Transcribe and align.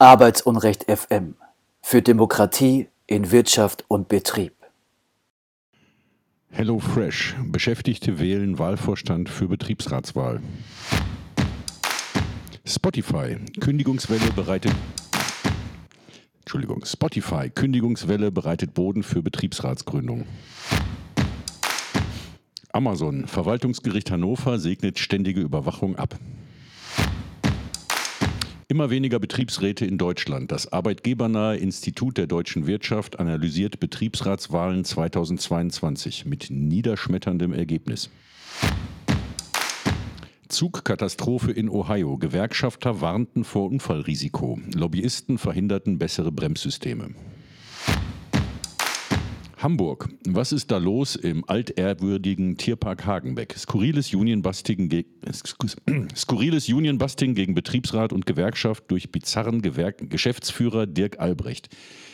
Arbeitsunrecht 0.00 0.84
FM 0.88 1.34
für 1.82 2.02
Demokratie 2.02 2.86
in 3.08 3.32
Wirtschaft 3.32 3.84
und 3.88 4.06
Betrieb. 4.06 4.54
Hello 6.50 6.78
Fresh. 6.78 7.34
Beschäftigte 7.46 8.20
wählen 8.20 8.60
Wahlvorstand 8.60 9.28
für 9.28 9.48
Betriebsratswahl. 9.48 10.40
Spotify. 12.64 13.38
Kündigungswelle 13.58 14.30
bereitet. 14.36 14.72
Entschuldigung. 16.42 16.84
Spotify. 16.84 17.50
Kündigungswelle 17.50 18.30
bereitet 18.30 18.74
Boden 18.74 19.02
für 19.02 19.20
Betriebsratsgründung. 19.20 20.26
Amazon. 22.70 23.26
Verwaltungsgericht 23.26 24.12
Hannover 24.12 24.60
segnet 24.60 25.00
ständige 25.00 25.40
Überwachung 25.40 25.96
ab. 25.96 26.14
Immer 28.70 28.90
weniger 28.90 29.18
Betriebsräte 29.18 29.86
in 29.86 29.96
Deutschland. 29.96 30.52
Das 30.52 30.70
arbeitgebernahe 30.70 31.56
Institut 31.56 32.18
der 32.18 32.26
deutschen 32.26 32.66
Wirtschaft 32.66 33.18
analysiert 33.18 33.80
Betriebsratswahlen 33.80 34.84
2022 34.84 36.26
mit 36.26 36.48
niederschmetterndem 36.50 37.54
Ergebnis. 37.54 38.10
Zugkatastrophe 40.48 41.50
in 41.50 41.70
Ohio. 41.70 42.18
Gewerkschafter 42.18 43.00
warnten 43.00 43.44
vor 43.44 43.70
Unfallrisiko. 43.70 44.60
Lobbyisten 44.74 45.38
verhinderten 45.38 45.96
bessere 45.96 46.30
Bremssysteme. 46.30 47.14
Hamburg. 49.58 50.08
Was 50.24 50.52
ist 50.52 50.70
da 50.70 50.78
los 50.78 51.16
im 51.16 51.44
altehrwürdigen 51.48 52.56
Tierpark 52.56 53.04
Hagenbeck? 53.04 53.56
Skurriles 53.58 54.14
Unionbusting, 54.14 54.88
ge 54.88 55.04
Skurriles 56.14 56.68
Unionbusting 56.68 57.34
gegen 57.34 57.54
Betriebsrat 57.54 58.12
und 58.12 58.24
Gewerkschaft 58.24 58.84
durch 58.86 59.10
bizarren 59.10 59.60
Gewerk 59.60 60.10
Geschäftsführer 60.10 60.86
Dirk 60.86 61.18
Albrecht. 61.18 61.70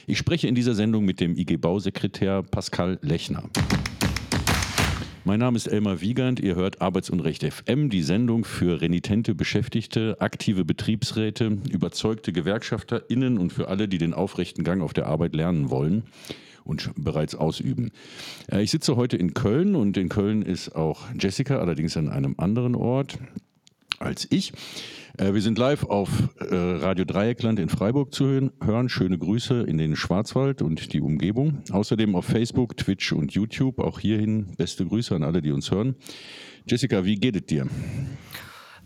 Ich 0.07 0.17
spreche 0.17 0.49
in 0.49 0.55
dieser 0.55 0.75
Sendung 0.75 1.05
mit 1.05 1.21
dem 1.21 1.37
IG 1.37 1.59
Bausekretär 1.59 2.43
Pascal 2.43 2.99
Lechner. 3.03 3.45
Mein 5.27 5.41
Name 5.41 5.57
ist 5.57 5.67
Elmar 5.67 6.01
Wiegand. 6.01 6.41
Ihr 6.41 6.55
hört 6.55 6.81
Arbeitsunrecht 6.81 7.45
FM, 7.45 7.91
die 7.91 8.03
Sendung 8.03 8.45
für 8.45 8.81
renitente 8.81 9.35
Beschäftigte, 9.35 10.17
aktive 10.19 10.65
Betriebsräte, 10.65 11.59
überzeugte 11.71 12.33
GewerkschafterInnen 12.33 13.37
und 13.37 13.53
für 13.53 13.69
alle, 13.69 13.87
die 13.87 13.99
den 13.99 14.15
aufrechten 14.15 14.65
Gang 14.65 14.83
auf 14.83 14.95
der 14.95 15.07
Arbeit 15.07 15.35
lernen 15.35 15.69
wollen 15.71 16.05
und 16.65 16.91
bereits 16.97 17.35
ausüben. 17.35 17.91
Äh, 18.51 18.63
ich 18.63 18.71
sitze 18.71 18.97
heute 18.97 19.17
in 19.17 19.35
Köln 19.35 19.77
und 19.77 19.97
in 19.97 20.09
Köln 20.09 20.43
ist 20.43 20.75
auch 20.75 21.03
Jessica, 21.19 21.59
allerdings 21.59 21.97
an 21.97 22.09
einem 22.09 22.35
anderen 22.39 22.75
Ort 22.75 23.19
als 23.99 24.27
ich. 24.31 24.53
Äh, 25.17 25.33
wir 25.33 25.43
sind 25.43 25.59
live 25.59 25.85
auf 25.85 26.09
äh, 26.41 26.55
Radio 26.55 27.05
Dreieckland 27.05 27.61
in 27.61 27.69
Freiburg 27.69 28.13
zu 28.13 28.51
hören. 28.63 28.89
Schöne 28.89 29.19
Grüße 29.19 29.63
in 29.63 29.79
den 29.79 29.95
Schwarzwald 29.97 30.63
und 30.63 30.93
die 30.93 31.01
Umgebung. 31.01 31.63
Außerdem 31.71 32.17
auf 32.17 32.25
Facebook, 32.25 32.77
Twitch 32.77 33.13
und 33.13 33.33
YouTube. 33.33 33.79
Auch 33.79 34.01
hierhin 34.01 34.55
beste 34.57 34.85
Grüße 34.85 35.15
an 35.15 35.23
alle, 35.23 35.41
die 35.41 35.53
uns 35.53 35.71
hören. 35.71 35.95
Jessica, 36.67 37.05
wie 37.05 37.17
geht 37.17 37.37
es 37.37 37.47
dir? 37.47 37.67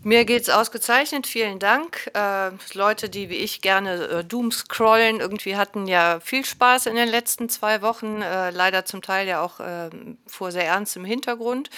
Mir 0.01 0.23
geht 0.23 0.43
es 0.43 0.49
ausgezeichnet, 0.49 1.27
vielen 1.27 1.59
Dank. 1.59 2.09
Äh, 2.13 2.51
Leute, 2.73 3.09
die 3.09 3.29
wie 3.29 3.35
ich 3.35 3.61
gerne 3.61 3.95
äh, 4.05 4.23
Doom 4.23 4.49
scrollen, 4.49 5.19
irgendwie 5.19 5.57
hatten 5.57 5.87
ja 5.87 6.21
viel 6.21 6.45
Spaß 6.45 6.85
in 6.85 6.95
den 6.95 7.09
letzten 7.09 7.49
zwei 7.49 7.81
Wochen, 7.81 8.21
äh, 8.21 8.49
leider 8.51 8.85
zum 8.85 9.01
Teil 9.01 9.27
ja 9.27 9.41
auch 9.41 9.59
äh, 9.59 9.89
vor 10.25 10.53
sehr 10.53 10.65
ernst 10.65 10.95
im 10.95 11.03
Hintergrund. 11.03 11.69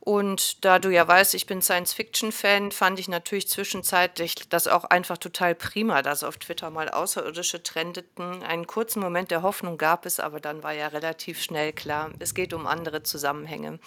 Und 0.00 0.64
da 0.64 0.78
du 0.78 0.88
ja 0.88 1.06
weißt, 1.06 1.34
ich 1.34 1.46
bin 1.46 1.60
Science-Fiction-Fan, 1.60 2.72
fand 2.72 2.98
ich 2.98 3.06
natürlich 3.06 3.48
zwischenzeitlich 3.48 4.48
das 4.48 4.66
auch 4.66 4.84
einfach 4.84 5.18
total 5.18 5.54
prima, 5.54 6.00
dass 6.00 6.24
auf 6.24 6.38
Twitter 6.38 6.70
mal 6.70 6.88
Außerirdische 6.88 7.62
trendeten. 7.62 8.42
Einen 8.42 8.66
kurzen 8.66 9.00
Moment 9.00 9.30
der 9.30 9.42
Hoffnung 9.42 9.76
gab 9.76 10.06
es, 10.06 10.20
aber 10.20 10.40
dann 10.40 10.62
war 10.62 10.72
ja 10.72 10.88
relativ 10.88 11.40
schnell 11.40 11.72
klar, 11.74 12.10
es 12.18 12.34
geht 12.34 12.54
um 12.54 12.66
andere 12.66 13.02
Zusammenhänge. 13.02 13.78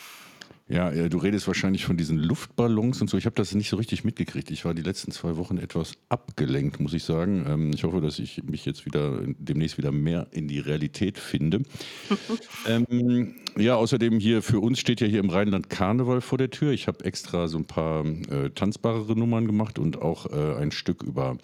Ja, 0.68 0.90
äh, 0.90 1.10
du 1.10 1.20
redest 1.20 1.46
wahrscheinlich 1.46 1.86
von 1.86 1.96
diesen 1.96 2.18
Luftballons 2.18 3.00
und 3.00 3.08
so. 3.08 3.18
Ich 3.18 3.28
habe 3.28 3.36
das 3.36 3.54
nicht 3.54 3.70
so 3.70 3.78
richtig 3.78 4.04
mitgekriegt. 4.04 4.50
Ich 4.50 4.66
war 4.66 4.74
die 4.74 4.82
letzten 4.82 5.12
zwei 5.12 5.38
Wochen 5.38 5.58
etwas 5.60 5.94
abgelenkt, 6.10 6.80
muss 6.80 6.94
ich 6.94 7.04
sagen. 7.04 7.46
Ähm, 7.48 7.72
ich 7.74 7.84
hoffe, 7.84 8.02
dass 8.02 8.18
ich 8.18 8.44
mich 8.44 8.66
jetzt 8.66 8.86
wieder 8.86 9.22
demnächst 9.38 9.78
wieder 9.78 9.92
mehr 9.92 10.28
in 10.32 10.48
die 10.48 10.60
Realität 10.60 11.20
finde. 11.20 11.62
ähm, 12.68 13.36
ja, 13.58 13.76
außerdem 13.76 14.20
hier 14.20 14.42
für 14.42 14.60
uns 14.60 14.80
steht 14.80 15.02
ja 15.02 15.08
hier 15.08 15.20
im 15.20 15.30
Rheinland 15.30 15.70
Karneval 15.70 16.22
vor 16.22 16.40
der 16.40 16.50
Tür. 16.50 16.72
Ich 16.72 16.88
habe 16.88 17.06
extra 17.06 17.48
so 17.48 17.60
ein 17.60 17.66
paar 17.66 18.04
äh, 18.04 18.50
tanzbarere 18.50 19.16
Nummern 19.16 19.46
gemacht 19.46 19.78
und 19.78 20.02
auch 20.02 20.26
äh, 20.32 20.56
ein 20.56 20.72
Stück 20.72 21.04
über 21.04 21.38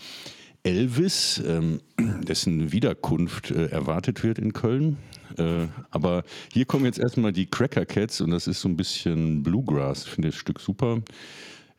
Elvis, 0.63 1.41
ähm, 1.45 1.81
dessen 1.99 2.71
Wiederkunft 2.71 3.51
äh, 3.51 3.67
erwartet 3.67 4.23
wird 4.23 4.37
in 4.39 4.53
Köln. 4.53 4.97
Äh, 5.37 5.67
aber 5.89 6.23
hier 6.51 6.65
kommen 6.65 6.85
jetzt 6.85 6.99
erstmal 6.99 7.31
die 7.31 7.45
Cracker 7.45 7.85
Cats 7.85 8.21
und 8.21 8.31
das 8.31 8.47
ist 8.47 8.61
so 8.61 8.69
ein 8.69 8.77
bisschen 8.77 9.43
Bluegrass. 9.43 10.03
Ich 10.05 10.11
finde 10.11 10.29
das 10.29 10.35
Stück 10.35 10.59
super. 10.59 11.01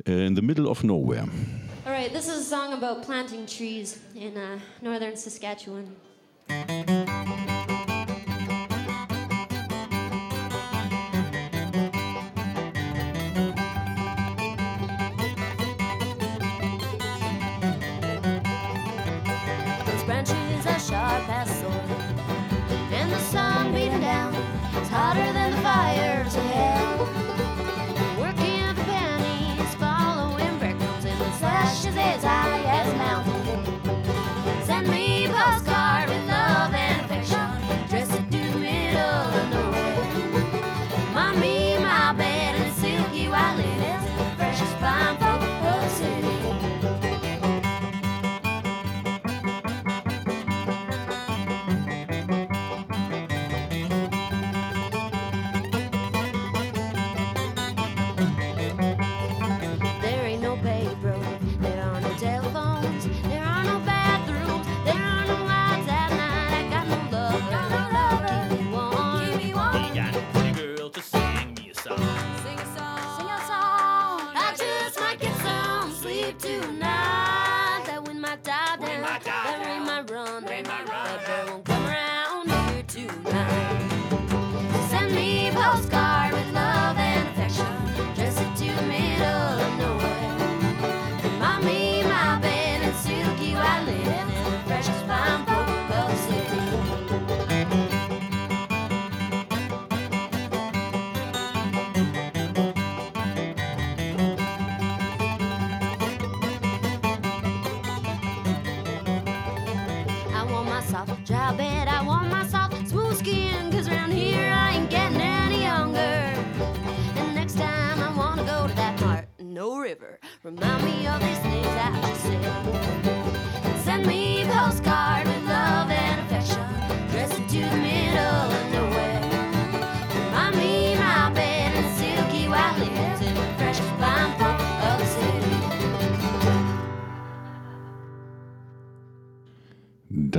Uh, 0.09 0.11
in 0.11 0.35
the 0.35 0.43
middle 0.43 0.67
of 0.67 0.83
nowhere. 0.83 1.29
All 1.87 1.93
right, 1.93 2.13
this 2.13 2.27
is 2.27 2.41
a 2.41 2.43
song 2.43 2.73
about 2.73 3.03
planting 3.03 3.47
trees 3.47 4.01
in 4.17 4.37
uh, 4.37 4.59
northern 4.81 5.15
Saskatchewan. 5.15 5.85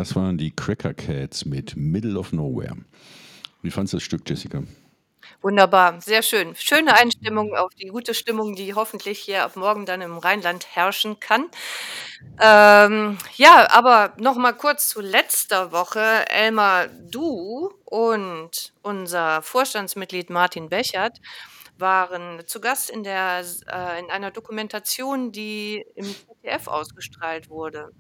Das 0.04 0.18
waren 0.18 0.38
die 0.38 0.54
Cracker 0.54 0.94
Cats 0.94 1.46
mit 1.46 1.78
Middle 1.78 2.20
of 2.20 2.34
Nowhere. 2.34 2.76
Wie 3.62 3.72
fandest 3.72 3.94
du 3.94 3.98
das 3.98 4.04
Stück, 4.04 4.30
Jessica? 4.30 4.62
Wunderbar, 5.42 6.02
sehr 6.02 6.24
schön. 6.24 6.58
Schöne 6.58 6.94
Einstimmung 6.94 7.56
auf 7.56 7.74
die 7.76 7.88
gute 7.88 8.14
Stimmung, 8.14 8.54
die 8.54 8.74
hoffentlich 8.74 9.20
hier 9.20 9.46
ab 9.46 9.56
morgen 9.56 9.86
dann 9.86 10.02
im 10.02 10.18
Rheinland 10.18 10.68
herrschen 10.76 11.22
kann. 11.22 11.46
Ähm, 12.42 13.18
ja, 13.38 13.72
aber 13.72 14.14
noch 14.18 14.36
mal 14.36 14.52
kurz 14.52 14.90
zu 14.90 15.00
letzter 15.00 15.72
Woche. 15.72 16.30
Elmar, 16.30 16.88
du 16.88 17.74
und 17.86 18.74
unser 18.82 19.42
Vorstandsmitglied 19.42 20.30
Martin 20.30 20.68
Bechert 20.68 21.22
waren 21.78 22.46
zu 22.46 22.60
Gast 22.60 22.90
in, 22.90 23.04
der, 23.04 23.46
äh, 23.72 24.00
in 24.02 24.12
einer 24.12 24.32
Dokumentation, 24.32 25.32
die 25.32 25.86
im 25.96 26.14
ZDF 26.14 26.68
ausgestrahlt 26.68 27.50
wurde. 27.50 27.94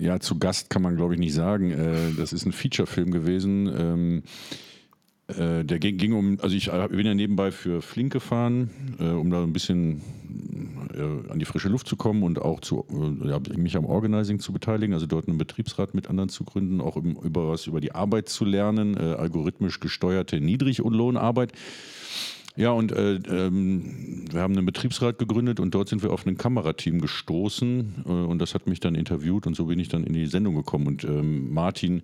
Ja, 0.00 0.20
zu 0.20 0.38
Gast 0.38 0.70
kann 0.70 0.82
man, 0.82 0.96
glaube 0.96 1.14
ich, 1.14 1.20
nicht 1.20 1.34
sagen. 1.34 1.72
Äh, 1.72 2.12
das 2.16 2.32
ist 2.32 2.46
ein 2.46 2.52
Feature-Film 2.52 3.10
gewesen. 3.10 3.66
Ähm, 3.66 4.22
äh, 5.28 5.64
der 5.64 5.78
ging, 5.78 5.98
ging, 5.98 6.12
um, 6.14 6.38
also 6.40 6.56
ich 6.56 6.70
bin 6.70 7.04
ja 7.06 7.14
nebenbei 7.14 7.50
für 7.50 7.82
Flink 7.82 8.12
gefahren, 8.12 8.70
äh, 8.98 9.04
um 9.04 9.30
da 9.30 9.42
ein 9.42 9.52
bisschen 9.52 10.00
äh, 10.94 11.30
an 11.30 11.38
die 11.38 11.44
frische 11.44 11.68
Luft 11.68 11.86
zu 11.86 11.96
kommen 11.96 12.22
und 12.22 12.40
auch 12.40 12.60
zu, 12.60 12.86
äh, 12.90 13.28
ja, 13.28 13.38
mich 13.56 13.76
am 13.76 13.84
Organizing 13.84 14.38
zu 14.40 14.52
beteiligen, 14.52 14.94
also 14.94 15.06
dort 15.06 15.28
einen 15.28 15.36
Betriebsrat 15.36 15.94
mit 15.94 16.08
anderen 16.08 16.30
zu 16.30 16.44
gründen, 16.44 16.80
auch 16.80 16.96
im, 16.96 17.16
über 17.16 17.48
was 17.48 17.66
über 17.66 17.80
die 17.80 17.92
Arbeit 17.92 18.30
zu 18.30 18.46
lernen, 18.46 18.96
äh, 18.96 19.14
algorithmisch 19.14 19.80
gesteuerte 19.80 20.40
Niedriglohnarbeit. 20.40 21.52
Ja, 22.58 22.72
und 22.72 22.90
äh, 22.90 23.14
ähm, 23.14 24.24
wir 24.32 24.40
haben 24.40 24.56
einen 24.56 24.66
Betriebsrat 24.66 25.16
gegründet 25.16 25.60
und 25.60 25.76
dort 25.76 25.88
sind 25.88 26.02
wir 26.02 26.10
auf 26.10 26.26
ein 26.26 26.36
Kamerateam 26.36 27.00
gestoßen 27.00 28.02
äh, 28.04 28.08
und 28.08 28.40
das 28.40 28.52
hat 28.52 28.66
mich 28.66 28.80
dann 28.80 28.96
interviewt 28.96 29.46
und 29.46 29.54
so 29.54 29.66
bin 29.66 29.78
ich 29.78 29.88
dann 29.88 30.02
in 30.02 30.12
die 30.12 30.26
Sendung 30.26 30.56
gekommen. 30.56 30.88
Und 30.88 31.04
ähm, 31.04 31.54
Martin 31.54 32.02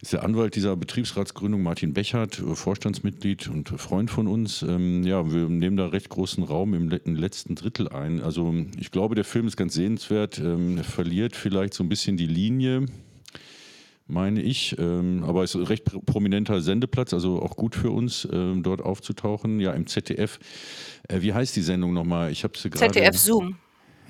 ist 0.00 0.14
der 0.14 0.24
Anwalt 0.24 0.56
dieser 0.56 0.74
Betriebsratsgründung, 0.74 1.62
Martin 1.62 1.94
Bechert, 1.94 2.40
äh, 2.40 2.56
Vorstandsmitglied 2.56 3.46
und 3.50 3.68
Freund 3.68 4.10
von 4.10 4.26
uns. 4.26 4.62
Ähm, 4.62 5.04
ja, 5.04 5.32
wir 5.32 5.48
nehmen 5.48 5.76
da 5.76 5.86
recht 5.86 6.08
großen 6.08 6.42
Raum 6.42 6.74
im, 6.74 6.88
letzten 7.16 7.54
Drittel 7.54 7.88
ein. 7.88 8.20
Also 8.20 8.52
ich 8.80 8.90
glaube, 8.90 9.14
der 9.14 9.24
Film 9.24 9.46
ist 9.46 9.56
ganz 9.56 9.74
sehenswert. 9.74 10.40
Ähm, 10.40 10.78
er 10.78 10.84
verliert 10.84 11.36
vielleicht 11.36 11.74
so 11.74 11.84
ein 11.84 11.88
bisschen 11.88 12.16
die 12.16 12.26
Linie 12.26 12.86
meine 14.06 14.40
ich. 14.40 14.76
Ähm, 14.78 15.24
aber 15.26 15.42
es 15.42 15.54
ist 15.54 15.60
ein 15.60 15.66
recht 15.66 15.84
prominenter 16.06 16.60
Sendeplatz, 16.60 17.12
also 17.14 17.40
auch 17.40 17.56
gut 17.56 17.74
für 17.74 17.90
uns, 17.90 18.28
ähm, 18.30 18.62
dort 18.62 18.82
aufzutauchen. 18.82 19.60
Ja, 19.60 19.72
im 19.72 19.86
ZDF. 19.86 20.38
Äh, 21.08 21.20
wie 21.22 21.32
heißt 21.32 21.54
die 21.56 21.62
Sendung 21.62 21.92
nochmal? 21.92 22.30
Ich 22.30 22.44
habe 22.44 22.56
sie 22.56 22.70
gerade. 22.70 22.92
ZDF 22.92 23.16
Zoom. 23.16 23.56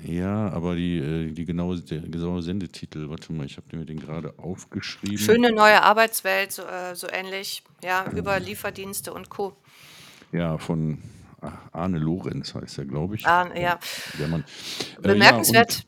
Ja, 0.04 0.48
aber 0.50 0.74
die, 0.74 0.98
äh, 0.98 1.32
die 1.32 1.44
genaue, 1.44 1.80
der 1.80 2.00
genaue 2.00 2.42
Sendetitel, 2.42 3.08
warte 3.08 3.32
mal, 3.32 3.46
ich 3.46 3.56
habe 3.56 3.76
mir 3.76 3.84
den 3.84 4.00
gerade 4.00 4.34
aufgeschrieben. 4.38 5.18
Schöne 5.18 5.52
neue 5.52 5.80
Arbeitswelt, 5.82 6.50
so, 6.50 6.62
äh, 6.62 6.94
so 6.94 7.06
ähnlich, 7.08 7.62
ja, 7.84 8.10
über 8.10 8.40
Lieferdienste 8.40 9.12
und 9.12 9.30
Co. 9.30 9.56
Ja, 10.32 10.58
von 10.58 10.98
Arne 11.72 11.98
Lorenz 11.98 12.54
heißt 12.54 12.78
er, 12.78 12.84
glaube 12.86 13.16
ich. 13.16 13.26
Arne, 13.26 13.60
ja. 13.60 13.78
Der 14.18 14.28
Mann. 14.28 14.44
Bemerkenswert. 15.00 15.74
Ja, 15.74 15.80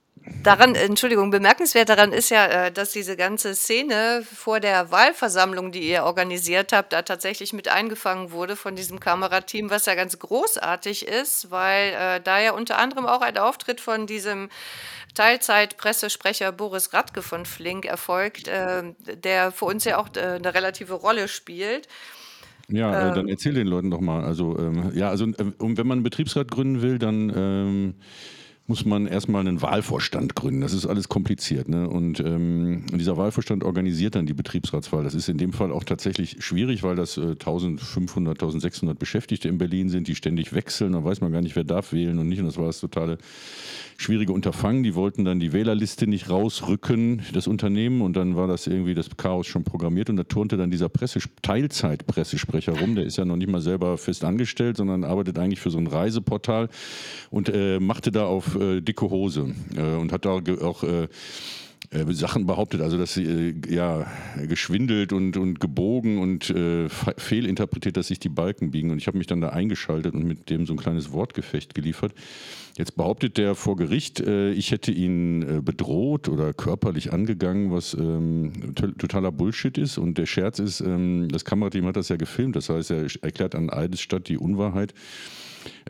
Daran, 0.42 0.74
Entschuldigung, 0.74 1.30
bemerkenswert 1.30 1.90
daran 1.90 2.12
ist 2.12 2.30
ja, 2.30 2.46
äh, 2.46 2.72
dass 2.72 2.92
diese 2.92 3.14
ganze 3.14 3.54
Szene 3.54 4.22
vor 4.24 4.58
der 4.58 4.90
Wahlversammlung, 4.90 5.70
die 5.70 5.86
ihr 5.90 6.04
organisiert 6.04 6.72
habt, 6.72 6.94
da 6.94 7.02
tatsächlich 7.02 7.52
mit 7.52 7.68
eingefangen 7.68 8.30
wurde 8.30 8.56
von 8.56 8.74
diesem 8.74 9.00
Kamerateam, 9.00 9.68
was 9.68 9.84
ja 9.84 9.94
ganz 9.94 10.18
großartig 10.18 11.06
ist, 11.06 11.50
weil 11.50 11.92
äh, 11.92 12.20
da 12.22 12.40
ja 12.40 12.52
unter 12.52 12.78
anderem 12.78 13.04
auch 13.04 13.20
ein 13.20 13.36
Auftritt 13.36 13.82
von 13.82 14.06
diesem 14.06 14.48
Teilzeit-Pressesprecher 15.14 16.52
Boris 16.52 16.94
Radke 16.94 17.20
von 17.20 17.44
Flink 17.44 17.84
erfolgt, 17.84 18.48
äh, 18.48 18.82
der 19.22 19.52
für 19.52 19.66
uns 19.66 19.84
ja 19.84 19.98
auch 19.98 20.08
äh, 20.16 20.20
eine 20.20 20.54
relative 20.54 20.94
Rolle 20.94 21.28
spielt. 21.28 21.86
Ja, 22.68 23.10
äh, 23.10 23.14
dann 23.14 23.28
erzähl 23.28 23.52
den 23.52 23.66
Leuten 23.66 23.90
doch 23.90 24.00
mal. 24.00 24.24
Also, 24.24 24.58
ähm, 24.58 24.90
ja, 24.94 25.10
also, 25.10 25.26
äh, 25.26 25.34
wenn 25.58 25.86
man 25.86 25.98
einen 25.98 26.02
Betriebsrat 26.02 26.50
gründen 26.50 26.80
will, 26.80 26.98
dann. 26.98 27.30
Ähm 27.36 27.94
muss 28.66 28.86
man 28.86 29.06
erstmal 29.06 29.40
einen 29.40 29.60
Wahlvorstand 29.60 30.34
gründen. 30.34 30.62
Das 30.62 30.72
ist 30.72 30.86
alles 30.86 31.10
kompliziert. 31.10 31.68
Ne? 31.68 31.86
Und 31.86 32.20
ähm, 32.20 32.84
dieser 32.92 33.18
Wahlvorstand 33.18 33.62
organisiert 33.62 34.14
dann 34.14 34.24
die 34.24 34.32
Betriebsratswahl. 34.32 35.04
Das 35.04 35.14
ist 35.14 35.28
in 35.28 35.36
dem 35.36 35.52
Fall 35.52 35.70
auch 35.70 35.84
tatsächlich 35.84 36.42
schwierig, 36.42 36.82
weil 36.82 36.96
das 36.96 37.18
äh, 37.18 37.32
1500, 37.32 38.42
1600 38.42 38.98
Beschäftigte 38.98 39.48
in 39.48 39.58
Berlin 39.58 39.90
sind, 39.90 40.08
die 40.08 40.14
ständig 40.14 40.54
wechseln. 40.54 40.94
Da 40.94 41.04
weiß 41.04 41.20
man 41.20 41.30
gar 41.30 41.42
nicht, 41.42 41.56
wer 41.56 41.64
darf 41.64 41.92
wählen 41.92 42.18
und 42.18 42.28
nicht. 42.28 42.38
Und 42.38 42.46
das 42.46 42.56
war 42.56 42.64
das 42.64 42.80
totale 42.80 43.18
schwierige 43.98 44.32
Unterfangen. 44.32 44.82
Die 44.82 44.94
wollten 44.94 45.26
dann 45.26 45.40
die 45.40 45.52
Wählerliste 45.52 46.06
nicht 46.06 46.30
rausrücken, 46.30 47.20
das 47.34 47.46
Unternehmen. 47.46 48.00
Und 48.00 48.16
dann 48.16 48.34
war 48.34 48.46
das 48.46 48.66
irgendwie 48.66 48.94
das 48.94 49.14
Chaos 49.18 49.46
schon 49.46 49.64
programmiert. 49.64 50.08
Und 50.08 50.16
da 50.16 50.24
turnte 50.24 50.56
dann 50.56 50.70
dieser 50.70 50.88
Presse 50.88 51.20
Teilzeit-Pressesprecher 51.42 52.80
rum. 52.80 52.94
Der 52.94 53.04
ist 53.04 53.18
ja 53.18 53.26
noch 53.26 53.36
nicht 53.36 53.50
mal 53.50 53.60
selber 53.60 53.98
fest 53.98 54.24
angestellt, 54.24 54.78
sondern 54.78 55.04
arbeitet 55.04 55.38
eigentlich 55.38 55.60
für 55.60 55.70
so 55.70 55.76
ein 55.76 55.86
Reiseportal 55.86 56.70
und 57.28 57.50
äh, 57.50 57.78
machte 57.78 58.10
da 58.10 58.24
auf 58.24 58.53
äh, 58.56 58.80
dicke 58.80 59.10
Hose 59.10 59.54
äh, 59.76 59.96
und 59.96 60.12
hat 60.12 60.24
da 60.24 60.30
auch 60.30 60.82
äh, 60.84 61.08
äh, 61.90 62.12
Sachen 62.12 62.46
behauptet, 62.46 62.80
also 62.80 62.98
dass 62.98 63.14
sie 63.14 63.24
äh, 63.24 63.54
ja 63.68 64.06
geschwindelt 64.48 65.12
und, 65.12 65.36
und 65.36 65.60
gebogen 65.60 66.18
und 66.18 66.52
fehlinterpretiert, 67.18 67.96
dass 67.96 68.08
sich 68.08 68.18
die 68.18 68.28
Balken 68.28 68.70
biegen. 68.70 68.90
Und 68.90 68.98
ich 68.98 69.06
habe 69.06 69.18
mich 69.18 69.26
dann 69.26 69.40
da 69.40 69.50
eingeschaltet 69.50 70.14
und 70.14 70.24
mit 70.24 70.50
dem 70.50 70.66
so 70.66 70.74
ein 70.74 70.78
kleines 70.78 71.12
Wortgefecht 71.12 71.74
geliefert. 71.74 72.12
Jetzt 72.76 72.96
behauptet 72.96 73.38
der 73.38 73.54
vor 73.54 73.76
Gericht, 73.76 74.18
ich 74.18 74.72
hätte 74.72 74.90
ihn 74.90 75.62
bedroht 75.64 76.28
oder 76.28 76.52
körperlich 76.52 77.12
angegangen, 77.12 77.70
was 77.70 77.94
ähm, 77.94 78.74
totaler 78.74 79.30
Bullshit 79.30 79.78
ist. 79.78 79.96
Und 79.96 80.18
der 80.18 80.26
Scherz 80.26 80.58
ist, 80.58 80.80
ähm, 80.80 81.28
das 81.30 81.44
Kamerateam 81.44 81.86
hat 81.86 81.96
das 81.96 82.08
ja 82.08 82.16
gefilmt, 82.16 82.56
das 82.56 82.68
heißt, 82.68 82.90
er 82.90 83.06
erklärt 83.22 83.54
an 83.54 83.70
Eidesstadt 83.70 84.26
die 84.28 84.38
Unwahrheit. 84.38 84.92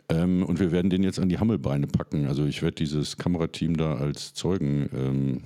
Ähm, 0.09 0.43
und 0.43 0.59
wir 0.59 0.71
werden 0.71 0.89
den 0.89 1.03
jetzt 1.03 1.19
an 1.19 1.29
die 1.29 1.39
Hammelbeine 1.39 1.87
packen. 1.87 2.27
Also 2.27 2.45
ich 2.45 2.61
werde 2.61 2.75
dieses 2.75 3.17
Kamerateam 3.17 3.75
da 3.77 3.95
als 3.95 4.33
Zeugen 4.33 4.89
ähm, 4.95 5.41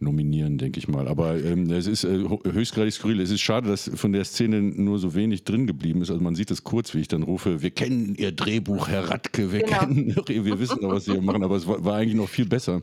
nominieren, 0.00 0.58
denke 0.58 0.78
ich 0.78 0.88
mal. 0.88 1.08
Aber 1.08 1.42
ähm, 1.42 1.70
es 1.70 1.86
ist 1.86 2.04
äh, 2.04 2.24
höchstgradig 2.50 2.92
skurril. 2.92 3.20
Es 3.20 3.30
ist 3.30 3.40
schade, 3.40 3.68
dass 3.68 3.90
von 3.94 4.12
der 4.12 4.24
Szene 4.24 4.60
nur 4.60 4.98
so 4.98 5.14
wenig 5.14 5.44
drin 5.44 5.66
geblieben 5.66 6.02
ist. 6.02 6.10
Also 6.10 6.22
man 6.22 6.34
sieht 6.34 6.50
es 6.50 6.64
kurz, 6.64 6.94
wie 6.94 7.00
ich 7.00 7.08
dann 7.08 7.22
rufe, 7.22 7.62
wir 7.62 7.70
kennen 7.70 8.14
Ihr 8.16 8.32
Drehbuch, 8.32 8.88
Herr 8.88 9.10
Radke, 9.10 9.52
wir, 9.52 9.60
genau. 9.60 9.78
kennen, 9.78 10.16
wir 10.26 10.58
wissen 10.58 10.78
doch, 10.80 10.92
was 10.92 11.04
Sie 11.04 11.12
hier 11.12 11.22
machen. 11.22 11.42
Aber 11.42 11.56
es 11.56 11.66
war, 11.66 11.84
war 11.84 11.96
eigentlich 11.96 12.16
noch 12.16 12.28
viel 12.28 12.46
besser 12.46 12.82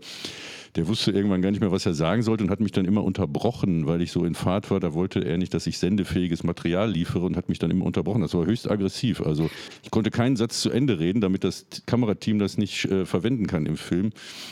der 0.78 0.88
wusste 0.88 1.12
irgendwann 1.12 1.42
gar 1.42 1.50
nicht 1.50 1.60
mehr, 1.60 1.72
was 1.72 1.88
er 1.88 1.96
sagen 1.96 2.22
sollte 2.22 2.44
und 2.44 2.52
hat 2.52 2.60
mich 2.60 2.72
dann 2.72 2.86
immer 2.86 3.04
unterbrochen, 3.04 3.88
weil 3.88 4.00
ich 4.02 4.12
so 4.12 4.24
in 4.24 4.36
Fahrt 4.36 4.70
war. 4.70 4.80
Da 4.80 4.94
wollte 4.94 5.26
er 5.26 5.40
nicht, 5.40 5.52
dass 5.56 5.66
ich 5.66 5.80
sendefähiges 5.80 6.44
Material 6.44 6.92
liefere 6.92 7.26
und 7.26 7.36
hat 7.36 7.50
mich 7.50 7.58
dann 7.58 7.72
immer 7.72 7.86
unterbrochen. 7.86 8.22
Das 8.22 8.36
war 8.36 8.46
höchst 8.46 8.70
aggressiv. 8.70 9.22
Also 9.22 9.50
ich 9.82 9.90
konnte 9.90 10.12
keinen 10.12 10.36
Satz 10.36 10.62
zu 10.62 10.70
Ende 10.70 11.00
reden, 11.00 11.20
damit 11.20 11.44
das 11.44 11.66
Kamerateam 11.88 12.38
das 12.38 12.60
nicht 12.60 12.86
äh, 12.86 13.08
verwenden 13.08 13.48
kann 13.48 13.66
im 13.66 13.76
Film. 13.76 14.12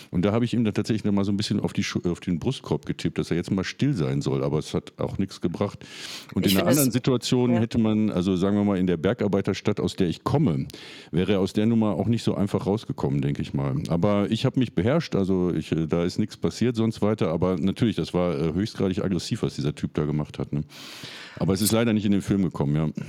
Und 0.10 0.26
da 0.26 0.32
habe 0.32 0.46
ich 0.46 0.56
ihm 0.56 0.64
dann 0.64 0.74
tatsächlich 0.74 1.06
noch 1.06 1.12
mal 1.12 1.26
so 1.26 1.32
ein 1.32 1.38
bisschen 1.38 1.60
auf, 1.60 1.74
die, 1.74 1.86
auf 2.10 2.20
den 2.22 2.40
Brustkorb 2.40 2.88
getippt, 2.88 3.20
dass 3.20 3.30
er 3.30 3.38
jetzt 3.38 3.52
mal 3.52 3.64
still 3.64 3.94
sein 3.94 4.22
soll. 4.22 4.44
Aber 4.44 4.58
es 4.58 4.74
hat 4.74 4.94
auch 4.98 5.20
nichts 5.20 5.42
gebracht. 5.42 5.86
Und 6.34 6.48
ich 6.48 6.54
in 6.54 6.60
einer 6.60 6.70
anderen 6.70 6.90
Situation 6.90 7.54
ja. 7.54 7.60
hätte 7.60 7.78
man, 7.78 8.10
also 8.10 8.36
sagen 8.36 8.58
wir 8.58 8.64
mal 8.64 8.80
in 8.80 8.88
der 8.88 8.98
Bergarbeiterstadt, 8.98 9.80
aus 9.80 9.96
der 9.96 10.08
ich 10.08 10.24
komme, 10.24 10.66
wäre 11.12 11.34
er 11.34 11.40
aus 11.40 11.54
der 11.54 11.68
Nummer 11.68 11.92
auch 11.94 12.08
nicht 12.08 12.24
so 12.24 12.34
einfach 12.34 12.66
rausgekommen, 12.66 13.22
denke 13.22 13.44
ich 13.44 13.54
mal. 13.54 13.76
Aber 13.90 14.26
ich 14.32 14.44
habe 14.44 14.60
mich 14.60 14.74
beherrscht. 14.74 15.16
Also 15.16 15.54
ich, 15.54 15.72
äh, 15.72 15.86
da 15.86 16.04
ist 16.04 16.15
ist 16.16 16.20
nichts 16.20 16.38
passiert 16.38 16.76
sonst 16.76 17.02
weiter, 17.02 17.30
aber 17.30 17.58
natürlich, 17.58 17.98
das 17.98 18.14
war 18.14 18.34
äh, 18.34 18.54
höchstgradig 18.54 19.04
aggressiv, 19.04 19.44
was 19.44 19.56
dieser 19.56 19.76
Typ 19.76 19.94
da 19.94 20.06
gemacht 20.06 20.40
hat. 20.40 20.54
Ne? 20.54 20.64
Aber 21.38 21.54
es 21.54 21.62
ist 21.62 21.74
leider 21.74 21.92
nicht 21.92 22.06
in 22.06 22.14
den 22.14 22.22
Film 22.22 22.44
gekommen, 22.44 22.76
ja. 22.76 23.04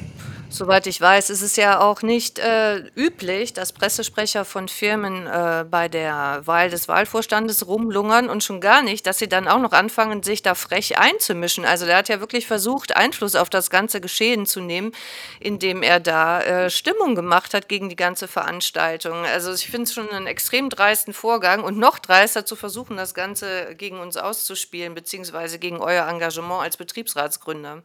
Soweit 0.48 0.86
ich 0.88 1.00
weiß, 1.00 1.30
ist 1.30 1.42
es 1.42 1.54
ja 1.56 1.80
auch 1.80 2.02
nicht 2.02 2.40
äh, 2.40 2.78
üblich, 2.96 3.52
dass 3.52 3.72
Pressesprecher 3.72 4.44
von 4.44 4.66
Firmen 4.66 5.26
äh, 5.26 5.64
bei 5.70 5.88
der 5.88 6.42
Wahl 6.44 6.70
des 6.70 6.88
Wahlvorstandes 6.88 7.68
rumlungern 7.68 8.28
und 8.28 8.42
schon 8.42 8.60
gar 8.60 8.82
nicht, 8.82 9.06
dass 9.06 9.18
sie 9.18 9.28
dann 9.28 9.46
auch 9.46 9.60
noch 9.60 9.72
anfangen, 9.72 10.24
sich 10.24 10.42
da 10.42 10.54
frech 10.56 10.98
einzumischen. 10.98 11.64
Also 11.64 11.86
der 11.86 11.96
hat 11.96 12.08
ja 12.08 12.18
wirklich 12.18 12.46
versucht, 12.46 12.96
Einfluss 12.96 13.36
auf 13.36 13.48
das 13.48 13.70
ganze 13.70 14.00
Geschehen 14.00 14.46
zu 14.46 14.60
nehmen, 14.60 14.90
indem 15.38 15.82
er 15.82 16.00
da 16.00 16.40
äh, 16.40 16.70
Stimmung 16.70 17.14
gemacht 17.14 17.54
hat 17.54 17.68
gegen 17.68 17.88
die 17.88 17.96
ganze 17.96 18.26
Veranstaltung. 18.26 19.24
Also 19.24 19.52
ich 19.52 19.68
finde 19.68 19.84
es 19.84 19.94
schon 19.94 20.10
einen 20.10 20.26
extrem 20.26 20.68
dreisten 20.68 21.12
Vorgang 21.12 21.62
und 21.62 21.78
noch 21.78 22.00
dreister 22.00 22.44
zu 22.44 22.56
versuchen, 22.56 22.85
das 22.94 23.14
Ganze 23.14 23.74
gegen 23.76 23.98
uns 23.98 24.16
auszuspielen, 24.16 24.94
beziehungsweise 24.94 25.58
gegen 25.58 25.78
euer 25.78 26.06
Engagement 26.06 26.62
als 26.62 26.76
Betriebsratsgründer. 26.76 27.82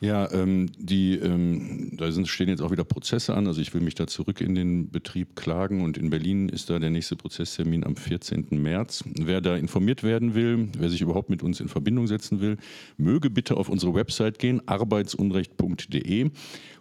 Ja, 0.00 0.30
ähm, 0.30 0.70
die, 0.78 1.16
ähm, 1.16 1.90
da 1.96 2.12
sind, 2.12 2.28
stehen 2.28 2.48
jetzt 2.48 2.62
auch 2.62 2.70
wieder 2.70 2.84
Prozesse 2.84 3.34
an. 3.34 3.48
Also 3.48 3.60
ich 3.60 3.74
will 3.74 3.80
mich 3.80 3.96
da 3.96 4.06
zurück 4.06 4.40
in 4.40 4.54
den 4.54 4.90
Betrieb 4.90 5.34
klagen 5.34 5.82
und 5.82 5.98
in 5.98 6.08
Berlin 6.08 6.48
ist 6.48 6.70
da 6.70 6.78
der 6.78 6.90
nächste 6.90 7.16
Prozesstermin 7.16 7.84
am 7.84 7.96
14. 7.96 8.46
März. 8.50 9.02
Wer 9.06 9.40
da 9.40 9.56
informiert 9.56 10.04
werden 10.04 10.34
will, 10.36 10.68
wer 10.78 10.88
sich 10.88 11.00
überhaupt 11.00 11.30
mit 11.30 11.42
uns 11.42 11.58
in 11.58 11.66
Verbindung 11.66 12.06
setzen 12.06 12.40
will, 12.40 12.58
möge 12.96 13.28
bitte 13.28 13.56
auf 13.56 13.68
unsere 13.68 13.92
Website 13.92 14.38
gehen, 14.38 14.62
arbeitsunrecht.de 14.68 16.30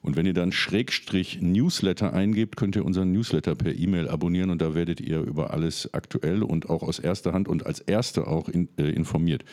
und 0.08 0.16
wenn 0.16 0.26
ihr 0.26 0.34
dann 0.34 0.54
Schrägstrich 0.54 1.42
Newsletter 1.42 2.14
eingebt, 2.14 2.56
könnt 2.56 2.78
ihr 2.78 2.86
unseren 2.86 3.12
Newsletter 3.12 3.56
per 3.56 3.76
E-Mail 3.76 4.08
abonnieren 4.08 4.52
und 4.52 4.62
da 4.62 4.74
werdet 4.74 5.02
ihr 5.02 5.20
über 5.20 5.52
alles 5.52 5.94
aktuell 5.94 6.44
und 6.44 6.70
auch 6.70 6.82
aus 6.82 6.98
erster 6.98 7.34
Hand 7.34 7.50
und 7.50 7.66
als 7.66 7.82
Erste 7.82 8.26
auch 8.26 8.48
in, 8.48 8.70
äh, 8.78 8.90
informiert. 8.90 9.44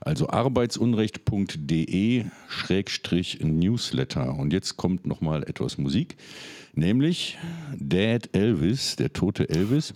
Also 0.00 0.28
arbeitsunrecht.de 0.28 2.24
Schrägstrich 2.48 3.44
Newsletter. 3.44 4.34
Und 4.34 4.52
jetzt 4.52 4.76
kommt 4.76 5.06
nochmal 5.06 5.44
etwas 5.44 5.78
Musik, 5.78 6.16
nämlich 6.74 7.38
Dad 7.78 8.30
Elvis, 8.32 8.96
der 8.96 9.12
tote 9.12 9.48
Elvis. 9.50 9.94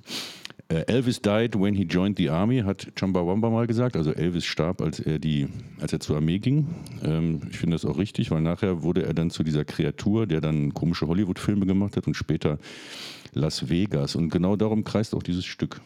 Äh, 0.68 0.85
Elvis 0.87 1.23
died 1.23 1.54
when 1.54 1.75
he 1.75 1.85
joined 1.85 2.18
the 2.18 2.28
army, 2.28 2.62
hat 2.62 2.88
Chumbawamba 2.96 3.50
mal 3.50 3.66
gesagt. 3.68 3.96
Also 3.96 4.12
Elvis 4.12 4.44
starb, 4.44 4.82
als 4.82 4.99
er, 4.99 5.20
die, 5.20 5.49
als 5.80 5.92
er 5.92 6.00
zur 6.00 6.16
Armee 6.16 6.38
ging. 6.38 6.66
Ähm, 7.04 7.40
ich 7.50 7.58
finde 7.58 7.76
das 7.76 7.85
auch 7.85 7.99
richtig, 7.99 8.32
weil 8.32 8.40
nachher 8.40 8.82
wurde 8.82 9.04
er 9.04 9.14
dann 9.14 9.30
zu 9.30 9.44
dieser 9.44 9.64
Kreatur, 9.64 10.26
der 10.26 10.40
dann 10.40 10.75
komische 10.75 11.06
Hollywood-Filme 11.06 11.66
gemacht 11.66 11.96
hat 11.96 12.08
und 12.08 12.14
später 12.14 12.58
Las 13.32 13.68
Vegas. 13.68 14.16
Und 14.16 14.30
genau 14.30 14.56
darum 14.56 14.82
kreist 14.82 15.14
auch 15.14 15.23
dieses 15.23 15.44
Stück. 15.44 15.80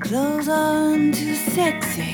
Clothes 0.00 0.48
on 0.48 1.12
too 1.12 1.34
sexy. 1.34 2.07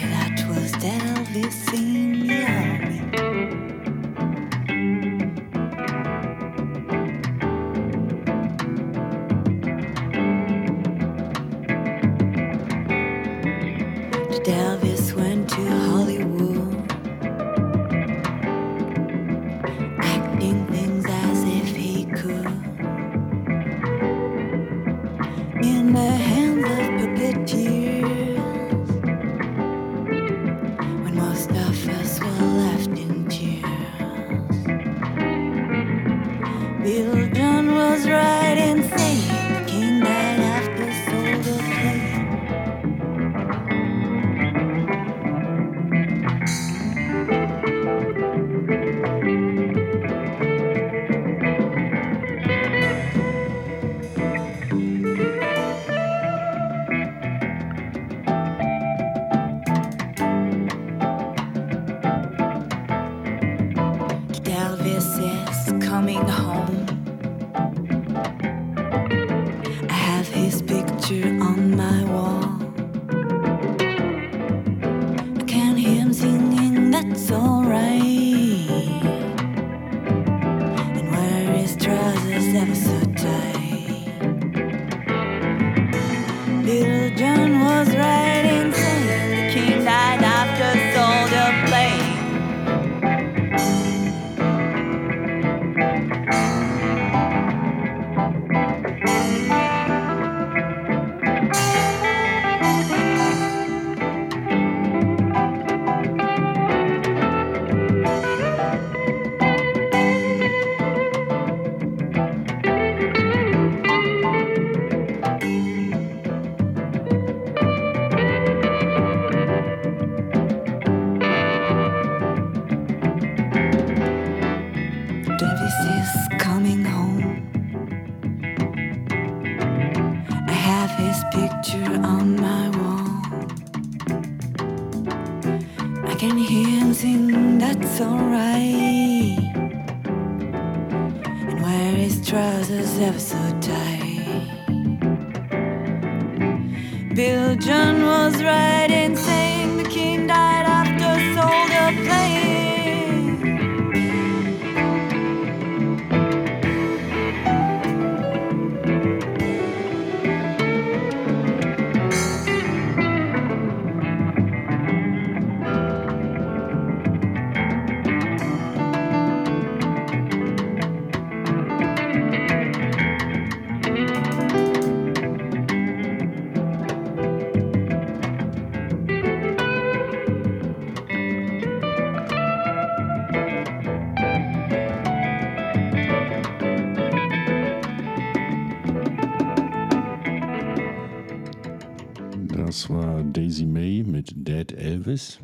Das 192.74 192.90
war 192.90 193.22
Daisy 193.22 193.66
May 193.66 194.02
mit 194.02 194.32
Dead 194.34 194.72
Elvis. 194.72 195.38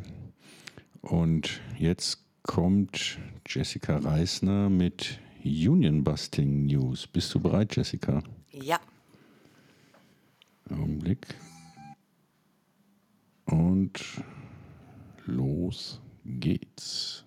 Und 1.00 1.60
jetzt 1.78 2.24
kommt 2.42 3.20
Jessica 3.46 3.98
Reisner 3.98 4.68
mit 4.68 5.20
Union 5.44 6.02
Busting 6.02 6.66
News. 6.66 7.06
Bist 7.06 7.32
du 7.32 7.38
bereit, 7.38 7.76
Jessica? 7.76 8.20
Ja. 8.50 8.80
Augenblick. 10.70 11.28
Und 13.44 14.00
los 15.26 16.00
geht's. 16.24 17.22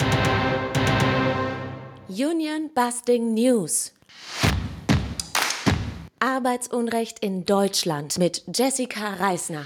Union 2.09 2.69
Busting 2.75 3.33
News. 3.35 3.93
Arbeitsunrecht 6.23 7.19
in 7.19 7.45
Deutschland 7.45 8.17
mit 8.17 8.43
Jessica 8.47 9.15
Reisner. 9.15 9.65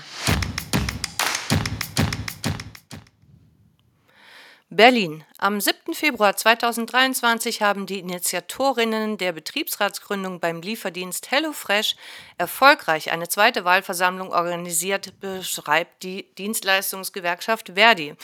Berlin. 4.72 5.24
Am 5.38 5.62
7. 5.62 5.94
Februar 5.94 6.36
2023 6.36 7.62
haben 7.62 7.86
die 7.86 8.00
Initiatorinnen 8.00 9.20
der 9.20 9.34
Betriebsratsgründung 9.34 10.40
beim 10.40 10.62
Lieferdienst 10.62 11.30
HelloFresh 11.30 11.96
erfolgreich 12.40 13.12
eine 13.12 13.30
zweite 13.30 13.64
Wahlversammlung 13.64 14.32
organisiert, 14.32 15.20
beschreibt 15.20 16.02
die 16.02 16.34
Dienstleistungsgewerkschaft 16.40 17.74
Verdi. 17.76 18.16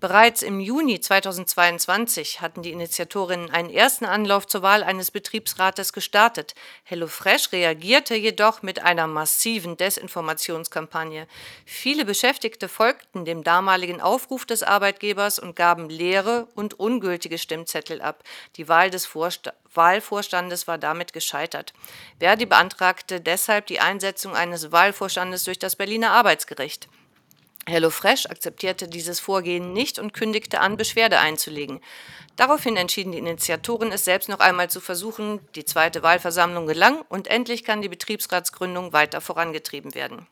Bereits 0.00 0.40
im 0.40 0.60
Juni 0.60 0.98
2022 0.98 2.40
hatten 2.40 2.62
die 2.62 2.72
Initiatorinnen 2.72 3.50
einen 3.50 3.68
ersten 3.68 4.06
Anlauf 4.06 4.46
zur 4.46 4.62
Wahl 4.62 4.82
eines 4.82 5.10
Betriebsrates 5.10 5.92
gestartet. 5.92 6.54
HelloFresh 6.84 7.52
reagierte 7.52 8.14
jedoch 8.14 8.62
mit 8.62 8.82
einer 8.82 9.06
massiven 9.06 9.76
Desinformationskampagne. 9.76 11.26
Viele 11.66 12.06
Beschäftigte 12.06 12.68
folgten 12.68 13.26
dem 13.26 13.44
damaligen 13.44 14.00
Aufruf 14.00 14.46
des 14.46 14.62
Arbeitgebers 14.62 15.38
und 15.38 15.54
gaben 15.54 15.90
leere 15.90 16.48
und 16.54 16.80
ungültige 16.80 17.36
Stimmzettel 17.36 18.00
ab. 18.00 18.24
Die 18.56 18.68
Wahl 18.68 18.88
des 18.88 19.04
Vorsta 19.04 19.52
Wahlvorstandes 19.74 20.66
war 20.66 20.78
damit 20.78 21.12
gescheitert. 21.12 21.74
Verdi 22.18 22.46
beantragte 22.46 23.20
deshalb 23.20 23.66
die 23.66 23.80
Einsetzung 23.80 24.34
eines 24.34 24.72
Wahlvorstandes 24.72 25.44
durch 25.44 25.60
das 25.60 25.76
Berliner 25.76 26.10
Arbeitsgericht. 26.10 26.88
HelloFresh 27.66 28.26
akzeptierte 28.26 28.88
dieses 28.88 29.20
Vorgehen 29.20 29.72
nicht 29.72 29.98
und 29.98 30.12
kündigte 30.12 30.60
an, 30.60 30.76
Beschwerde 30.76 31.18
einzulegen. 31.18 31.80
Daraufhin 32.36 32.76
entschieden 32.76 33.12
die 33.12 33.18
Initiatoren, 33.18 33.92
es 33.92 34.04
selbst 34.04 34.28
noch 34.28 34.40
einmal 34.40 34.70
zu 34.70 34.80
versuchen. 34.80 35.40
Die 35.54 35.64
zweite 35.64 36.02
Wahlversammlung 36.02 36.66
gelang 36.66 37.02
und 37.08 37.28
endlich 37.28 37.64
kann 37.64 37.82
die 37.82 37.88
Betriebsratsgründung 37.88 38.92
weiter 38.92 39.20
vorangetrieben 39.20 39.94
werden. 39.94 40.26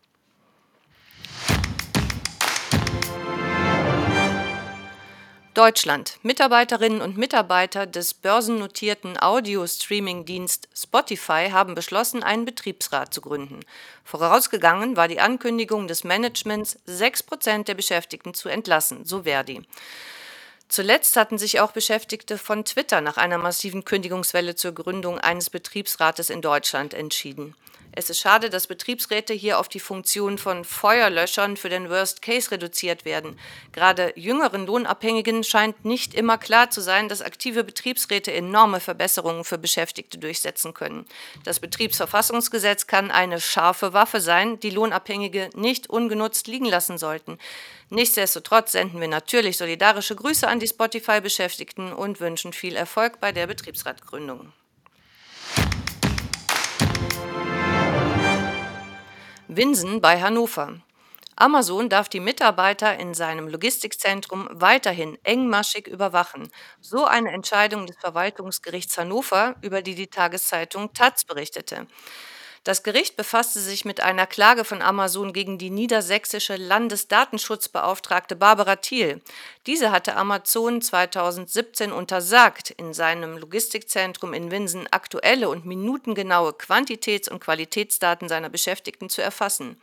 Deutschland. 5.59 6.21
Mitarbeiterinnen 6.23 7.01
und 7.01 7.17
Mitarbeiter 7.17 7.85
des 7.85 8.15
börsennotierten 8.15 9.21
Audio-Streaming-Dienst 9.21 10.69
Spotify 10.73 11.49
haben 11.51 11.75
beschlossen, 11.75 12.23
einen 12.23 12.45
Betriebsrat 12.45 13.13
zu 13.13 13.21
gründen. 13.21 13.59
Vorausgegangen 14.05 14.97
war 14.97 15.09
die 15.09 15.19
Ankündigung 15.19 15.89
des 15.89 16.05
Managements, 16.05 16.79
6% 16.87 17.65
der 17.65 17.75
Beschäftigten 17.75 18.35
zu 18.35 18.49
entlassen, 18.49 19.05
so 19.05 19.25
Verdi. 19.25 19.63
Zuletzt 20.69 21.17
hatten 21.17 21.39
sich 21.39 21.61
auch 21.61 21.73
Beschäftigte 21.73 22.37
von 22.37 22.65
Twitter 22.65 23.01
nach 23.01 23.17
einer 23.17 23.39
massiven 23.39 23.85
Kündigungswelle 23.85 24.55
zur 24.55 24.73
Gründung 24.73 25.19
eines 25.19 25.49
Betriebsrates 25.49 26.29
in 26.29 26.43
Deutschland 26.43 26.93
entschieden. 26.93 27.55
Es 27.93 28.11
ist 28.11 28.21
schade, 28.21 28.51
dass 28.51 28.67
Betriebsräte 28.67 29.35
hier 29.35 29.59
auf 29.59 29.69
die 29.69 29.81
Funktion 29.81 30.39
von 30.39 30.65
Feuerlöschern 30.65 31.57
für 31.57 31.69
den 31.69 31.89
Worst 31.91 32.23
Case 32.23 32.51
reduziert 32.51 33.05
werden. 33.05 33.39
Gerade 33.73 34.13
jüngeren 34.15 34.67
Lohnabhängigen 34.67 35.43
scheint 35.43 35.85
nicht 35.85 36.15
immer 36.15 36.39
klar 36.39 36.71
zu 36.71 36.81
sein, 36.81 37.09
dass 37.09 37.23
aktive 37.23 37.65
Betriebsräte 37.65 38.33
enorme 38.33 38.79
Verbesserungen 38.81 39.43
für 39.43 39.59
Beschäftigte 39.59 40.19
durchsetzen 40.19 40.75
können. 40.75 41.07
Das 41.45 41.61
Betriebsverfassungsgesetz 41.61 42.87
kann 42.87 43.11
eine 43.11 43.41
scharfe 43.41 43.95
Waffe 43.95 44.21
sein, 44.21 44.61
die 44.61 44.71
Lohnabhängige 44.71 45.51
nicht 45.55 45.91
ungenutzt 45.91 46.47
liegen 46.47 46.67
lassen 46.67 46.99
sollten. 46.99 47.39
Nichtsdestotrotz 47.91 48.73
senden 48.73 49.01
wir 49.01 49.09
natürlich 49.09 49.57
solidarische 49.57 50.15
Grüße 50.15 50.47
an 50.47 50.61
die 50.61 50.69
Spotify-Beschäftigten 50.69 51.93
und 51.93 52.21
wünschen 52.21 52.53
viel 52.53 52.77
Erfolg 52.77 53.19
bei 53.21 53.33
der 53.33 53.47
Betriebsratgründung. 53.47 54.53
Winsen 59.49 60.03
bei 60.03 60.21
Hannover. 60.21 60.81
Amazon 61.35 61.89
darf 61.89 62.09
die 62.09 62.21
Mitarbeiter 62.21 62.99
in 62.99 63.15
seinem 63.15 63.49
Logistikzentrum 63.49 64.49
weiterhin 64.53 65.17
engmaschig 65.23 65.87
überwachen. 65.87 66.51
So 66.81 67.07
eine 67.07 67.31
Entscheidung 67.31 67.87
des 67.87 67.97
Verwaltungsgerichts 67.97 68.99
Hannover, 68.99 69.55
über 69.63 69.81
die 69.81 69.95
die 69.95 70.09
Tageszeitung 70.09 70.93
Taz 70.93 71.25
berichtete. 71.25 71.87
Das 72.65 72.83
Gericht 72.83 73.17
befasste 73.17 73.61
sich 73.61 73.85
mit 73.85 74.01
einer 74.01 74.27
Klage 74.27 74.65
von 74.65 74.83
Amazon 74.83 75.33
gegen 75.33 75.59
die 75.59 75.71
niedersächsische 75.71 76.57
Landesdatenschutzbeauftragte 76.57 78.37
Barbara 78.37 78.77
Thiel. 78.77 79.21
Diese 79.67 79.91
hatte 79.91 80.17
Amazon 80.17 80.83
2017 80.83 81.93
untersagt, 81.93 82.71
in 82.71 82.93
seinem 82.93 83.39
Logistikzentrum 83.39 84.35
in 84.35 84.51
Winsen 84.51 84.87
aktuelle 84.91 85.49
und 85.49 85.65
minutengenaue 85.65 86.53
Quantitäts- 86.53 87.31
und 87.31 87.41
Qualitätsdaten 87.41 88.29
seiner 88.29 88.49
Beschäftigten 88.49 89.09
zu 89.09 89.23
erfassen. 89.23 89.81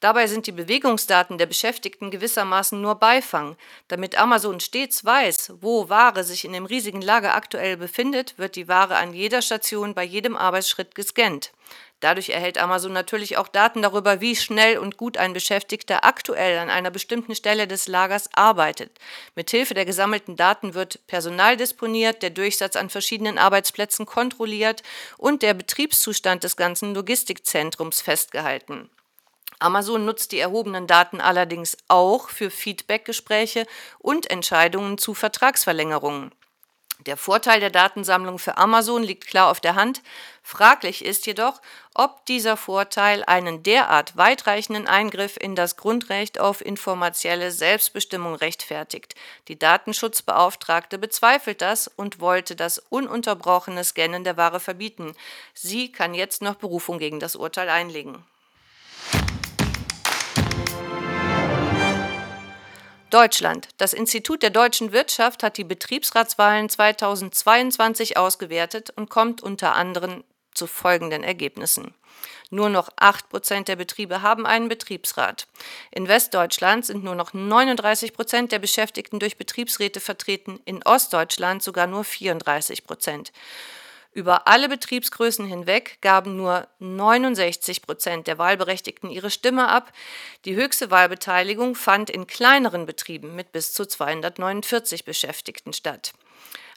Dabei 0.00 0.26
sind 0.28 0.46
die 0.46 0.52
Bewegungsdaten 0.52 1.36
der 1.36 1.44
Beschäftigten 1.44 2.10
gewissermaßen 2.10 2.80
nur 2.80 2.94
Beifang. 2.94 3.56
Damit 3.88 4.18
Amazon 4.18 4.58
stets 4.58 5.04
weiß, 5.04 5.52
wo 5.60 5.90
Ware 5.90 6.24
sich 6.24 6.46
in 6.46 6.54
dem 6.54 6.64
riesigen 6.64 7.02
Lager 7.02 7.34
aktuell 7.34 7.76
befindet, 7.76 8.38
wird 8.38 8.56
die 8.56 8.66
Ware 8.66 8.96
an 8.96 9.12
jeder 9.12 9.42
Station 9.42 9.94
bei 9.94 10.02
jedem 10.02 10.36
Arbeitsschritt 10.36 10.94
gescannt. 10.94 11.52
Dadurch 12.00 12.30
erhält 12.30 12.56
Amazon 12.56 12.94
natürlich 12.94 13.36
auch 13.36 13.48
Daten 13.48 13.82
darüber, 13.82 14.22
wie 14.22 14.34
schnell 14.34 14.78
und 14.78 14.96
gut 14.96 15.18
ein 15.18 15.34
Beschäftigter 15.34 16.02
aktuell 16.04 16.58
an 16.58 16.70
einer 16.70 16.90
bestimmten 16.90 17.34
Stelle 17.34 17.68
des 17.68 17.88
Lagers 17.88 18.30
arbeitet. 18.32 18.98
Mithilfe 19.34 19.74
der 19.74 19.84
gesammelten 19.84 20.34
Daten 20.34 20.72
wird 20.72 21.06
Personal 21.06 21.58
disponiert, 21.58 22.22
der 22.22 22.30
Durchsatz 22.30 22.74
an 22.76 22.88
verschiedenen 22.88 23.36
Arbeitsplätzen 23.36 24.06
kontrolliert 24.06 24.82
und 25.18 25.42
der 25.42 25.52
Betriebszustand 25.52 26.42
des 26.42 26.56
ganzen 26.56 26.94
Logistikzentrums 26.94 28.00
festgehalten. 28.00 28.88
Amazon 29.58 30.06
nutzt 30.06 30.32
die 30.32 30.38
erhobenen 30.38 30.86
Daten 30.86 31.20
allerdings 31.20 31.76
auch 31.88 32.30
für 32.30 32.50
Feedbackgespräche 32.50 33.66
und 33.98 34.30
Entscheidungen 34.30 34.96
zu 34.96 35.12
Vertragsverlängerungen. 35.12 36.32
Der 37.06 37.16
Vorteil 37.16 37.60
der 37.60 37.70
Datensammlung 37.70 38.38
für 38.38 38.58
Amazon 38.58 39.02
liegt 39.02 39.26
klar 39.26 39.50
auf 39.50 39.60
der 39.60 39.74
Hand. 39.74 40.02
Fraglich 40.42 41.04
ist 41.04 41.26
jedoch, 41.26 41.62
ob 41.94 42.26
dieser 42.26 42.56
Vorteil 42.56 43.24
einen 43.24 43.62
derart 43.62 44.16
weitreichenden 44.16 44.86
Eingriff 44.86 45.36
in 45.38 45.54
das 45.54 45.76
Grundrecht 45.76 46.38
auf 46.38 46.64
informatielle 46.64 47.52
Selbstbestimmung 47.52 48.34
rechtfertigt. 48.34 49.14
Die 49.48 49.58
Datenschutzbeauftragte 49.58 50.98
bezweifelt 50.98 51.62
das 51.62 51.88
und 51.88 52.20
wollte 52.20 52.54
das 52.54 52.78
ununterbrochene 52.78 53.84
Scannen 53.84 54.24
der 54.24 54.36
Ware 54.36 54.60
verbieten. 54.60 55.14
Sie 55.54 55.92
kann 55.92 56.14
jetzt 56.14 56.42
noch 56.42 56.56
Berufung 56.56 56.98
gegen 56.98 57.20
das 57.20 57.34
Urteil 57.36 57.68
einlegen. 57.70 58.24
Deutschland. 63.10 63.68
Das 63.76 63.92
Institut 63.92 64.42
der 64.42 64.50
deutschen 64.50 64.92
Wirtschaft 64.92 65.42
hat 65.42 65.56
die 65.56 65.64
Betriebsratswahlen 65.64 66.68
2022 66.68 68.16
ausgewertet 68.16 68.90
und 68.94 69.10
kommt 69.10 69.42
unter 69.42 69.74
anderem 69.74 70.22
zu 70.54 70.66
folgenden 70.66 71.24
Ergebnissen. 71.24 71.94
Nur 72.50 72.68
noch 72.68 72.88
8% 72.96 73.64
der 73.64 73.76
Betriebe 73.76 74.22
haben 74.22 74.46
einen 74.46 74.68
Betriebsrat. 74.68 75.46
In 75.90 76.08
Westdeutschland 76.08 76.84
sind 76.86 77.04
nur 77.04 77.14
noch 77.14 77.32
39% 77.32 78.48
der 78.48 78.58
Beschäftigten 78.58 79.18
durch 79.18 79.36
Betriebsräte 79.36 80.00
vertreten, 80.00 80.60
in 80.64 80.82
Ostdeutschland 80.84 81.62
sogar 81.62 81.86
nur 81.86 82.02
34%. 82.02 83.30
Über 84.12 84.48
alle 84.48 84.68
Betriebsgrößen 84.68 85.46
hinweg 85.46 85.98
gaben 86.00 86.36
nur 86.36 86.66
69 86.80 87.82
Prozent 87.82 88.26
der 88.26 88.38
Wahlberechtigten 88.38 89.08
ihre 89.08 89.30
Stimme 89.30 89.68
ab. 89.68 89.92
Die 90.44 90.56
höchste 90.56 90.90
Wahlbeteiligung 90.90 91.76
fand 91.76 92.10
in 92.10 92.26
kleineren 92.26 92.86
Betrieben 92.86 93.36
mit 93.36 93.52
bis 93.52 93.72
zu 93.72 93.86
249 93.86 95.04
Beschäftigten 95.04 95.72
statt. 95.72 96.12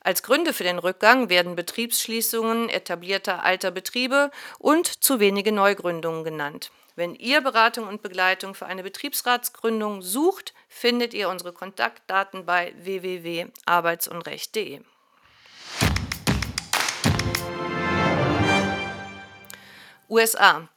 Als 0.02 0.22
Gründe 0.22 0.54
für 0.54 0.63
den 0.63 0.78
Rückgang 0.78 1.30
werden 1.30 1.56
Betriebsschließungen 1.56 2.69
etablierter 2.69 3.43
alter 3.43 3.72
Betriebe 3.72 4.30
und 4.60 5.04
zu 5.04 5.19
wenige 5.19 5.52
Neugründungen 5.52 6.24
genannt. 6.24 6.69
Wenn 6.96 7.15
ihr 7.15 7.41
Beratung 7.41 7.88
und 7.88 8.04
Begleitung 8.04 8.54
für 8.54 8.67
eine 8.67 8.84
Betriebsratsgründung 8.84 10.04
sucht, 10.04 10.54
findet 10.67 11.15
ihr 11.15 11.30
unsere 11.30 11.52
Kontaktdaten 11.52 12.46
bei 12.46 12.76
www.arbeitsunrecht.de. 12.78 14.82
USA. 20.13 20.69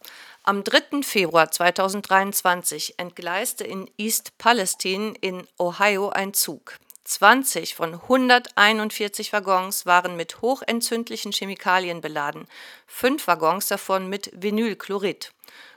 Am 0.44 0.64
3. 0.64 1.03
Februar 1.03 1.51
2023 1.51 2.94
entgleiste 2.96 3.64
in 3.64 3.90
East 3.99 4.38
Palestine 4.38 5.12
in 5.20 5.46
Ohio 5.59 6.09
ein 6.09 6.33
Zug. 6.33 6.79
20 7.05 7.75
von 7.75 7.92
141 7.92 9.35
Waggons 9.35 9.85
waren 9.85 10.16
mit 10.16 10.40
hochentzündlichen 10.40 11.33
Chemikalien 11.33 12.01
beladen, 12.01 12.46
fünf 12.87 13.27
Waggons 13.27 13.66
davon 13.66 14.09
mit 14.09 14.31
Vinylchlorid. 14.33 15.33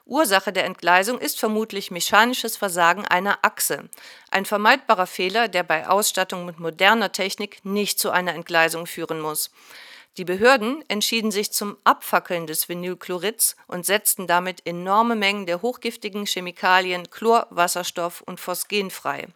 Ursache 0.05 0.53
der 0.53 0.63
Entgleisung 0.63 1.19
ist 1.19 1.37
vermutlich 1.37 1.91
mechanisches 1.91 2.55
Versagen 2.55 3.05
einer 3.05 3.39
Achse. 3.41 3.89
Ein 4.31 4.45
vermeidbarer 4.45 5.05
Fehler, 5.05 5.49
der 5.49 5.63
bei 5.63 5.85
Ausstattung 5.85 6.45
mit 6.45 6.59
moderner 6.61 7.11
Technik 7.11 7.59
nicht 7.65 7.99
zu 7.99 8.09
einer 8.09 8.33
Entgleisung 8.33 8.87
führen 8.87 9.19
muss. 9.19 9.51
Die 10.19 10.25
Behörden 10.25 10.83
entschieden 10.89 11.31
sich 11.31 11.53
zum 11.53 11.77
Abfackeln 11.85 12.45
des 12.45 12.67
Vinylchlorids 12.67 13.55
und 13.67 13.85
setzten 13.85 14.27
damit 14.27 14.67
enorme 14.67 15.15
Mengen 15.15 15.45
der 15.45 15.61
hochgiftigen 15.61 16.25
Chemikalien 16.25 17.09
Chlor, 17.09 17.47
Wasserstoff 17.51 18.19
und 18.19 18.37
Phosgen 18.37 18.91
frei. 18.91 19.27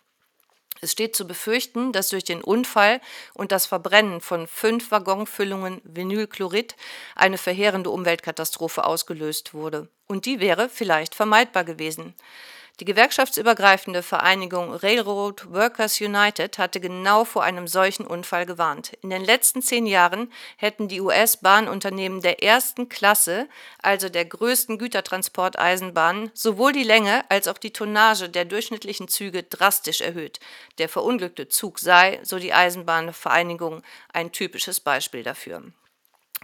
Es 0.82 0.92
steht 0.92 1.16
zu 1.16 1.26
befürchten, 1.26 1.94
dass 1.94 2.10
durch 2.10 2.26
den 2.26 2.44
Unfall 2.44 3.00
und 3.34 3.54
das 3.54 3.66
Verbrennen 3.66 4.20
von 4.20 4.46
fünf 4.46 4.92
Waggonfüllungen 4.92 5.80
Vinylchlorid 5.86 6.76
eine 7.16 7.38
verheerende 7.38 7.90
Umweltkatastrophe 7.90 8.84
ausgelöst 8.84 9.54
wurde. 9.54 9.88
Und 10.08 10.26
die 10.26 10.42
wäre 10.42 10.68
vielleicht 10.68 11.16
vermeidbar 11.16 11.64
gewesen. 11.64 12.14
Die 12.80 12.86
gewerkschaftsübergreifende 12.86 14.02
Vereinigung 14.02 14.74
Railroad 14.74 15.54
Workers 15.54 16.02
United 16.02 16.58
hatte 16.58 16.80
genau 16.80 17.24
vor 17.24 17.44
einem 17.44 17.68
solchen 17.68 18.08
Unfall 18.08 18.48
gewarnt. 18.48 18.94
In 19.04 19.12
den 19.12 19.24
letzten 19.24 19.62
zehn 19.62 19.86
Jahren 19.86 20.32
hätten 20.58 20.88
die 20.88 21.00
US-Bahnunternehmen 21.00 22.22
der 22.22 22.42
ersten 22.42 22.90
Klasse, 22.90 23.48
also 23.84 24.10
der 24.10 24.26
größten 24.26 24.80
Gütertransporteisenbahnen, 24.80 26.32
sowohl 26.34 26.74
die 26.74 26.82
Länge 26.82 27.24
als 27.30 27.48
auch 27.48 27.60
die 27.60 27.74
Tonnage 27.74 28.28
der 28.28 28.46
durchschnittlichen 28.46 29.08
Züge 29.08 29.44
drastisch 29.44 30.02
erhöht. 30.02 30.40
Der 30.80 30.90
verunglückte 30.90 31.48
Zug 31.48 31.78
sei, 31.78 32.20
so 32.24 32.40
die 32.40 32.54
Eisenbahnvereinigung, 32.54 33.84
ein 34.12 34.32
typisches 34.32 34.80
Beispiel 34.80 35.22
dafür. 35.22 35.62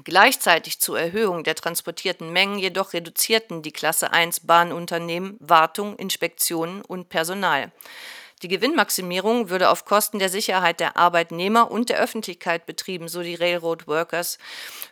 Gleichzeitig 0.04 0.80
zur 0.80 0.99
Erhöhung 0.99 1.43
der 1.43 1.56
transportierten 1.56 2.32
Mengen 2.32 2.58
jedoch 2.58 2.93
reduzierten 2.93 3.62
die 3.62 3.73
Klasse 3.73 4.12
1 4.12 4.41
Bahnunternehmen 4.41 5.36
Wartung, 5.39 5.97
Inspektionen 5.97 6.82
und 6.82 7.10
Personal. 7.10 7.71
Die 8.41 8.47
Gewinnmaximierung 8.47 9.49
würde 9.49 9.69
auf 9.69 9.84
Kosten 9.84 10.19
der 10.19 10.30
Sicherheit 10.30 10.80
der 10.80 10.95
Arbeitnehmer 10.95 11.69
und 11.69 11.89
der 11.89 11.99
Öffentlichkeit 11.99 12.65
betrieben, 12.65 13.10
so 13.10 13.21
die 13.21 13.36
Railroad 13.36 13.88
Workers. 13.88 14.38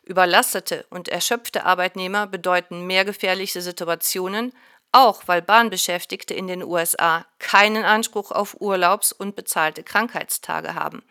Überlastete 0.03 0.85
und 0.89 1.07
erschöpfte 1.07 1.63
Arbeitnehmer 1.63 2.27
bedeuten 2.27 2.85
mehr 2.85 3.05
gefährliche 3.05 3.61
Situationen, 3.61 4.51
auch 4.91 5.23
weil 5.27 5.41
Bahnbeschäftigte 5.41 6.33
in 6.33 6.47
den 6.47 6.63
USA 6.63 7.25
keinen 7.39 7.85
Anspruch 7.85 8.31
auf 8.31 8.59
Urlaubs- 8.59 9.13
und 9.13 9.37
bezahlte 9.37 9.83
Krankheitstage 9.83 10.75
haben. 10.75 11.03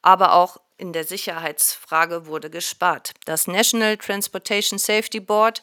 Aber 0.00 0.32
auch 0.32 0.58
in 0.78 0.92
der 0.92 1.04
Sicherheitsfrage 1.04 2.26
wurde 2.26 2.50
gespart. 2.50 3.12
Das 3.26 3.46
National 3.46 3.96
Transportation 3.96 4.78
Safety 4.78 5.20
Board 5.20 5.60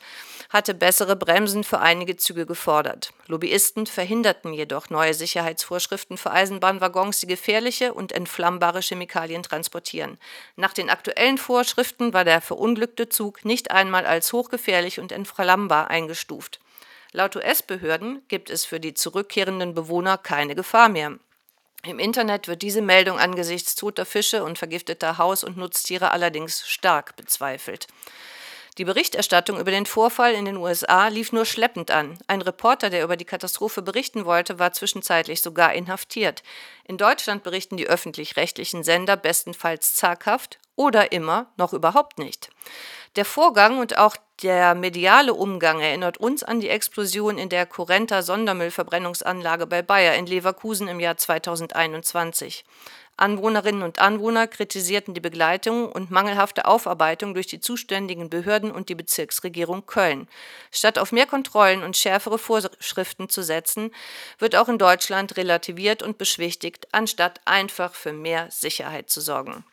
hatte 0.49 0.73
bessere 0.73 1.15
Bremsen 1.15 1.63
für 1.63 1.79
einige 1.79 2.17
Züge 2.17 2.45
gefordert. 2.45 3.13
Lobbyisten 3.27 3.87
verhinderten 3.87 4.53
jedoch 4.53 4.89
neue 4.89 5.13
Sicherheitsvorschriften 5.13 6.17
für 6.17 6.31
Eisenbahnwaggons, 6.31 7.21
die 7.21 7.27
gefährliche 7.27 7.93
und 7.93 8.11
entflammbare 8.11 8.81
Chemikalien 8.81 9.41
transportieren. 9.41 10.17
Nach 10.57 10.73
den 10.73 10.89
aktuellen 10.89 11.37
Vorschriften 11.37 12.13
war 12.13 12.25
der 12.25 12.41
verunglückte 12.41 13.09
Zug 13.09 13.45
nicht 13.45 13.71
einmal 13.71 14.05
als 14.05 14.33
hochgefährlich 14.33 14.99
und 14.99 15.11
entflammbar 15.11 15.89
eingestuft. 15.89 16.59
Laut 17.13 17.37
US-Behörden 17.37 18.21
gibt 18.27 18.49
es 18.49 18.65
für 18.65 18.81
die 18.81 18.93
zurückkehrenden 18.93 19.73
Bewohner 19.73 20.17
keine 20.17 20.53
Gefahr 20.53 20.89
mehr. 20.89 21.17
Im 21.85 21.99
Internet 21.99 22.47
wird 22.47 22.63
diese 22.63 22.81
Meldung 22.81 23.19
angesichts 23.19 23.75
toter 23.75 24.05
Fische 24.05 24.43
und 24.43 24.57
vergifteter 24.57 25.19
Haus- 25.19 25.43
und 25.43 25.55
Nutztiere 25.55 26.11
allerdings 26.11 26.67
stark 26.67 27.15
bezweifelt. 27.15 27.87
Die 28.77 28.85
Berichterstattung 28.85 29.57
über 29.59 29.71
den 29.71 29.85
Vorfall 29.85 30.33
in 30.33 30.45
den 30.45 30.57
USA 30.57 31.07
lief 31.07 31.31
nur 31.31 31.45
schleppend 31.45 31.91
an. 31.91 32.17
Ein 32.27 32.41
Reporter, 32.41 32.89
der 32.89 33.03
über 33.03 33.15
die 33.15 33.23
Katastrophe 33.23 33.81
berichten 33.81 34.25
wollte, 34.25 34.59
war 34.59 34.73
zwischenzeitlich 34.73 35.41
sogar 35.41 35.73
inhaftiert. 35.73 36.43
In 36.85 36.97
Deutschland 36.97 37.43
berichten 37.43 37.77
die 37.77 37.87
öffentlich-rechtlichen 37.87 38.83
Sender 38.83 39.15
bestenfalls 39.15 39.93
zaghaft 39.93 40.59
oder 40.75 41.13
immer 41.13 41.53
noch 41.55 41.71
überhaupt 41.71 42.19
nicht. 42.19 42.49
Der 43.15 43.23
Vorgang 43.23 43.79
und 43.79 43.97
auch 43.97 44.17
der 44.43 44.75
mediale 44.75 45.33
Umgang 45.33 45.79
erinnert 45.79 46.17
uns 46.17 46.43
an 46.43 46.59
die 46.59 46.67
Explosion 46.67 47.37
in 47.37 47.47
der 47.47 47.65
Correnta 47.65 48.21
Sondermüllverbrennungsanlage 48.21 49.67
bei 49.67 49.81
Bayer 49.81 50.15
in 50.15 50.25
Leverkusen 50.25 50.89
im 50.89 50.99
Jahr 50.99 51.15
2021. 51.15 52.65
Anwohnerinnen 53.15 53.83
und 53.83 53.99
Anwohner 53.99 54.47
kritisierten 54.47 55.13
die 55.13 55.21
Begleitung 55.21 55.89
und 55.89 56.11
mangelhafte 56.11 56.65
Aufarbeitung 56.65 57.33
durch 57.33 57.47
die 57.47 57.61
zuständigen 57.61 58.29
Behörden 58.29 58.71
und 58.71 58.89
die 58.89 58.95
Bezirksregierung 58.95 59.85
Köln. 59.85 60.27
Statt 60.69 60.99
auf 60.99 61.13
mehr 61.13 61.25
Kontrollen 61.25 61.83
und 61.83 61.95
schärfere 61.95 62.37
Vorschriften 62.37 63.29
zu 63.29 63.41
setzen, 63.41 63.91
wird 64.39 64.57
auch 64.57 64.67
in 64.67 64.77
Deutschland 64.77 65.37
relativiert 65.37 66.03
und 66.03 66.17
beschwichtigt, 66.17 66.89
anstatt 66.91 67.39
einfach 67.45 67.95
für 67.95 68.11
mehr 68.11 68.51
Sicherheit 68.51 69.09
zu 69.09 69.21
sorgen. 69.21 69.63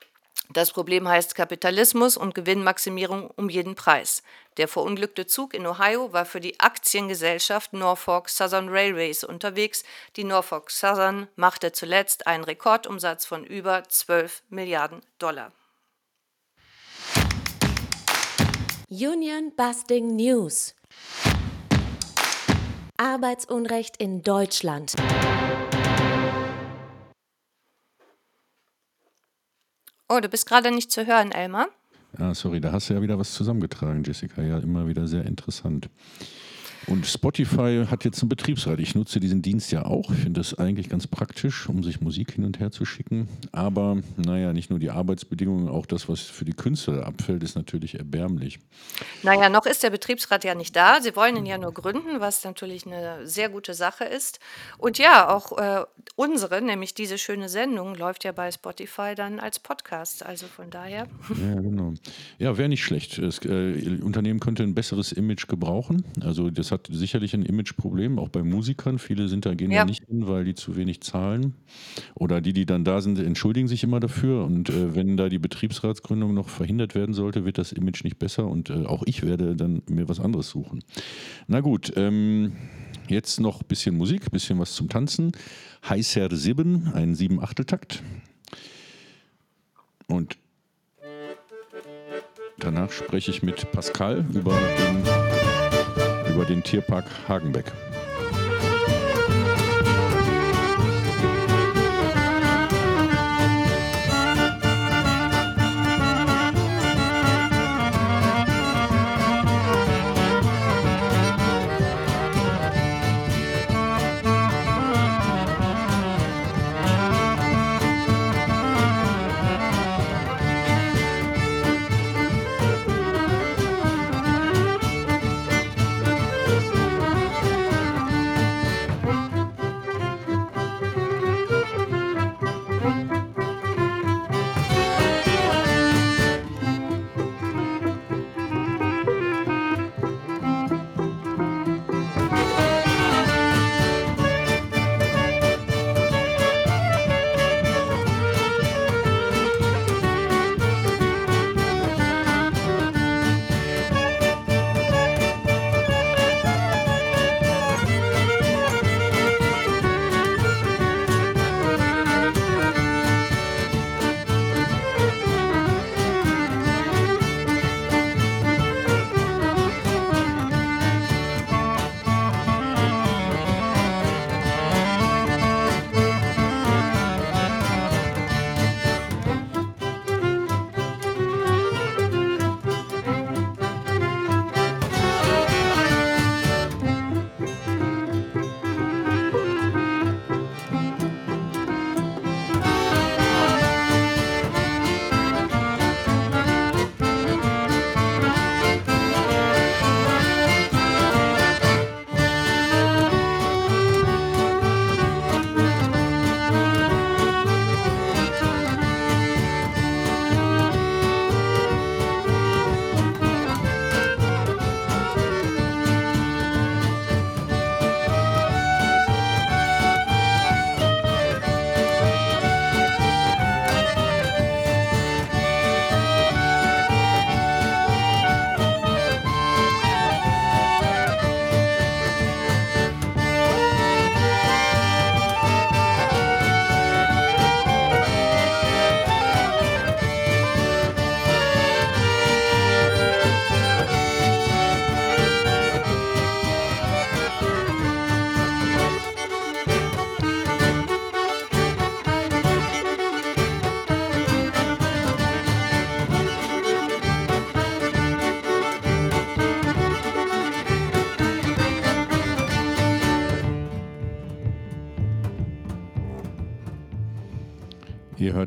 Das 0.50 0.72
Problem 0.72 1.09
heißt 1.09 1.35
Kapitalismus 1.35 2.16
und 2.16 2.35
Gewinnmaximierung 2.35 3.31
um 3.31 3.48
jeden 3.48 3.74
Preis. 3.74 4.22
Der 4.59 4.68
verunglückte 4.68 5.26
Zug 5.26 5.55
in 5.55 5.66
Ohio 5.66 6.12
war 6.12 6.26
für 6.26 6.40
die 6.40 6.61
Aktiengesellschaft 6.61 7.72
Norfolk 7.72 8.28
Southern 8.28 8.68
Railways 8.68 9.24
unterwegs. 9.24 9.83
Die 10.16 10.24
Norfolk 10.24 10.70
Southern 10.70 11.28
machte 11.37 11.72
zuletzt 11.72 12.26
einen 12.26 12.44
Rekordumsatz 12.44 13.24
von 13.24 13.44
über 13.44 13.85
12 13.88 14.42
Milliarden 14.50 15.00
Dollar. 15.18 15.52
Union 18.90 19.52
Busting 19.57 20.16
News. 20.16 20.74
Arbeitsunrecht 22.98 23.96
in 23.96 24.22
Deutschland. 24.22 24.94
Oh, 30.14 30.20
du 30.20 30.29
bist 30.29 30.46
gerade 30.46 30.70
nicht 30.70 30.92
zu 30.92 31.07
hören, 31.07 31.33
Elmar. 31.33 31.68
Ah, 32.18 32.35
sorry, 32.35 32.61
da 32.61 32.70
hast 32.70 32.90
du 32.90 32.94
ja 32.94 33.01
wieder 33.01 33.18
was 33.18 33.33
zusammengetragen, 33.33 34.05
Jessica. 34.05 34.42
Ja, 34.42 34.59
immer 34.59 34.87
wieder 34.87 35.07
sehr 35.07 35.25
interessant. 35.25 35.88
Und 36.87 37.07
Spotify 37.07 37.85
hat 37.88 38.05
jetzt 38.05 38.21
einen 38.23 38.29
Betriebsrat. 38.29 38.81
Ich 38.81 38.95
nutze 38.95 39.21
diesen 39.21 39.40
Dienst 39.40 39.71
ja 39.71 39.85
auch. 39.85 40.11
Ich 40.11 40.18
finde 40.18 40.40
das 40.40 40.59
eigentlich 40.59 40.88
ganz 40.88 41.07
praktisch, 41.07 41.68
um 41.68 41.85
sich 41.85 42.01
Musik 42.01 42.33
hin 42.33 42.45
und 42.45 42.59
her 42.59 42.73
zu 42.73 42.85
schicken. 42.85 43.29
Aber 43.53 43.99
naja, 44.16 44.53
nicht 44.53 44.71
nur 44.71 44.79
die 44.79 44.90
Arbeitsbedingungen, 44.90 45.68
auch 45.68 45.87
das, 45.87 46.09
was 46.09 46.21
für 46.21 46.45
die 46.45 46.55
Künstler 46.55 47.07
abfällt, 47.07 47.42
ist 47.42 47.55
natürlich 47.55 47.95
erbärmlich. 47.95 48.59
Naja, 49.23 49.49
noch 49.49 49.66
ist 49.66 49.83
der 49.83 49.90
Betriebsrat 49.90 50.42
ja 50.45 50.55
nicht 50.55 50.75
da. 50.75 51.01
Sie 51.01 51.14
wollen 51.14 51.37
ihn 51.37 51.47
ja 51.47 51.57
nur 51.57 51.73
gründen, 51.73 52.18
was 52.18 52.42
natürlich 52.42 52.87
eine 52.87 53.27
sehr 53.27 53.49
gute 53.49 53.75
Sache 53.75 54.05
ist. 54.05 54.40
Und 54.79 54.99
ja, 54.99 55.29
auch 55.29 55.57
äh, 55.59 55.85
unsere, 56.16 56.61
nämlich 56.62 56.95
diese 56.95 57.16
schöne 57.16 57.49
Sendung, 57.49 57.95
läuft 57.95 58.25
ja 58.25 58.33
bei 58.33 58.51
Spotify 58.51 59.14
dann 59.14 59.38
als 59.38 59.61
Podcast. 59.61 60.27
Also 60.27 60.47
von 60.47 60.71
daher. 60.71 61.07
Ja, 61.31 61.61
genau. 61.61 61.95
Ja, 62.38 62.59
wäre 62.59 62.68
nicht 62.68 62.85
schlecht. 62.85 63.18
Das 63.18 63.38
äh, 63.45 64.01
Unternehmen 64.03 64.40
könnte 64.40 64.64
ein 64.64 64.75
besseres 64.75 65.12
Image 65.12 65.47
gebrauchen. 65.47 66.05
Also 66.21 66.51
das 66.51 66.71
hat 66.72 66.88
sicherlich 66.90 67.35
ein 67.35 67.42
Imageproblem, 67.44 68.18
auch 68.18 68.28
bei 68.28 68.42
Musikern. 68.42 68.98
Viele 68.98 69.28
sind 69.28 69.46
da, 69.46 69.54
gehen 69.54 69.70
Ja. 69.70 69.80
da 69.80 69.85
nicht 69.85 70.04
hin, 70.06 70.26
weil 70.26 70.44
die 70.44 70.54
zu 70.54 70.76
wenig 70.76 71.02
zahlen. 71.02 71.54
Oder 72.14 72.40
die, 72.40 72.52
die 72.52 72.66
dann 72.66 72.85
da 72.85 73.00
sind, 73.00 73.18
entschuldigen 73.18 73.68
sich 73.68 73.85
immer 73.85 74.00
dafür. 74.00 74.44
Und 74.44 74.70
äh, 74.70 74.94
wenn 74.94 75.16
da 75.16 75.28
die 75.28 75.38
Betriebsratsgründung 75.38 76.35
noch 76.35 76.48
verhindert 76.48 76.94
werden 76.94 77.14
sollte, 77.14 77.44
wird 77.44 77.58
das 77.58 77.72
Image 77.72 78.02
nicht 78.04 78.18
besser. 78.18 78.48
Und 78.48 78.70
äh, 78.70 78.87
auch 78.87 79.02
ich 79.06 79.22
werde 79.22 79.54
dann 79.54 79.82
mir 79.88 80.08
was 80.08 80.18
anderes 80.18 80.48
suchen. 80.48 80.82
Na 81.46 81.61
gut, 81.61 81.92
ähm, 81.96 82.52
jetzt 83.08 83.40
noch 83.40 83.61
ein 83.61 83.66
bisschen 83.68 83.96
Musik, 83.96 84.24
ein 84.26 84.30
bisschen 84.32 84.58
was 84.58 84.72
zum 84.74 84.88
Tanzen. 84.88 85.32
Heißer 85.88 86.35
Sibben, 86.35 86.92
ein 86.94 87.14
Sieben-Achteltakt. 87.14 88.02
Und 90.06 90.37
danach 92.58 92.90
spreche 92.90 93.30
ich 93.30 93.42
mit 93.42 93.72
Pascal 93.72 94.24
über 94.35 94.52
den 94.52 95.21
über 96.33 96.45
den 96.45 96.62
Tierpark 96.62 97.05
Hagenbeck. 97.29 97.66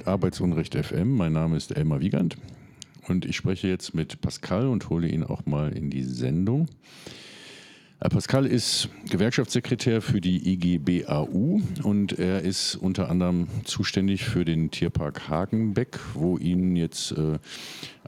Arbeitsunrecht 0.05 0.75
FM. 0.75 1.15
Mein 1.15 1.33
Name 1.33 1.57
ist 1.57 1.75
Elmar 1.75 1.99
Wiegand 1.99 2.37
und 3.07 3.25
ich 3.25 3.35
spreche 3.35 3.67
jetzt 3.67 3.93
mit 3.93 4.21
Pascal 4.21 4.67
und 4.67 4.89
hole 4.89 5.07
ihn 5.07 5.23
auch 5.23 5.45
mal 5.45 5.71
in 5.71 5.89
die 5.89 6.03
Sendung. 6.03 6.67
Pascal 7.99 8.45
ist 8.45 8.89
Gewerkschaftssekretär 9.09 10.01
für 10.01 10.21
die 10.21 10.53
IGBAU 10.53 11.61
und 11.83 12.19
er 12.19 12.41
ist 12.41 12.75
unter 12.75 13.09
anderem 13.09 13.47
zuständig 13.63 14.25
für 14.25 14.45
den 14.45 14.69
Tierpark 14.69 15.27
Hagenbeck, 15.27 15.99
wo 16.13 16.37
Ihnen 16.37 16.75
jetzt 16.75 17.13
äh, 17.13 17.39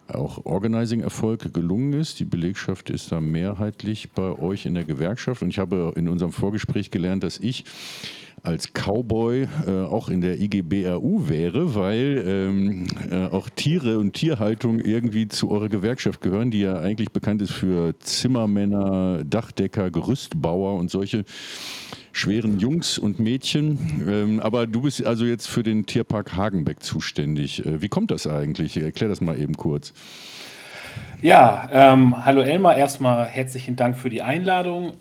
auch 0.07 0.45
Organizing-Erfolg 0.45 1.53
gelungen 1.53 1.93
ist. 1.93 2.19
Die 2.19 2.25
Belegschaft 2.25 2.89
ist 2.89 3.11
da 3.11 3.21
mehrheitlich 3.21 4.11
bei 4.11 4.37
euch 4.37 4.65
in 4.65 4.75
der 4.75 4.83
Gewerkschaft 4.83 5.41
und 5.41 5.49
ich 5.49 5.57
habe 5.57 5.93
in 5.95 6.07
unserem 6.09 6.31
Vorgespräch 6.31 6.91
gelernt, 6.91 7.23
dass 7.23 7.39
ich 7.39 7.65
als 8.43 8.73
Cowboy 8.73 9.47
äh, 9.65 9.71
auch 9.85 10.09
in 10.09 10.21
der 10.21 10.39
IGBRU 10.39 11.27
wäre, 11.27 11.75
weil 11.75 12.23
ähm, 12.25 12.87
äh, 13.11 13.25
auch 13.25 13.49
Tiere 13.49 13.99
und 13.99 14.13
Tierhaltung 14.13 14.79
irgendwie 14.79 15.27
zu 15.27 15.49
eurer 15.51 15.69
Gewerkschaft 15.69 16.21
gehören, 16.21 16.51
die 16.51 16.61
ja 16.61 16.79
eigentlich 16.79 17.11
bekannt 17.11 17.41
ist 17.41 17.51
für 17.51 17.97
Zimmermänner, 17.99 19.23
Dachdecker, 19.25 19.91
Gerüstbauer 19.91 20.75
und 20.75 20.89
solche 20.89 21.25
schweren 22.11 22.59
Jungs 22.59 22.97
und 22.97 23.19
Mädchen. 23.19 23.77
Ähm, 24.07 24.39
aber 24.39 24.65
du 24.67 24.81
bist 24.81 25.05
also 25.05 25.25
jetzt 25.25 25.47
für 25.47 25.63
den 25.63 25.85
Tierpark 25.85 26.35
Hagenbeck 26.35 26.81
zuständig. 26.81 27.65
Äh, 27.65 27.81
wie 27.81 27.89
kommt 27.89 28.11
das 28.11 28.27
eigentlich? 28.27 28.77
Erklär 28.77 29.09
das 29.09 29.21
mal 29.21 29.39
eben 29.39 29.55
kurz. 29.55 29.93
Ja, 31.21 31.67
ähm, 31.71 32.25
hallo 32.25 32.41
Elmar, 32.41 32.77
erstmal 32.77 33.25
herzlichen 33.25 33.75
Dank 33.75 33.97
für 33.97 34.09
die 34.09 34.21
Einladung. 34.21 34.93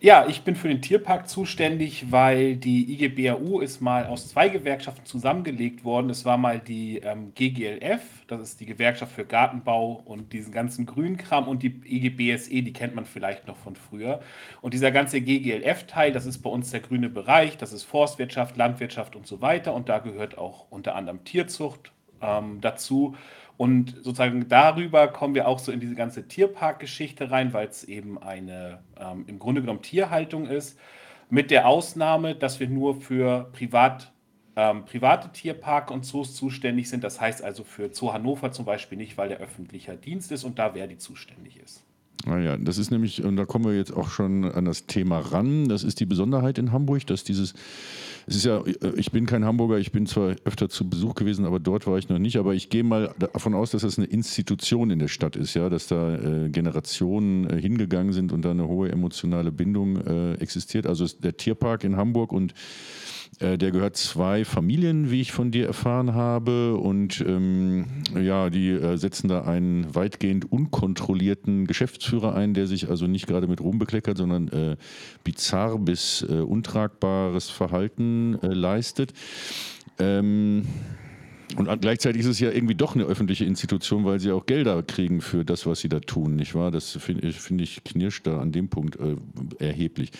Ja, 0.00 0.26
ich 0.26 0.42
bin 0.42 0.56
für 0.56 0.68
den 0.68 0.80
Tierpark 0.80 1.28
zuständig, 1.28 2.10
weil 2.10 2.56
die 2.56 2.94
IGBAU 2.94 3.60
ist 3.60 3.82
mal 3.82 4.06
aus 4.06 4.28
zwei 4.28 4.48
Gewerkschaften 4.48 5.04
zusammengelegt 5.04 5.84
worden. 5.84 6.08
Es 6.08 6.24
war 6.24 6.38
mal 6.38 6.58
die 6.58 6.98
ähm, 6.98 7.32
GGLF, 7.34 8.00
das 8.26 8.40
ist 8.40 8.60
die 8.60 8.66
Gewerkschaft 8.66 9.12
für 9.12 9.26
Gartenbau 9.26 10.02
und 10.06 10.32
diesen 10.32 10.52
ganzen 10.52 10.86
Grünkram 10.86 11.48
und 11.48 11.62
die 11.62 11.82
IGBSE, 11.84 12.62
die 12.62 12.72
kennt 12.72 12.94
man 12.94 13.04
vielleicht 13.04 13.46
noch 13.46 13.58
von 13.58 13.76
früher. 13.76 14.20
Und 14.62 14.72
dieser 14.72 14.90
ganze 14.90 15.20
GGLF-Teil, 15.20 16.12
das 16.12 16.24
ist 16.24 16.38
bei 16.38 16.48
uns 16.48 16.70
der 16.70 16.80
grüne 16.80 17.10
Bereich, 17.10 17.58
das 17.58 17.74
ist 17.74 17.84
Forstwirtschaft, 17.84 18.56
Landwirtschaft 18.56 19.14
und 19.14 19.26
so 19.26 19.42
weiter. 19.42 19.74
Und 19.74 19.90
da 19.90 19.98
gehört 19.98 20.38
auch 20.38 20.66
unter 20.70 20.94
anderem 20.94 21.24
Tierzucht 21.24 21.92
ähm, 22.22 22.62
dazu. 22.62 23.16
Und 23.56 23.96
sozusagen 24.02 24.48
darüber 24.48 25.08
kommen 25.08 25.34
wir 25.34 25.46
auch 25.46 25.58
so 25.58 25.70
in 25.70 25.80
diese 25.80 25.94
ganze 25.94 26.26
Tierparkgeschichte 26.26 27.30
rein, 27.30 27.52
weil 27.52 27.68
es 27.68 27.84
eben 27.84 28.20
eine 28.20 28.80
ähm, 28.98 29.24
im 29.28 29.38
Grunde 29.38 29.60
genommen 29.60 29.82
Tierhaltung 29.82 30.46
ist. 30.46 30.78
Mit 31.30 31.50
der 31.50 31.68
Ausnahme, 31.68 32.34
dass 32.34 32.58
wir 32.60 32.68
nur 32.68 33.00
für 33.00 33.50
privat, 33.52 34.12
ähm, 34.56 34.84
private 34.84 35.30
Tierparke 35.32 35.92
und 35.92 36.04
Zoos 36.04 36.34
zuständig 36.34 36.88
sind. 36.88 37.04
Das 37.04 37.20
heißt 37.20 37.42
also 37.42 37.64
für 37.64 37.92
Zoo 37.94 38.12
Hannover 38.12 38.50
zum 38.52 38.64
Beispiel 38.64 38.98
nicht, 38.98 39.16
weil 39.16 39.28
der 39.28 39.38
öffentlicher 39.38 39.96
Dienst 39.96 40.32
ist 40.32 40.44
und 40.44 40.58
da 40.58 40.72
Verdi 40.72 40.98
zuständig 40.98 41.58
ist. 41.58 41.83
Naja, 42.26 42.56
das 42.56 42.78
ist 42.78 42.90
nämlich, 42.90 43.22
und 43.22 43.36
da 43.36 43.44
kommen 43.44 43.66
wir 43.66 43.76
jetzt 43.76 43.92
auch 43.92 44.08
schon 44.08 44.44
an 44.44 44.64
das 44.64 44.86
Thema 44.86 45.18
ran. 45.18 45.68
Das 45.68 45.84
ist 45.84 46.00
die 46.00 46.06
Besonderheit 46.06 46.56
in 46.58 46.72
Hamburg, 46.72 47.06
dass 47.06 47.22
dieses, 47.22 47.52
es 48.26 48.36
ist 48.36 48.44
ja, 48.46 48.62
ich 48.96 49.12
bin 49.12 49.26
kein 49.26 49.44
Hamburger, 49.44 49.78
ich 49.78 49.92
bin 49.92 50.06
zwar 50.06 50.34
öfter 50.44 50.70
zu 50.70 50.88
Besuch 50.88 51.14
gewesen, 51.14 51.44
aber 51.44 51.60
dort 51.60 51.86
war 51.86 51.98
ich 51.98 52.08
noch 52.08 52.18
nicht. 52.18 52.38
Aber 52.38 52.54
ich 52.54 52.70
gehe 52.70 52.82
mal 52.82 53.14
davon 53.18 53.54
aus, 53.54 53.72
dass 53.72 53.82
das 53.82 53.98
eine 53.98 54.06
Institution 54.06 54.90
in 54.90 54.98
der 54.98 55.08
Stadt 55.08 55.36
ist, 55.36 55.52
ja, 55.54 55.68
dass 55.68 55.86
da 55.88 56.14
äh, 56.14 56.48
Generationen 56.48 57.48
äh, 57.50 57.60
hingegangen 57.60 58.14
sind 58.14 58.32
und 58.32 58.42
da 58.42 58.52
eine 58.52 58.66
hohe 58.66 58.90
emotionale 58.90 59.52
Bindung 59.52 59.98
äh, 59.98 60.34
existiert. 60.34 60.86
Also 60.86 61.06
der 61.06 61.36
Tierpark 61.36 61.84
in 61.84 61.96
Hamburg 61.96 62.32
und 62.32 62.54
äh, 63.40 63.58
der 63.58 63.70
gehört 63.70 63.96
zwei 63.96 64.44
Familien, 64.44 65.10
wie 65.10 65.20
ich 65.20 65.32
von 65.32 65.50
dir 65.50 65.66
erfahren 65.66 66.14
habe. 66.14 66.76
Und 66.76 67.20
ähm, 67.26 67.86
ja, 68.20 68.50
die 68.50 68.70
äh, 68.70 68.96
setzen 68.96 69.28
da 69.28 69.42
einen 69.42 69.94
weitgehend 69.94 70.50
unkontrollierten 70.50 71.66
Geschäftsführer 71.66 72.34
ein, 72.34 72.54
der 72.54 72.66
sich 72.66 72.88
also 72.88 73.06
nicht 73.06 73.26
gerade 73.26 73.46
mit 73.46 73.60
Ruhm 73.60 73.78
bekleckert, 73.78 74.18
sondern 74.18 74.48
äh, 74.48 74.76
bizarr 75.24 75.78
bis 75.78 76.24
äh, 76.28 76.40
untragbares 76.40 77.50
Verhalten 77.50 78.38
äh, 78.42 78.48
leistet. 78.48 79.12
Ähm, 79.98 80.66
und 81.56 81.80
gleichzeitig 81.80 82.22
ist 82.22 82.28
es 82.28 82.40
ja 82.40 82.50
irgendwie 82.50 82.74
doch 82.74 82.94
eine 82.94 83.04
öffentliche 83.04 83.44
Institution, 83.44 84.04
weil 84.04 84.18
sie 84.18 84.32
auch 84.32 84.46
Gelder 84.46 84.82
kriegen 84.82 85.20
für 85.20 85.44
das, 85.44 85.66
was 85.66 85.80
sie 85.80 85.88
da 85.88 86.00
tun, 86.00 86.36
nicht 86.36 86.54
wahr? 86.54 86.70
Das 86.70 86.92
finde 86.92 87.28
ich, 87.28 87.40
find 87.40 87.60
ich 87.60 87.84
knirscht 87.84 88.26
da 88.26 88.40
an 88.40 88.50
dem 88.50 88.68
Punkt 88.68 88.96
äh, 88.96 89.16
erheblich. 89.64 90.10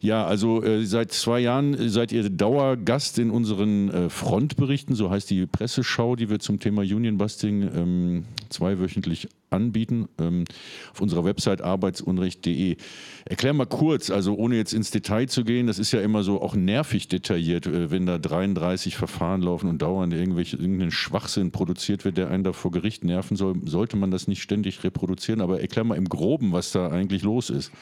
Ja, 0.00 0.26
also 0.26 0.62
äh, 0.62 0.84
seit 0.84 1.12
zwei 1.12 1.40
Jahren 1.40 1.88
seid 1.88 2.12
ihr 2.12 2.28
Dauergast 2.28 3.18
in 3.18 3.30
unseren 3.30 3.88
äh, 3.90 4.10
Frontberichten, 4.10 4.94
so 4.94 5.10
heißt 5.10 5.30
die 5.30 5.46
Presseschau, 5.46 6.16
die 6.16 6.28
wir 6.28 6.38
zum 6.38 6.60
Thema 6.60 6.82
Unionbusting 6.82 7.62
ähm, 7.62 8.24
zweiwöchentlich 8.50 9.28
anbieten 9.54 10.08
ähm, 10.18 10.44
auf 10.92 11.00
unserer 11.00 11.24
Website 11.24 11.62
arbeitsunrecht.de. 11.62 12.76
Erklär 13.24 13.52
mal 13.52 13.66
kurz, 13.66 14.10
also 14.10 14.34
ohne 14.34 14.56
jetzt 14.56 14.74
ins 14.74 14.90
Detail 14.90 15.26
zu 15.28 15.44
gehen, 15.44 15.66
das 15.66 15.78
ist 15.78 15.92
ja 15.92 16.00
immer 16.00 16.22
so 16.22 16.42
auch 16.42 16.54
nervig 16.54 17.08
detailliert, 17.08 17.66
äh, 17.66 17.90
wenn 17.90 18.06
da 18.06 18.18
33 18.18 18.96
Verfahren 18.96 19.42
laufen 19.42 19.68
und 19.68 19.80
dauernd 19.80 20.12
irgendwelche, 20.12 20.56
irgendein 20.56 20.90
Schwachsinn 20.90 21.50
produziert 21.50 22.04
wird, 22.04 22.16
der 22.16 22.30
einen 22.30 22.44
da 22.44 22.52
vor 22.52 22.70
Gericht 22.70 23.04
nerven 23.04 23.36
soll, 23.36 23.54
sollte 23.64 23.96
man 23.96 24.10
das 24.10 24.28
nicht 24.28 24.42
ständig 24.42 24.84
reproduzieren. 24.84 25.40
Aber 25.40 25.60
erklär 25.60 25.84
mal 25.84 25.96
im 25.96 26.08
Groben, 26.08 26.52
was 26.52 26.72
da 26.72 26.88
eigentlich 26.88 27.22
los 27.22 27.50
ist. 27.50 27.72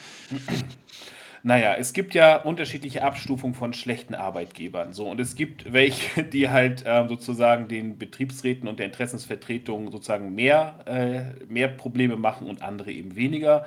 Naja, 1.45 1.75
es 1.77 1.91
gibt 1.91 2.13
ja 2.13 2.37
unterschiedliche 2.37 3.03
Abstufungen 3.03 3.53
von 3.53 3.73
schlechten 3.73 4.15
Arbeitgebern. 4.15 4.93
So, 4.93 5.09
und 5.09 5.19
es 5.19 5.35
gibt 5.35 5.73
welche, 5.73 6.23
die 6.33 6.49
halt 6.49 6.85
äh, 6.85 7.05
sozusagen 7.07 7.67
den 7.67 7.97
Betriebsräten 7.97 8.69
und 8.69 8.79
der 8.79 8.85
Interessensvertretung 8.85 9.91
sozusagen 9.91 10.33
mehr, 10.33 10.79
äh, 10.85 11.43
mehr 11.51 11.67
Probleme 11.67 12.15
machen 12.15 12.47
und 12.47 12.61
andere 12.61 12.91
eben 12.93 13.17
weniger. 13.17 13.65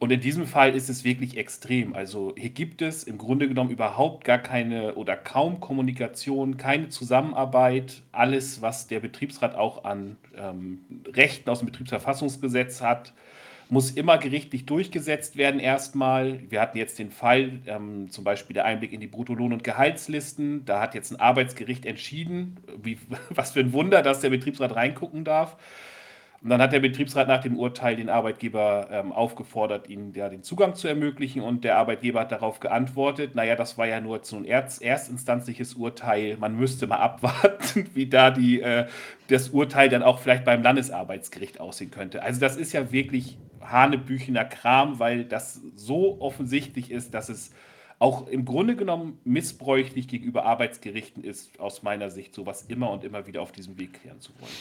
Und 0.00 0.10
in 0.10 0.20
diesem 0.20 0.44
Fall 0.48 0.74
ist 0.74 0.90
es 0.90 1.04
wirklich 1.04 1.36
extrem. 1.36 1.94
Also 1.94 2.34
hier 2.36 2.50
gibt 2.50 2.82
es 2.82 3.04
im 3.04 3.16
Grunde 3.16 3.46
genommen 3.46 3.70
überhaupt 3.70 4.24
gar 4.24 4.38
keine 4.38 4.96
oder 4.96 5.16
kaum 5.16 5.60
Kommunikation, 5.60 6.56
keine 6.56 6.88
Zusammenarbeit. 6.88 8.02
Alles, 8.10 8.60
was 8.60 8.88
der 8.88 8.98
Betriebsrat 8.98 9.54
auch 9.54 9.84
an 9.84 10.16
ähm, 10.36 10.80
Rechten 11.14 11.48
aus 11.48 11.60
dem 11.60 11.66
Betriebsverfassungsgesetz 11.66 12.82
hat, 12.82 13.12
muss 13.68 13.90
immer 13.90 14.18
gerichtlich 14.18 14.66
durchgesetzt 14.66 15.36
werden 15.36 15.60
erstmal. 15.60 16.40
Wir 16.50 16.60
hatten 16.60 16.78
jetzt 16.78 16.98
den 16.98 17.10
Fall, 17.10 17.60
ähm, 17.66 18.10
zum 18.10 18.24
Beispiel 18.24 18.54
der 18.54 18.64
Einblick 18.64 18.92
in 18.92 19.00
die 19.00 19.06
Bruttolohn- 19.06 19.52
und 19.52 19.64
Gehaltslisten. 19.64 20.64
Da 20.64 20.80
hat 20.80 20.94
jetzt 20.94 21.12
ein 21.12 21.20
Arbeitsgericht 21.20 21.86
entschieden, 21.86 22.58
wie, 22.82 22.98
was 23.30 23.52
für 23.52 23.60
ein 23.60 23.72
Wunder, 23.72 24.02
dass 24.02 24.20
der 24.20 24.30
Betriebsrat 24.30 24.74
reingucken 24.76 25.24
darf. 25.24 25.56
Und 26.44 26.50
dann 26.50 26.60
hat 26.60 26.74
der 26.74 26.80
Betriebsrat 26.80 27.26
nach 27.26 27.40
dem 27.40 27.58
Urteil 27.58 27.96
den 27.96 28.10
Arbeitgeber 28.10 28.88
ähm, 28.90 29.12
aufgefordert, 29.12 29.88
ihnen 29.88 30.12
ja 30.12 30.28
den 30.28 30.42
Zugang 30.42 30.74
zu 30.74 30.86
ermöglichen. 30.86 31.40
Und 31.40 31.64
der 31.64 31.78
Arbeitgeber 31.78 32.20
hat 32.20 32.32
darauf 32.32 32.60
geantwortet, 32.60 33.34
naja, 33.34 33.56
das 33.56 33.78
war 33.78 33.86
ja 33.86 33.98
nur 34.02 34.20
so 34.24 34.36
ein 34.36 34.44
erst, 34.44 34.82
erstinstanzliches 34.82 35.72
Urteil. 35.72 36.36
Man 36.36 36.54
müsste 36.54 36.86
mal 36.86 36.96
abwarten, 36.98 37.88
wie 37.94 38.06
da 38.10 38.30
die, 38.30 38.60
äh, 38.60 38.86
das 39.28 39.48
Urteil 39.48 39.88
dann 39.88 40.02
auch 40.02 40.18
vielleicht 40.18 40.44
beim 40.44 40.62
Landesarbeitsgericht 40.62 41.60
aussehen 41.60 41.90
könnte. 41.90 42.22
Also 42.22 42.40
das 42.40 42.58
ist 42.58 42.74
ja 42.74 42.92
wirklich 42.92 43.38
hanebüchener 43.62 44.44
Kram, 44.44 44.98
weil 44.98 45.24
das 45.24 45.62
so 45.76 46.20
offensichtlich 46.20 46.90
ist, 46.90 47.14
dass 47.14 47.30
es 47.30 47.54
auch 47.98 48.26
im 48.26 48.44
Grunde 48.44 48.76
genommen 48.76 49.18
missbräuchlich 49.24 50.08
gegenüber 50.08 50.44
Arbeitsgerichten 50.44 51.24
ist, 51.24 51.58
aus 51.58 51.82
meiner 51.82 52.10
Sicht, 52.10 52.34
sowas 52.34 52.66
immer 52.68 52.90
und 52.90 53.02
immer 53.02 53.26
wieder 53.26 53.40
auf 53.40 53.50
diesem 53.50 53.78
Weg 53.78 54.02
klären 54.02 54.20
zu 54.20 54.32
wollen. 54.38 54.52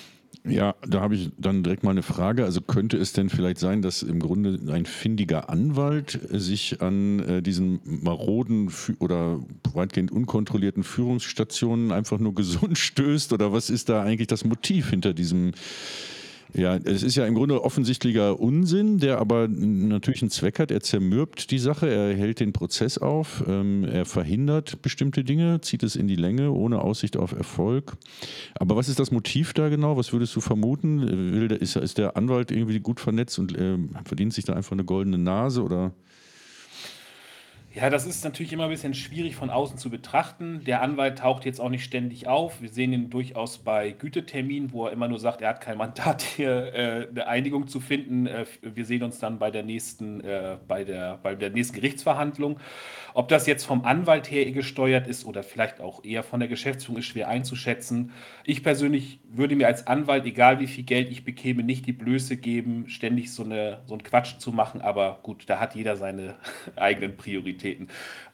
Ja, 0.46 0.76
da 0.86 1.00
habe 1.00 1.16
ich 1.16 1.32
dann 1.38 1.64
direkt 1.64 1.84
mal 1.84 1.92
eine 1.92 2.04
Frage. 2.04 2.44
Also 2.44 2.60
könnte 2.60 2.98
es 2.98 3.14
denn 3.14 3.30
vielleicht 3.30 3.60
sein, 3.60 3.82
dass 3.82 4.04
im 4.04 4.20
Grunde 4.20 4.60
ein 4.74 4.86
findiger 4.86 5.50
Anwalt 5.50 6.20
sich 6.32 6.82
an 6.82 7.20
äh, 7.20 7.42
diesen 7.42 7.80
maroden 7.86 8.70
oder 9.00 9.40
weitgehend 9.74 10.12
unkontrollierten 10.12 10.84
Führungsstationen 10.84 11.94
einfach 11.94 12.20
nur 12.20 12.36
gesund 12.36 12.78
stößt? 12.78 13.32
Oder 13.32 13.54
was 13.54 13.70
ist 13.70 13.88
da 13.88 14.04
eigentlich 14.04 14.28
das 14.28 14.44
Motiv 14.44 14.90
hinter 14.90 15.14
diesem 15.14 15.54
ja, 16.54 16.76
es 16.76 17.04
ist 17.04 17.16
ja 17.16 17.26
im 17.26 17.34
Grunde 17.34 17.64
offensichtlicher 17.64 18.40
Unsinn, 18.40 19.00
der 19.00 19.18
aber 19.18 19.48
natürlich 19.48 20.22
einen 20.22 20.32
Zweck 20.32 20.60
hat. 20.60 20.72
Er 20.72 20.82
zermürbt 20.82 21.50
die 21.52 21.58
Sache, 21.58 21.90
er 21.90 22.16
hält 22.16 22.40
den 22.40 22.54
Prozess 22.54 22.98
auf, 22.98 23.44
ähm, 23.48 23.84
er 23.86 24.06
verhindert 24.06 24.82
bestimmte 24.82 25.24
Dinge, 25.24 25.62
zieht 25.62 25.84
es 25.84 25.96
in 25.96 26.08
die 26.08 26.16
Länge 26.16 26.52
ohne 26.52 26.82
Aussicht 26.82 27.18
auf 27.18 27.32
Erfolg. 27.32 27.94
Aber 28.56 28.76
was 28.76 28.88
ist 28.88 29.00
das 29.00 29.12
Motiv 29.12 29.54
da 29.54 29.70
genau? 29.70 29.98
Was 29.98 30.14
würdest 30.14 30.36
du 30.36 30.42
vermuten? 30.42 31.02
Will 31.34 31.48
der, 31.48 31.62
ist, 31.62 31.76
ist 31.76 31.98
der 31.98 32.16
Anwalt 32.18 32.52
irgendwie 32.52 32.80
gut 32.80 33.00
vernetzt 33.00 33.40
und 33.40 33.58
äh, 33.58 33.78
verdient 34.06 34.34
sich 34.34 34.46
da 34.46 34.54
einfach 34.54 34.74
eine 34.74 34.86
goldene 34.86 35.18
Nase 35.18 35.64
oder? 35.64 35.94
Ja, 37.76 37.90
das 37.90 38.06
ist 38.06 38.24
natürlich 38.24 38.54
immer 38.54 38.66
ein 38.66 38.70
bisschen 38.70 38.94
schwierig 38.94 39.36
von 39.36 39.50
außen 39.50 39.80
zu 39.80 39.90
betrachten. 39.90 40.64
Der 40.64 40.84
Anwalt 40.84 41.18
taucht 41.18 41.44
jetzt 41.44 41.60
auch 41.60 41.70
nicht 41.70 41.84
ständig 41.84 42.28
auf. 42.28 42.62
Wir 42.62 42.70
sehen 42.70 42.94
ihn 42.94 43.10
durchaus 43.10 43.58
bei 43.58 43.94
Güteterminen, 43.94 44.72
wo 44.74 44.86
er 44.86 44.92
immer 44.92 45.08
nur 45.08 45.18
sagt, 45.18 45.42
er 45.42 45.50
hat 45.50 45.62
kein 45.62 45.80
Mandat, 45.80 46.22
hier 46.36 46.72
äh, 46.76 47.08
eine 47.10 47.26
Einigung 47.26 47.66
zu 47.66 47.80
finden. 47.80 48.28
Äh, 48.28 48.46
wir 48.62 48.86
sehen 48.86 49.02
uns 49.02 49.18
dann 49.18 49.40
bei 49.40 49.50
der 49.50 49.64
nächsten, 49.64 50.22
äh, 50.22 50.58
bei 50.68 50.84
der, 50.84 51.18
bei 51.24 51.34
der 51.34 51.50
nächsten 51.50 51.74
Gerichtsverhandlung. 51.74 52.60
Ob 53.16 53.28
das 53.28 53.48
jetzt 53.48 53.66
vom 53.66 53.86
Anwalt 53.86 54.30
her 54.30 54.52
gesteuert 54.52 55.08
ist 55.08 55.26
oder 55.26 55.42
vielleicht 55.42 55.82
auch 55.82 56.04
eher 56.04 56.22
von 56.22 56.40
der 56.40 56.50
Geschäftsführung, 56.50 57.00
ist 57.00 57.08
schwer 57.08 57.28
einzuschätzen. 57.28 58.12
Ich 58.44 58.62
persönlich 58.62 59.20
würde 59.32 59.56
mir 59.56 59.66
als 59.66 59.88
Anwalt, 59.88 60.26
egal 60.26 60.60
wie 60.60 60.68
viel 60.68 60.84
Geld 60.84 61.10
ich 61.10 61.26
bekäme, 61.26 61.64
nicht 61.64 61.88
die 61.88 61.94
Blöße 61.94 62.38
geben, 62.38 62.86
ständig 62.88 63.34
so, 63.34 63.44
eine, 63.44 63.80
so 63.88 63.96
einen 63.96 64.04
Quatsch 64.04 64.38
zu 64.38 64.52
machen. 64.52 64.82
Aber 64.82 65.20
gut, 65.24 65.46
da 65.48 65.60
hat 65.60 65.74
jeder 65.74 65.96
seine 65.96 66.36
eigenen 66.76 67.18
Prioritäten. 67.18 67.63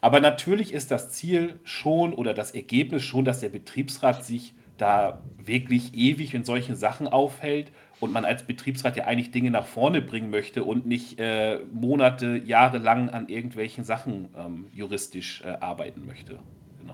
Aber 0.01 0.19
natürlich 0.19 0.73
ist 0.73 0.91
das 0.91 1.11
Ziel 1.11 1.59
schon 1.63 2.13
oder 2.13 2.33
das 2.33 2.51
Ergebnis 2.51 3.03
schon, 3.03 3.25
dass 3.25 3.39
der 3.39 3.49
Betriebsrat 3.49 4.25
sich 4.25 4.53
da 4.77 5.21
wirklich 5.37 5.93
ewig 5.93 6.33
in 6.33 6.43
solchen 6.43 6.75
Sachen 6.75 7.07
aufhält 7.07 7.71
und 7.99 8.13
man 8.13 8.25
als 8.25 8.43
Betriebsrat 8.43 8.95
ja 8.95 9.05
eigentlich 9.05 9.31
Dinge 9.31 9.51
nach 9.51 9.65
vorne 9.65 10.01
bringen 10.01 10.29
möchte 10.29 10.63
und 10.63 10.85
nicht 10.85 11.19
äh, 11.19 11.59
Monate, 11.71 12.37
Jahre 12.37 12.77
lang 12.77 13.09
an 13.09 13.27
irgendwelchen 13.27 13.83
Sachen 13.83 14.29
ähm, 14.37 14.67
juristisch 14.71 15.41
äh, 15.43 15.49
arbeiten 15.59 16.05
möchte. 16.05 16.39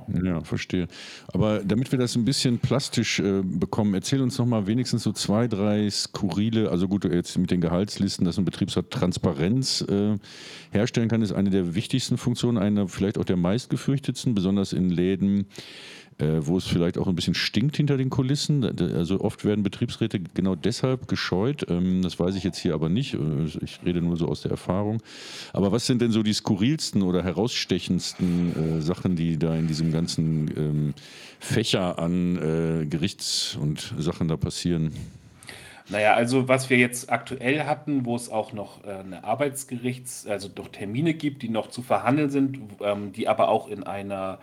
Genau. 0.08 0.26
Ja, 0.26 0.42
verstehe. 0.42 0.88
Aber 1.28 1.62
damit 1.64 1.92
wir 1.92 2.00
das 2.00 2.16
ein 2.16 2.26
bisschen 2.26 2.60
plastisch 2.60 3.20
äh, 3.20 3.42
bekommen, 3.44 3.94
erzähl 3.94 4.22
uns 4.22 4.38
noch 4.38 4.46
mal 4.46 4.68
wenigstens 4.68 5.04
so 5.04 5.12
zwei, 5.12 5.48
drei 5.48 5.90
skurrile, 5.90 6.70
also 6.70 6.88
gut, 6.88 7.06
jetzt 7.06 7.38
mit 7.38 7.52
den 7.52 7.62
Gehaltslisten, 7.62 8.26
dass 8.26 8.38
ein 8.38 8.46
Betriebsrat 8.46 8.92
Transparenz 8.92 9.82
äh, 9.82 10.16
herstellen 10.72 11.10
kann, 11.10 11.22
ist 11.22 11.32
eine 11.32 11.50
der 11.50 11.76
wichtigsten 11.76 12.18
Funktionen, 12.18 12.58
eine 12.58 12.88
vielleicht 12.88 13.18
auch 13.18 13.26
der 13.26 13.38
meistgefürchtetsten, 13.38 14.36
besonders 14.36 14.74
in 14.74 14.90
Läden, 14.90 15.48
äh, 16.18 16.38
wo 16.40 16.58
es 16.58 16.66
vielleicht 16.66 16.98
auch 16.98 17.08
ein 17.08 17.16
bisschen 17.16 17.34
stinkt 17.34 17.76
hinter 17.76 17.98
den 17.98 18.10
Kulissen. 18.10 18.64
Also 18.96 19.20
oft 19.20 19.44
werden 19.44 19.64
Betriebsräte 19.64 20.22
genau 20.34 20.56
deshalb 20.56 21.08
gescheut. 21.10 21.66
Ähm, 21.70 22.02
das 22.02 22.20
weiß 22.20 22.36
ich 22.36 22.44
jetzt 22.44 22.58
hier 22.58 22.74
aber 22.74 22.88
nicht. 22.88 23.16
Äh, 23.16 23.46
ich 23.62 23.80
rede 23.86 24.02
nur 24.02 24.16
so 24.16 24.28
aus 24.28 24.42
der 24.42 24.52
Erfahrung. 24.52 25.02
Aber 25.52 25.74
was 25.74 25.86
sind 25.86 26.02
denn 26.02 26.12
so 26.12 26.24
die 26.24 26.34
skurrilsten 26.34 27.02
oder 27.02 27.24
herausstechendsten 27.24 28.78
äh, 28.78 28.82
Sachen, 28.82 29.18
die 29.18 29.38
da 29.38 29.56
in 29.56 29.68
diesem 29.68 29.92
ganzen 29.92 30.52
ähm, 30.56 30.94
Fächer 31.40 32.00
an 32.00 32.38
äh, 32.38 32.86
Gerichts- 32.86 33.58
und 33.60 33.94
Sachen 33.98 34.30
da 34.30 34.38
passieren? 34.38 34.94
Naja, 35.90 36.16
also 36.16 36.48
was 36.48 36.70
wir 36.70 36.78
jetzt 36.78 37.12
aktuell 37.12 37.66
hatten, 37.66 38.06
wo 38.06 38.16
es 38.16 38.30
auch 38.30 38.54
noch 38.54 38.84
äh, 38.86 38.92
eine 38.92 39.24
Arbeitsgerichts-, 39.24 40.28
also 40.28 40.48
doch 40.48 40.70
Termine 40.70 41.14
gibt, 41.14 41.44
die 41.44 41.50
noch 41.50 41.70
zu 41.70 41.82
verhandeln 41.82 42.30
sind, 42.30 42.58
ähm, 42.80 43.12
die 43.12 43.28
aber 43.28 43.50
auch 43.50 43.68
in 43.68 43.84
einer 43.84 44.40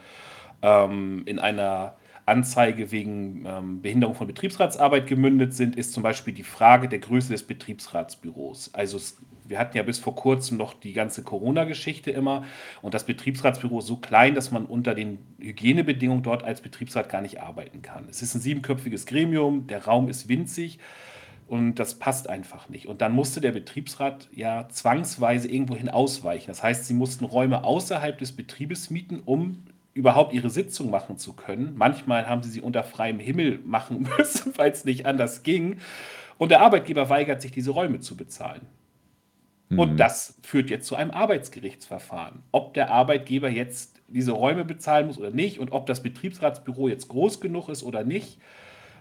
ähm, 0.62 1.22
in 1.26 1.38
einer 1.38 1.96
Anzeige 2.24 2.92
wegen 2.92 3.44
ähm, 3.46 3.82
Behinderung 3.82 4.14
von 4.14 4.28
Betriebsratsarbeit 4.28 5.06
gemündet 5.06 5.54
sind, 5.54 5.74
ist 5.76 5.92
zum 5.92 6.02
Beispiel 6.02 6.32
die 6.32 6.44
Frage 6.44 6.88
der 6.88 7.00
Größe 7.00 7.32
des 7.32 7.42
Betriebsratsbüros. 7.42 8.72
Also 8.74 8.96
es, 8.96 9.18
wir 9.44 9.58
hatten 9.58 9.76
ja 9.76 9.82
bis 9.82 9.98
vor 9.98 10.14
kurzem 10.14 10.56
noch 10.56 10.72
die 10.72 10.92
ganze 10.92 11.24
Corona-Geschichte 11.24 12.12
immer 12.12 12.44
und 12.80 12.94
das 12.94 13.06
Betriebsratsbüro 13.06 13.80
ist 13.80 13.86
so 13.86 13.96
klein, 13.96 14.36
dass 14.36 14.52
man 14.52 14.66
unter 14.66 14.94
den 14.94 15.18
Hygienebedingungen 15.40 16.22
dort 16.22 16.44
als 16.44 16.60
Betriebsrat 16.60 17.08
gar 17.08 17.22
nicht 17.22 17.42
arbeiten 17.42 17.82
kann. 17.82 18.06
Es 18.08 18.22
ist 18.22 18.36
ein 18.36 18.40
siebenköpfiges 18.40 19.06
Gremium, 19.06 19.66
der 19.66 19.84
Raum 19.84 20.08
ist 20.08 20.28
winzig 20.28 20.78
und 21.48 21.74
das 21.74 21.98
passt 21.98 22.30
einfach 22.30 22.68
nicht. 22.68 22.86
Und 22.86 23.02
dann 23.02 23.12
musste 23.12 23.40
der 23.40 23.52
Betriebsrat 23.52 24.28
ja 24.32 24.68
zwangsweise 24.68 25.48
irgendwohin 25.48 25.88
ausweichen. 25.88 26.46
Das 26.46 26.62
heißt, 26.62 26.86
sie 26.86 26.94
mussten 26.94 27.24
Räume 27.24 27.64
außerhalb 27.64 28.16
des 28.16 28.30
Betriebes 28.32 28.90
mieten, 28.90 29.20
um 29.24 29.64
überhaupt 29.94 30.32
ihre 30.32 30.50
Sitzung 30.50 30.90
machen 30.90 31.18
zu 31.18 31.34
können. 31.34 31.74
Manchmal 31.76 32.26
haben 32.26 32.42
sie 32.42 32.50
sie 32.50 32.60
unter 32.60 32.82
freiem 32.82 33.18
Himmel 33.18 33.58
machen 33.64 34.08
müssen, 34.18 34.56
weil 34.56 34.72
es 34.72 34.84
nicht 34.84 35.06
anders 35.06 35.42
ging. 35.42 35.78
Und 36.38 36.50
der 36.50 36.60
Arbeitgeber 36.60 37.08
weigert 37.08 37.42
sich, 37.42 37.52
diese 37.52 37.70
Räume 37.70 38.00
zu 38.00 38.16
bezahlen. 38.16 38.62
Mhm. 39.68 39.78
Und 39.78 39.96
das 39.98 40.38
führt 40.42 40.70
jetzt 40.70 40.86
zu 40.86 40.96
einem 40.96 41.10
Arbeitsgerichtsverfahren. 41.10 42.42
Ob 42.52 42.74
der 42.74 42.90
Arbeitgeber 42.90 43.50
jetzt 43.50 44.00
diese 44.08 44.32
Räume 44.32 44.64
bezahlen 44.64 45.06
muss 45.06 45.18
oder 45.18 45.30
nicht 45.30 45.58
und 45.58 45.72
ob 45.72 45.86
das 45.86 46.02
Betriebsratsbüro 46.02 46.88
jetzt 46.88 47.08
groß 47.08 47.40
genug 47.40 47.68
ist 47.68 47.82
oder 47.82 48.04
nicht. 48.04 48.38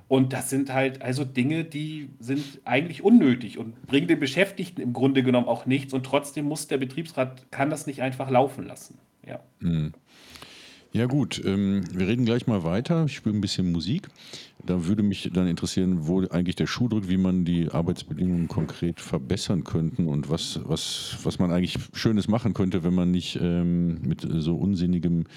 Und 0.07 0.33
das 0.33 0.49
sind 0.49 0.73
halt 0.73 1.01
also 1.01 1.23
Dinge, 1.23 1.63
die 1.63 2.09
sind 2.19 2.59
eigentlich 2.65 3.01
unnötig 3.01 3.57
und 3.57 3.81
bringen 3.87 4.07
den 4.07 4.19
Beschäftigten 4.19 4.81
im 4.81 4.91
Grunde 4.91 5.23
genommen 5.23 5.47
auch 5.47 5.65
nichts. 5.65 5.93
Und 5.93 6.05
trotzdem 6.05 6.45
muss 6.45 6.67
der 6.67 6.77
Betriebsrat, 6.77 7.49
kann 7.51 7.69
das 7.69 7.87
nicht 7.87 8.01
einfach 8.01 8.29
laufen 8.29 8.65
lassen. 8.65 8.97
Ja. 9.25 9.39
Mhm. 9.59 9.93
Ja 10.93 11.05
gut, 11.05 11.41
ähm, 11.45 11.83
wir 11.93 12.05
reden 12.05 12.25
gleich 12.25 12.47
mal 12.47 12.65
weiter. 12.65 13.05
Ich 13.05 13.15
spiele 13.15 13.33
ein 13.33 13.39
bisschen 13.39 13.71
Musik. 13.71 14.09
Da 14.65 14.87
würde 14.87 15.03
mich 15.03 15.29
dann 15.33 15.47
interessieren, 15.47 16.05
wo 16.07 16.19
eigentlich 16.27 16.57
der 16.57 16.67
Schuh 16.67 16.89
drückt, 16.89 17.07
wie 17.07 17.15
man 17.15 17.45
die 17.45 17.69
Arbeitsbedingungen 17.71 18.49
konkret 18.49 18.99
verbessern 18.99 19.63
könnte 19.63 20.01
und 20.01 20.29
was, 20.29 20.59
was, 20.65 21.17
was 21.23 21.39
man 21.39 21.49
eigentlich 21.49 21.77
Schönes 21.93 22.27
machen 22.27 22.53
könnte, 22.53 22.83
wenn 22.83 22.93
man 22.93 23.09
nicht 23.09 23.39
ähm, 23.41 24.01
mit 24.01 24.27
so 24.29 24.57
unsinnigem 24.57 25.27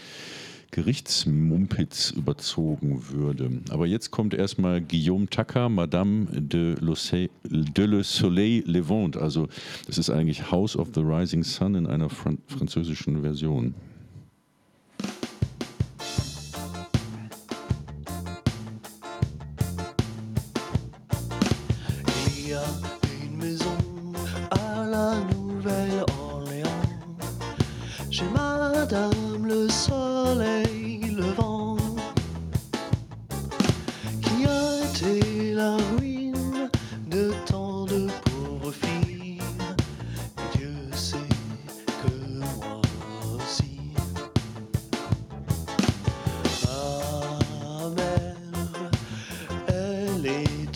Gerichtsmumpitz 0.72 2.10
überzogen 2.10 3.10
würde. 3.10 3.62
Aber 3.70 3.86
jetzt 3.86 4.10
kommt 4.10 4.34
erstmal 4.34 4.80
Guillaume 4.80 5.28
Tucker, 5.28 5.68
Madame 5.68 6.26
de, 6.32 6.74
de 7.44 7.86
Le 7.86 8.02
Soleil 8.02 8.64
Levant. 8.66 9.16
Also 9.16 9.46
das 9.86 9.98
ist 9.98 10.10
eigentlich 10.10 10.50
House 10.50 10.76
of 10.76 10.88
the 10.96 11.00
Rising 11.00 11.44
Sun 11.44 11.76
in 11.76 11.86
einer 11.86 12.10
französischen 12.10 13.22
Version. 13.22 13.74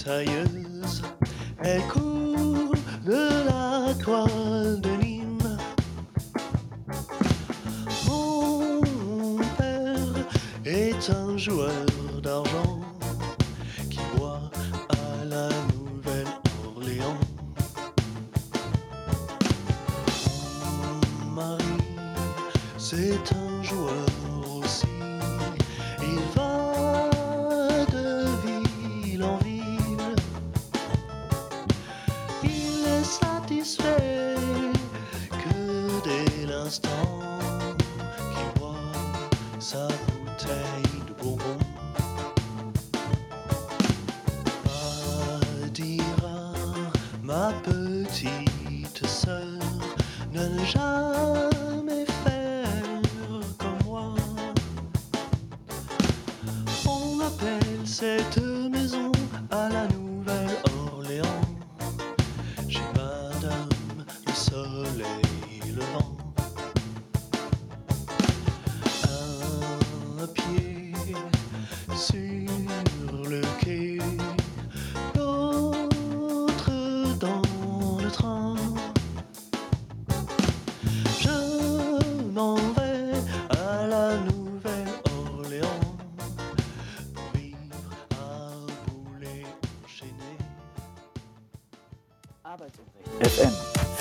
tires 0.09 1.03
had 1.63 1.83
cooled. 1.91 2.08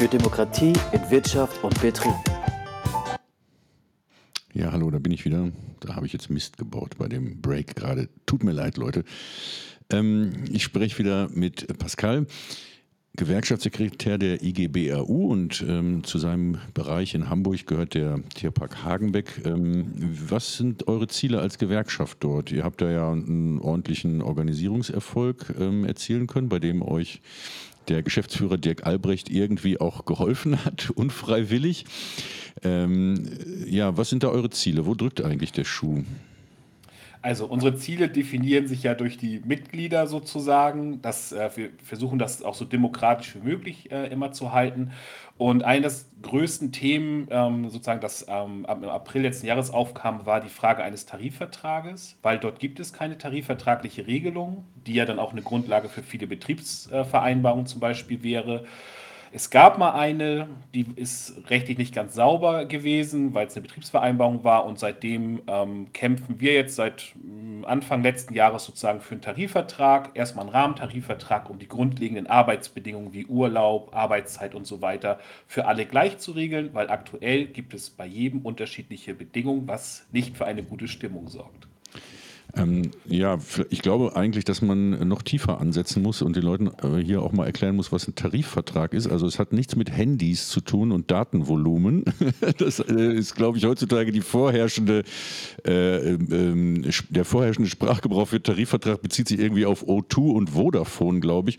Für 0.07 0.17
Demokratie 0.17 0.73
in 0.93 1.11
Wirtschaft 1.11 1.63
und 1.63 1.81
Betrieb. 1.81 2.13
Ja, 4.53 4.71
hallo, 4.71 4.89
da 4.89 4.99
bin 4.99 5.11
ich 5.11 5.25
wieder. 5.25 5.51
Da 5.79 5.95
habe 5.95 6.05
ich 6.05 6.13
jetzt 6.13 6.29
Mist 6.29 6.57
gebaut 6.57 6.97
bei 6.97 7.07
dem 7.07 7.41
Break 7.41 7.75
gerade. 7.75 8.09
Tut 8.25 8.43
mir 8.43 8.53
leid, 8.53 8.77
Leute. 8.77 9.03
Ähm, 9.89 10.45
ich 10.51 10.63
spreche 10.63 10.97
wieder 10.99 11.29
mit 11.33 11.77
Pascal, 11.77 12.25
Gewerkschaftssekretär 13.15 14.17
der 14.17 14.43
IGBRU 14.43 15.31
und 15.31 15.65
ähm, 15.67 16.03
zu 16.03 16.19
seinem 16.19 16.59
Bereich 16.73 17.13
in 17.13 17.29
Hamburg 17.29 17.65
gehört 17.65 17.93
der 17.93 18.21
Tierpark 18.33 18.83
Hagenbeck. 18.83 19.41
Ähm, 19.45 19.91
was 20.29 20.57
sind 20.57 20.87
eure 20.87 21.07
Ziele 21.07 21.41
als 21.41 21.57
Gewerkschaft 21.57 22.19
dort? 22.21 22.51
Ihr 22.51 22.63
habt 22.63 22.81
da 22.81 22.89
ja 22.89 23.11
einen 23.11 23.59
ordentlichen 23.59 24.21
Organisierungserfolg 24.21 25.55
ähm, 25.59 25.83
erzielen 25.83 26.27
können, 26.27 26.47
bei 26.47 26.59
dem 26.59 26.81
euch 26.81 27.21
der 27.87 28.03
Geschäftsführer 28.03 28.57
Dirk 28.57 28.85
Albrecht 28.85 29.29
irgendwie 29.29 29.79
auch 29.79 30.05
geholfen 30.05 30.63
hat, 30.65 30.89
unfreiwillig. 30.95 31.85
Ähm, 32.63 33.29
ja, 33.65 33.97
was 33.97 34.09
sind 34.09 34.23
da 34.23 34.29
eure 34.29 34.49
Ziele? 34.49 34.85
Wo 34.85 34.95
drückt 34.95 35.21
eigentlich 35.21 35.51
der 35.51 35.63
Schuh? 35.63 36.03
Also 37.21 37.45
unsere 37.47 37.75
Ziele 37.75 38.09
definieren 38.09 38.67
sich 38.67 38.83
ja 38.83 38.93
durch 38.93 39.17
die 39.17 39.41
Mitglieder 39.45 40.07
sozusagen. 40.07 41.01
Das, 41.01 41.31
äh, 41.31 41.49
wir 41.55 41.69
versuchen 41.83 42.19
das 42.19 42.43
auch 42.43 42.55
so 42.55 42.65
demokratisch 42.65 43.35
wie 43.35 43.39
möglich 43.39 43.91
äh, 43.91 44.07
immer 44.07 44.31
zu 44.31 44.51
halten. 44.51 44.91
Und 45.37 45.63
eines 45.63 46.09
der 46.11 46.31
größten 46.31 46.71
Themen, 46.71 47.27
ähm, 47.29 47.69
sozusagen, 47.69 48.01
das 48.01 48.25
ähm, 48.27 48.65
im 48.69 48.89
April 48.89 49.21
letzten 49.21 49.45
Jahres 49.45 49.69
aufkam, 49.69 50.25
war 50.25 50.41
die 50.41 50.49
Frage 50.49 50.83
eines 50.83 51.05
Tarifvertrages, 51.05 52.17
weil 52.23 52.39
dort 52.39 52.59
gibt 52.59 52.79
es 52.79 52.91
keine 52.91 53.17
tarifvertragliche 53.17 54.07
Regelung, 54.07 54.65
die 54.87 54.95
ja 54.95 55.05
dann 55.05 55.19
auch 55.19 55.31
eine 55.31 55.43
Grundlage 55.43 55.89
für 55.89 56.01
viele 56.01 56.25
Betriebsvereinbarungen 56.27 57.67
zum 57.67 57.79
Beispiel 57.79 58.23
wäre. 58.23 58.65
Es 59.37 59.51
gab 59.51 59.77
mal 59.77 59.91
eine, 59.91 60.49
die 60.73 60.87
ist 60.95 61.43
rechtlich 61.51 61.77
nicht 61.77 61.93
ganz 61.93 62.15
sauber 62.15 62.65
gewesen, 62.65 63.35
weil 63.35 63.45
es 63.45 63.55
eine 63.55 63.67
Betriebsvereinbarung 63.67 64.43
war 64.43 64.65
und 64.65 64.79
seitdem 64.79 65.43
ähm, 65.45 65.93
kämpfen 65.93 66.39
wir 66.39 66.53
jetzt 66.53 66.75
seit 66.75 67.13
mm, 67.21 67.63
Anfang 67.65 68.01
letzten 68.01 68.33
Jahres 68.33 68.65
sozusagen 68.65 68.99
für 68.99 69.11
einen 69.11 69.21
Tarifvertrag, 69.21 70.09
erstmal 70.15 70.45
einen 70.45 70.55
Rahmentarifvertrag, 70.55 71.51
um 71.51 71.59
die 71.59 71.67
grundlegenden 71.67 72.25
Arbeitsbedingungen 72.25 73.13
wie 73.13 73.27
Urlaub, 73.27 73.95
Arbeitszeit 73.95 74.55
und 74.55 74.65
so 74.65 74.81
weiter 74.81 75.19
für 75.45 75.67
alle 75.67 75.85
gleich 75.85 76.17
zu 76.17 76.31
regeln, 76.31 76.71
weil 76.73 76.89
aktuell 76.89 77.45
gibt 77.45 77.75
es 77.75 77.91
bei 77.91 78.07
jedem 78.07 78.41
unterschiedliche 78.41 79.13
Bedingungen, 79.13 79.67
was 79.67 80.07
nicht 80.11 80.35
für 80.35 80.47
eine 80.47 80.63
gute 80.63 80.87
Stimmung 80.87 81.27
sorgt. 81.27 81.66
Ähm, 82.55 82.91
ja, 83.05 83.37
ich 83.69 83.81
glaube 83.81 84.15
eigentlich, 84.15 84.45
dass 84.45 84.61
man 84.61 85.07
noch 85.07 85.21
tiefer 85.21 85.59
ansetzen 85.59 86.01
muss 86.01 86.21
und 86.21 86.35
den 86.35 86.43
Leuten 86.43 86.67
äh, 86.67 87.03
hier 87.03 87.21
auch 87.21 87.31
mal 87.31 87.45
erklären 87.45 87.75
muss, 87.75 87.91
was 87.91 88.07
ein 88.07 88.15
Tarifvertrag 88.15 88.93
ist. 88.93 89.07
Also 89.07 89.27
es 89.27 89.37
hat 89.37 89.53
nichts 89.53 89.75
mit 89.75 89.91
Handys 89.91 90.47
zu 90.49 90.61
tun 90.61 90.91
und 90.91 91.11
Datenvolumen. 91.11 92.05
Das 92.57 92.79
äh, 92.79 93.13
ist, 93.13 93.35
glaube 93.35 93.57
ich, 93.57 93.65
heutzutage 93.65 94.11
die 94.11 94.21
vorherrschende, 94.21 95.03
äh, 95.65 96.13
äh, 96.13 96.91
der 97.09 97.25
vorherrschende 97.25 97.69
Sprachgebrauch 97.69 98.27
für 98.27 98.41
Tarifvertrag 98.41 99.01
bezieht 99.01 99.27
sich 99.27 99.39
irgendwie 99.39 99.65
auf 99.65 99.85
O2 99.85 100.31
und 100.31 100.49
Vodafone, 100.51 101.19
glaube 101.19 101.51
ich. 101.51 101.57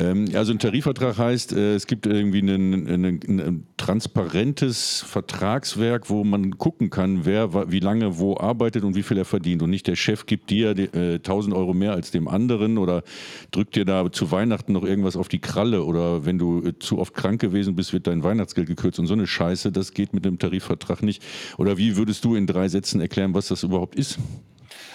Ähm, 0.00 0.28
also 0.34 0.52
ein 0.52 0.58
Tarifvertrag 0.60 1.18
heißt, 1.18 1.52
äh, 1.52 1.74
es 1.74 1.86
gibt 1.86 2.06
irgendwie 2.06 2.40
ein, 2.40 3.66
transparentes 3.76 5.04
Vertragswerk, 5.06 6.08
wo 6.08 6.22
man 6.22 6.56
gucken 6.56 6.90
kann, 6.90 7.24
wer 7.24 7.70
wie 7.70 7.80
lange 7.80 8.18
wo 8.18 8.36
arbeitet 8.36 8.84
und 8.84 8.94
wie 8.94 9.02
viel 9.02 9.18
er 9.18 9.24
verdient. 9.24 9.62
Und 9.62 9.70
nicht 9.70 9.86
der 9.86 9.96
Chef 9.96 10.26
gibt 10.26 10.50
dir 10.50 10.76
äh, 10.78 11.14
1000 11.14 11.54
Euro 11.54 11.74
mehr 11.74 11.92
als 11.92 12.10
dem 12.10 12.28
anderen 12.28 12.78
oder 12.78 13.02
drückt 13.50 13.74
dir 13.74 13.84
da 13.84 14.10
zu 14.12 14.30
Weihnachten 14.30 14.72
noch 14.72 14.84
irgendwas 14.84 15.16
auf 15.16 15.28
die 15.28 15.40
Kralle 15.40 15.84
oder 15.84 16.24
wenn 16.24 16.38
du 16.38 16.64
äh, 16.64 16.78
zu 16.78 16.98
oft 16.98 17.14
krank 17.14 17.40
gewesen 17.40 17.74
bist, 17.74 17.92
wird 17.92 18.06
dein 18.06 18.22
Weihnachtsgeld 18.22 18.68
gekürzt 18.68 19.00
und 19.00 19.06
so 19.06 19.14
eine 19.14 19.26
Scheiße. 19.26 19.72
Das 19.72 19.94
geht 19.94 20.14
mit 20.14 20.24
dem 20.24 20.38
Tarifvertrag 20.38 21.02
nicht. 21.02 21.24
Oder 21.56 21.76
wie 21.76 21.96
würdest 21.96 22.24
du 22.24 22.36
in 22.36 22.46
drei 22.46 22.68
Sätzen 22.68 23.00
erklären, 23.00 23.34
was 23.34 23.48
das 23.48 23.64
überhaupt 23.64 23.96
ist? 23.96 24.18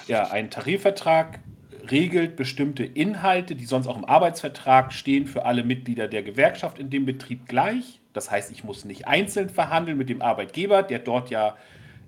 Ja, 0.08 0.30
ein 0.32 0.50
Tarifvertrag 0.50 1.40
regelt 1.90 2.36
bestimmte 2.36 2.84
Inhalte, 2.84 3.56
die 3.56 3.66
sonst 3.66 3.88
auch 3.88 3.98
im 3.98 4.06
Arbeitsvertrag 4.06 4.94
stehen, 4.94 5.28
für 5.28 5.46
alle 5.46 5.64
Mitglieder 5.64 6.08
der 6.08 6.24
Gewerkschaft 6.24 6.80
in 6.80 6.90
dem 6.90 7.06
Betrieb 7.06 7.48
gleich. 7.48 8.00
Das 8.14 8.32
heißt, 8.32 8.52
ich 8.52 8.64
muss 8.64 8.86
nicht 8.86 9.08
einzeln 9.08 9.50
verhandeln 9.50 9.98
mit 9.98 10.10
dem 10.10 10.22
Arbeitgeber, 10.22 10.84
der 10.84 11.00
dort 11.00 11.30
ja 11.30 11.58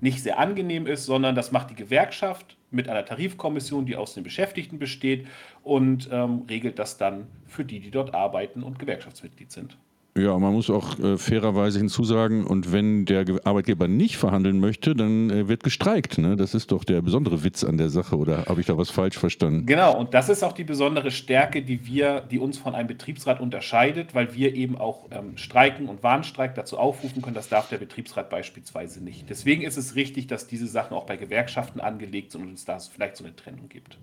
nicht 0.01 0.21
sehr 0.21 0.39
angenehm 0.39 0.87
ist, 0.87 1.05
sondern 1.05 1.35
das 1.35 1.51
macht 1.51 1.71
die 1.71 1.75
Gewerkschaft 1.75 2.57
mit 2.71 2.89
einer 2.89 3.05
Tarifkommission, 3.05 3.85
die 3.85 3.95
aus 3.95 4.13
den 4.13 4.23
Beschäftigten 4.23 4.77
besteht 4.79 5.27
und 5.63 6.09
ähm, 6.11 6.43
regelt 6.49 6.79
das 6.79 6.97
dann 6.97 7.27
für 7.47 7.65
die, 7.65 7.79
die 7.79 7.91
dort 7.91 8.13
arbeiten 8.13 8.61
und 8.63 8.77
Gewerkschaftsmitglied 8.79 9.51
sind. 9.51 9.77
Ja, 10.17 10.39
man 10.39 10.53
muss 10.53 10.69
auch 10.69 10.97
äh, 10.99 11.17
fairerweise 11.17 11.77
hinzusagen, 11.77 12.45
und 12.47 12.71
wenn 12.71 13.03
der 13.03 13.25
Arbeitgeber 13.43 13.89
nicht 13.89 14.15
verhandeln 14.15 14.61
möchte, 14.61 14.95
dann 14.95 15.29
äh, 15.29 15.49
wird 15.49 15.61
gestreikt. 15.61 16.19
Ne? 16.19 16.37
Das 16.37 16.53
ist 16.53 16.71
doch 16.71 16.85
der 16.85 17.01
besondere 17.01 17.43
Witz 17.43 17.65
an 17.65 17.75
der 17.75 17.89
Sache, 17.89 18.15
oder 18.17 18.45
habe 18.45 18.61
ich 18.61 18.65
da 18.65 18.77
was 18.77 18.89
falsch 18.89 19.17
verstanden? 19.17 19.65
Genau, 19.65 19.97
und 19.97 20.13
das 20.13 20.29
ist 20.29 20.41
auch 20.41 20.53
die 20.53 20.63
besondere 20.63 21.11
Stärke, 21.11 21.63
die 21.63 21.85
wir, 21.85 22.21
die 22.21 22.39
uns 22.39 22.57
von 22.57 22.75
einem 22.75 22.87
Betriebsrat 22.87 23.41
unterscheidet, 23.41 24.15
weil 24.15 24.33
wir 24.33 24.55
eben 24.55 24.77
auch 24.77 25.09
ähm, 25.11 25.35
Streiken 25.35 25.89
und 25.89 26.01
Warnstreik 26.01 26.55
dazu 26.55 26.77
aufrufen 26.77 27.21
können. 27.21 27.35
Das 27.35 27.49
darf 27.49 27.67
der 27.67 27.79
Betriebsrat 27.79 28.29
beispielsweise 28.29 29.03
nicht. 29.03 29.29
Deswegen 29.29 29.63
ist 29.63 29.75
es 29.75 29.95
richtig, 29.95 30.27
dass 30.27 30.47
diese 30.47 30.67
Sachen 30.67 30.95
auch 30.95 31.05
bei 31.05 31.17
Gewerkschaften 31.17 31.81
angelegt 31.81 32.31
sind 32.31 32.43
und 32.43 32.53
es 32.53 32.63
da 32.63 32.79
vielleicht 32.79 33.17
so 33.17 33.25
eine 33.25 33.35
Trennung 33.35 33.67
gibt. 33.67 33.97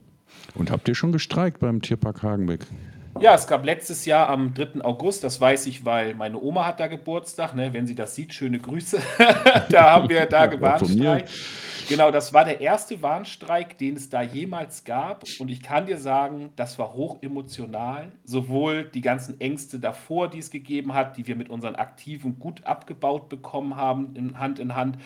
Und 0.54 0.70
habt 0.70 0.86
ihr 0.88 0.94
schon 0.94 1.12
gestreikt 1.12 1.60
beim 1.60 1.80
Tierpark 1.80 2.22
Hagenbeck? 2.22 2.66
Ja, 3.20 3.34
es 3.34 3.46
gab 3.46 3.64
letztes 3.64 4.04
Jahr 4.04 4.28
am 4.28 4.54
3. 4.54 4.82
August, 4.82 5.22
das 5.22 5.40
weiß 5.40 5.66
ich, 5.66 5.84
weil 5.84 6.14
meine 6.14 6.40
Oma 6.40 6.66
hat 6.66 6.80
da 6.80 6.86
Geburtstag. 6.86 7.54
Ne? 7.54 7.72
Wenn 7.72 7.86
sie 7.86 7.94
das 7.94 8.14
sieht, 8.14 8.32
schöne 8.32 8.58
Grüße. 8.58 9.00
da 9.70 9.92
haben 9.92 10.08
wir 10.08 10.26
da 10.26 10.60
Warnstreik. 10.60 11.26
Genau, 11.88 12.10
das 12.10 12.32
war 12.32 12.44
der 12.44 12.60
erste 12.60 13.02
Warnstreik, 13.02 13.76
den 13.76 13.96
es 13.96 14.08
da 14.08 14.22
jemals 14.22 14.84
gab. 14.84 15.24
Und 15.38 15.50
ich 15.50 15.62
kann 15.62 15.86
dir 15.86 15.98
sagen, 15.98 16.52
das 16.56 16.78
war 16.78 16.94
hoch 16.94 17.22
emotional. 17.22 18.12
Sowohl 18.24 18.84
die 18.84 19.02
ganzen 19.02 19.40
Ängste 19.40 19.78
davor, 19.78 20.28
die 20.28 20.38
es 20.38 20.50
gegeben 20.50 20.94
hat, 20.94 21.16
die 21.16 21.26
wir 21.26 21.36
mit 21.36 21.50
unseren 21.50 21.76
Aktiven 21.76 22.38
gut 22.38 22.64
abgebaut 22.64 23.28
bekommen 23.28 23.76
haben, 23.76 24.14
in 24.14 24.38
Hand 24.38 24.58
in 24.58 24.74
Hand, 24.74 24.96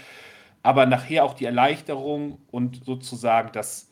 aber 0.62 0.86
nachher 0.86 1.24
auch 1.24 1.34
die 1.34 1.44
Erleichterung 1.44 2.38
und 2.50 2.84
sozusagen 2.84 3.50
das 3.52 3.90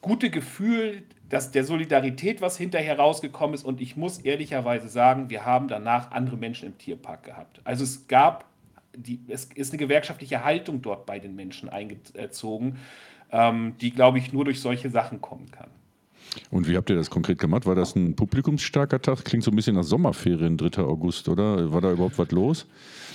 gute 0.00 0.30
Gefühl, 0.30 1.02
dass 1.28 1.50
der 1.50 1.64
Solidarität, 1.64 2.40
was 2.40 2.56
hinterher 2.56 2.98
rausgekommen 2.98 3.54
ist. 3.54 3.64
Und 3.64 3.80
ich 3.80 3.96
muss 3.96 4.18
ehrlicherweise 4.18 4.88
sagen, 4.88 5.30
wir 5.30 5.44
haben 5.44 5.68
danach 5.68 6.12
andere 6.12 6.36
Menschen 6.36 6.68
im 6.68 6.78
Tierpark 6.78 7.24
gehabt. 7.24 7.60
Also 7.64 7.84
es 7.84 8.06
gab, 8.06 8.44
die, 8.96 9.20
es 9.28 9.46
ist 9.54 9.72
eine 9.72 9.78
gewerkschaftliche 9.78 10.44
Haltung 10.44 10.82
dort 10.82 11.06
bei 11.06 11.18
den 11.18 11.34
Menschen 11.34 11.68
eingezogen, 11.68 12.78
ähm, 13.32 13.74
die, 13.80 13.90
glaube 13.90 14.18
ich, 14.18 14.32
nur 14.32 14.44
durch 14.44 14.60
solche 14.60 14.90
Sachen 14.90 15.20
kommen 15.20 15.50
kann. 15.50 15.68
Und 16.50 16.68
wie 16.68 16.76
habt 16.76 16.90
ihr 16.90 16.96
das 16.96 17.10
konkret 17.10 17.38
gemacht? 17.38 17.66
War 17.66 17.74
das 17.74 17.96
ein 17.96 18.14
publikumsstarker 18.14 19.00
Tag? 19.00 19.24
Klingt 19.24 19.44
so 19.44 19.50
ein 19.50 19.56
bisschen 19.56 19.76
nach 19.76 19.84
Sommerferien, 19.84 20.56
3. 20.56 20.82
August, 20.82 21.28
oder? 21.28 21.72
War 21.72 21.80
da 21.80 21.92
überhaupt 21.92 22.18
was 22.18 22.30
los? 22.30 22.66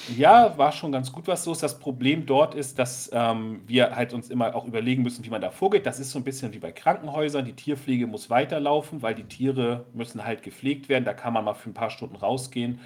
Ja, 0.08 0.58
war 0.58 0.72
schon 0.72 0.92
ganz 0.92 1.12
gut 1.12 1.28
was 1.28 1.46
los. 1.46 1.60
Das 1.60 1.80
Problem 1.80 2.26
dort 2.26 2.56
ist, 2.56 2.80
dass 2.80 3.10
ähm, 3.14 3.62
wir 3.68 3.96
halt 3.96 4.14
uns 4.14 4.30
immer 4.30 4.56
auch 4.56 4.66
überlegen 4.66 5.04
müssen, 5.04 5.24
wie 5.24 5.30
man 5.30 5.42
da 5.42 5.52
vorgeht. 5.52 5.86
Das 5.86 6.00
ist 6.00 6.12
so 6.12 6.20
ein 6.20 6.24
bisschen 6.24 6.54
wie 6.54 6.60
bei 6.60 6.72
Krankenhäusern. 6.72 7.46
Die 7.46 7.54
Tierpflege 7.54 8.08
muss 8.08 8.30
weiterlaufen, 8.30 9.02
weil 9.04 9.16
die 9.16 9.24
Tiere 9.24 9.86
müssen 9.94 10.26
halt 10.26 10.42
gepflegt 10.44 10.90
werden. 10.90 11.06
Da 11.06 11.14
kann 11.14 11.34
man 11.34 11.46
mal 11.46 11.54
für 11.54 11.70
ein 11.70 11.76
paar 11.76 11.92
Stunden 11.92 12.16
rausgehen. 12.16 12.80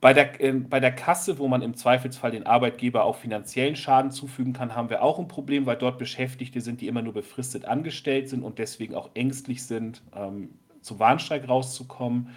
Bei 0.00 0.12
der, 0.12 0.40
äh, 0.40 0.52
bei 0.52 0.80
der 0.80 0.92
Kasse, 0.92 1.38
wo 1.38 1.48
man 1.48 1.62
im 1.62 1.74
Zweifelsfall 1.74 2.30
den 2.30 2.46
Arbeitgeber 2.46 3.04
auch 3.04 3.16
finanziellen 3.16 3.74
Schaden 3.76 4.10
zufügen 4.10 4.52
kann, 4.52 4.74
haben 4.76 4.90
wir 4.90 5.02
auch 5.02 5.18
ein 5.18 5.28
Problem, 5.28 5.64
weil 5.66 5.76
dort 5.76 5.98
Beschäftigte 5.98 6.60
sind, 6.60 6.80
die 6.82 6.88
immer 6.88 7.02
nur 7.02 7.14
befristet 7.14 7.64
angestellt 7.64 8.28
sind 8.28 8.42
und 8.42 8.58
deswegen 8.58 8.94
auch 8.94 9.10
ängstlich 9.14 9.64
sind, 9.64 10.02
ähm, 10.14 10.50
zum 10.82 10.98
Warnstreik 10.98 11.48
rauszukommen. 11.48 12.30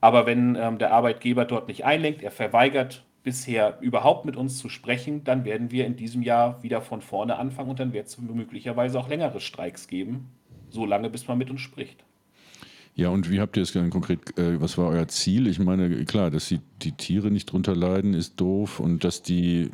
Aber 0.00 0.26
wenn 0.26 0.54
ähm, 0.54 0.78
der 0.78 0.92
Arbeitgeber 0.92 1.44
dort 1.44 1.66
nicht 1.66 1.84
einlenkt, 1.84 2.22
er 2.22 2.30
verweigert 2.30 3.04
bisher 3.28 3.76
überhaupt 3.82 4.24
mit 4.24 4.36
uns 4.36 4.56
zu 4.56 4.70
sprechen, 4.70 5.22
dann 5.22 5.44
werden 5.44 5.70
wir 5.70 5.84
in 5.84 5.96
diesem 5.96 6.22
Jahr 6.22 6.62
wieder 6.62 6.80
von 6.80 7.02
vorne 7.02 7.36
anfangen 7.36 7.68
und 7.68 7.78
dann 7.78 7.92
wird 7.92 8.06
es 8.06 8.16
möglicherweise 8.16 8.98
auch 8.98 9.06
längere 9.06 9.38
Streiks 9.38 9.86
geben, 9.86 10.30
so 10.70 10.86
lange 10.86 11.10
bis 11.10 11.28
man 11.28 11.36
mit 11.36 11.50
uns 11.50 11.60
spricht. 11.60 12.02
Ja, 12.94 13.10
und 13.10 13.30
wie 13.30 13.38
habt 13.38 13.58
ihr 13.58 13.62
es 13.62 13.72
dann 13.72 13.90
konkret, 13.90 14.38
äh, 14.38 14.58
was 14.62 14.78
war 14.78 14.88
euer 14.88 15.06
Ziel? 15.08 15.46
Ich 15.46 15.58
meine, 15.58 16.06
klar, 16.06 16.30
dass 16.30 16.48
die, 16.48 16.60
die 16.80 16.92
Tiere 16.92 17.30
nicht 17.30 17.52
drunter 17.52 17.76
leiden, 17.76 18.14
ist 18.14 18.40
doof 18.40 18.80
und 18.80 19.04
dass 19.04 19.20
die 19.20 19.68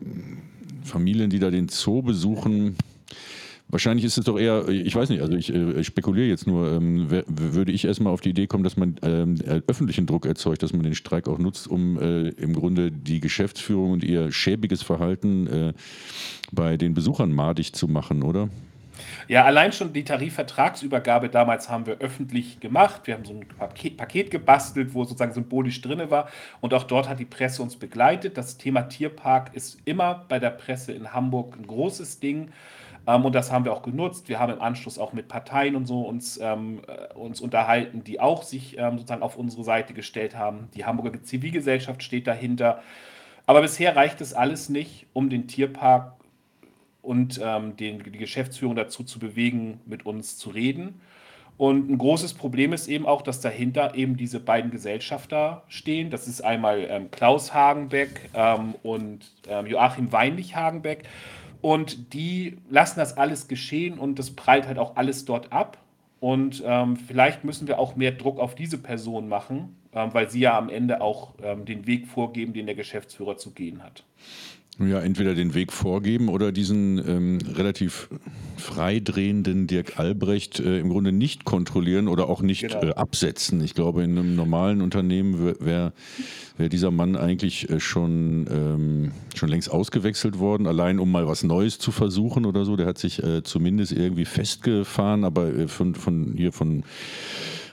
Familien, 0.83 1.31
die 1.31 1.39
da 1.39 1.51
den 1.51 1.69
Zoo 1.69 2.03
besuchen, 2.03 2.77
Wahrscheinlich 3.75 4.05
ist 4.05 4.17
es 4.17 4.25
doch 4.25 4.39
eher, 4.39 4.69
ich 4.69 4.95
weiß 4.95 5.09
nicht, 5.09 5.21
also 5.21 5.35
ich, 5.35 5.53
äh, 5.53 5.81
ich 5.81 5.89
spekuliere 5.89 6.29
jetzt 6.29 6.47
nur, 6.47 6.71
ähm, 6.71 7.11
würde 7.11 7.73
ich 7.73 7.85
erstmal 7.85 8.13
auf 8.13 8.21
die 8.21 8.29
Idee 8.29 8.47
kommen, 8.47 8.63
dass 8.63 8.77
man 8.77 8.95
ähm, 9.03 9.35
äh, 9.45 9.63
öffentlichen 9.67 10.07
Druck 10.07 10.27
erzeugt, 10.27 10.63
dass 10.63 10.73
man 10.73 10.85
den 10.85 10.95
Streik 10.95 11.27
auch 11.27 11.39
nutzt, 11.39 11.67
um 11.67 12.01
äh, 12.01 12.29
im 12.29 12.53
Grunde 12.53 12.93
die 12.93 13.19
Geschäftsführung 13.19 13.91
und 13.91 14.05
ihr 14.05 14.31
schäbiges 14.31 14.85
Verhalten 14.85 15.49
äh, 15.49 15.73
bei 16.53 16.77
den 16.77 16.95
Besuchern 16.95 17.33
madig 17.33 17.73
zu 17.73 17.89
machen, 17.89 18.23
oder? 18.23 18.49
Ja, 19.27 19.45
allein 19.45 19.73
schon 19.73 19.93
die 19.93 20.05
Tarifvertragsübergabe 20.05 21.29
damals 21.29 21.69
haben 21.69 21.87
wir 21.87 21.99
öffentlich 21.99 22.61
gemacht. 22.61 23.01
Wir 23.07 23.15
haben 23.15 23.25
so 23.25 23.33
ein 23.33 23.45
Paket, 23.59 23.97
Paket 23.97 24.31
gebastelt, 24.31 24.95
wo 24.95 25.03
sozusagen 25.03 25.33
symbolisch 25.33 25.81
drin 25.81 26.01
war. 26.11 26.29
Und 26.61 26.75
auch 26.75 26.85
dort 26.85 27.09
hat 27.09 27.19
die 27.19 27.25
Presse 27.25 27.61
uns 27.61 27.75
begleitet. 27.75 28.39
Das 28.39 28.57
Thema 28.57 28.83
Tierpark 28.83 29.51
ist 29.53 29.79
immer 29.85 30.25
bei 30.29 30.39
der 30.39 30.51
Presse 30.51 30.93
in 30.93 31.13
Hamburg 31.13 31.57
ein 31.59 31.67
großes 31.67 32.21
Ding. 32.21 32.53
Ähm, 33.07 33.25
und 33.25 33.35
das 33.35 33.53
haben 33.53 33.65
wir 33.65 33.73
auch 33.73 33.83
genutzt. 33.83 34.29
Wir 34.29 34.39
haben 34.39 34.53
im 34.53 34.63
Anschluss 34.63 34.99
auch 34.99 35.13
mit 35.13 35.29
Parteien 35.29 35.77
und 35.77 35.87
so 35.87 36.03
uns, 36.03 36.39
ähm, 36.41 36.81
äh, 36.87 37.13
uns 37.15 37.41
unterhalten, 37.41 38.05
die 38.05 38.21
auch 38.21 38.43
sich 38.43 38.79
ähm, 38.79 38.99
sozusagen 38.99 39.23
auf 39.23 39.37
unsere 39.37 39.65
Seite 39.65 39.95
gestellt 39.95 40.37
haben. 40.37 40.69
Die 40.75 40.85
Hamburger 40.85 41.23
Zivilgesellschaft 41.23 42.03
steht 42.03 42.27
dahinter. 42.27 42.83
Aber 43.47 43.61
bisher 43.61 43.95
reicht 43.95 44.21
es 44.21 44.33
alles 44.33 44.69
nicht, 44.69 45.07
um 45.13 45.29
den 45.29 45.47
Tierpark 45.47 46.15
und 47.03 47.39
ähm, 47.43 47.77
den, 47.77 48.03
die 48.03 48.19
Geschäftsführung 48.19 48.75
dazu 48.77 49.05
zu 49.05 49.19
bewegen, 49.19 49.81
mit 49.85 50.07
uns 50.07 50.39
zu 50.39 50.51
reden. 50.51 51.01
Und 51.57 51.89
ein 51.89 51.99
großes 51.99 52.35
Problem 52.35 52.73
ist 52.73 52.89
eben 52.89 53.07
auch, 53.07 53.23
dass 53.23 53.41
dahinter 53.41 53.95
eben 53.95 54.17
diese 54.17 54.41
beiden 54.41 54.73
Gesellschafter 54.73 55.63
stehen. 55.69 56.11
Das 56.11 56.27
ist 56.27 56.43
einmal 56.43 56.87
ähm, 56.89 57.11
Klaus 57.13 57.55
Hagenbeck 57.55 58.31
ähm, 58.35 58.75
und 58.83 59.21
ähm, 59.47 59.67
Joachim 59.67 60.11
Weinlich 60.11 60.57
Hagenbeck. 60.57 61.05
Und 61.65 62.13
die 62.13 62.59
lassen 62.69 62.99
das 62.99 63.17
alles 63.17 63.49
geschehen 63.49 63.99
und 63.99 64.19
das 64.19 64.33
prallt 64.33 64.67
halt 64.67 64.79
auch 64.79 64.97
alles 64.97 65.25
dort 65.25 65.51
ab. 65.51 65.79
Und 66.21 66.63
ähm, 66.67 66.95
vielleicht 66.99 67.43
müssen 67.43 67.67
wir 67.67 67.79
auch 67.79 67.97
mehr 67.97 68.13
Druck 68.13 68.39
auf 68.39 68.55
diese 68.55 68.77
Person 68.77 69.29
machen, 69.29 69.75
ähm, 69.95 70.13
weil 70.13 70.29
sie 70.29 70.41
ja 70.41 70.59
am 70.59 70.69
Ende 70.69 71.01
auch 71.01 71.33
ähm, 71.43 71.65
den 71.65 71.87
Weg 71.87 72.07
vorgeben, 72.07 72.53
den 72.53 72.67
der 72.67 72.75
Geschäftsführer 72.75 73.39
zu 73.39 73.53
gehen 73.53 73.83
hat. 73.83 74.05
Ja, 74.81 74.99
entweder 75.01 75.35
den 75.35 75.55
Weg 75.55 75.73
vorgeben 75.73 76.29
oder 76.29 76.51
diesen 76.51 76.99
ähm, 77.07 77.39
relativ 77.55 78.09
freidrehenden 78.57 79.69
Dirk 79.69 80.01
Albrecht 80.01 80.59
äh, 80.59 80.81
im 80.81 80.89
Grunde 80.89 81.13
nicht 81.13 81.45
kontrollieren 81.45 82.09
oder 82.09 82.29
auch 82.29 82.43
nicht 82.43 82.63
Genau. 82.63 82.83
äh, 82.83 82.95
absetzen. 82.95 83.63
Ich 83.63 83.75
glaube, 83.75 84.03
in 84.03 84.19
einem 84.19 84.35
normalen 84.35 84.81
Unternehmen 84.81 85.39
wäre 85.39 85.57
wär, 85.61 85.93
wär 86.59 86.69
dieser 86.69 86.91
Mann 86.91 87.15
eigentlich 87.15 87.71
äh, 87.71 87.79
schon, 87.79 88.47
ähm, 88.51 89.13
schon 89.37 89.49
längst 89.49 89.71
ausgewechselt 89.71 90.41
worden, 90.41 90.67
allein 90.67 90.99
um 90.99 91.13
mal 91.13 91.29
was 91.29 91.45
Neues 91.45 91.79
zu 91.79 91.93
versuchen 91.93 92.45
oder 92.45 92.65
so. 92.65 92.75
Der 92.75 92.87
hat 92.87 92.99
sich 92.99 93.23
äh, 93.23 93.45
zumindest 93.45 93.93
irgendwie 93.93 94.25
festgefahren, 94.25 95.25
aber 95.25 95.55
äh, 95.55 95.69
von, 95.69 95.95
von 95.95 96.33
hier 96.37 96.53
von 96.53 96.83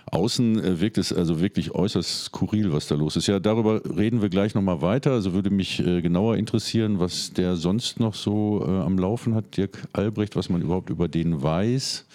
Außen 0.05 0.63
äh, 0.63 0.81
wirkt 0.81 0.97
es 0.97 1.13
also 1.13 1.39
wirklich 1.39 1.71
äußerst 1.71 2.25
skurril, 2.25 2.73
was 2.73 2.87
da 2.87 2.95
los 2.95 3.15
ist. 3.15 3.27
Ja, 3.27 3.39
darüber 3.39 3.81
reden 3.85 4.21
wir 4.21 4.29
gleich 4.29 4.55
nochmal 4.55 4.81
weiter. 4.81 5.11
Also 5.11 5.33
würde 5.33 5.49
mich 5.49 5.79
äh, 5.79 6.01
genauer 6.01 6.37
interessieren, 6.37 6.99
was 6.99 7.33
der 7.33 7.55
sonst 7.55 7.99
noch 7.99 8.15
so 8.15 8.65
äh, 8.65 8.69
am 8.69 8.97
Laufen 8.97 9.35
hat, 9.35 9.57
Dirk 9.57 9.87
Albrecht, 9.93 10.35
was 10.35 10.49
man 10.49 10.61
überhaupt 10.61 10.89
über 10.89 11.07
den 11.07 11.41
weiß. 11.41 12.05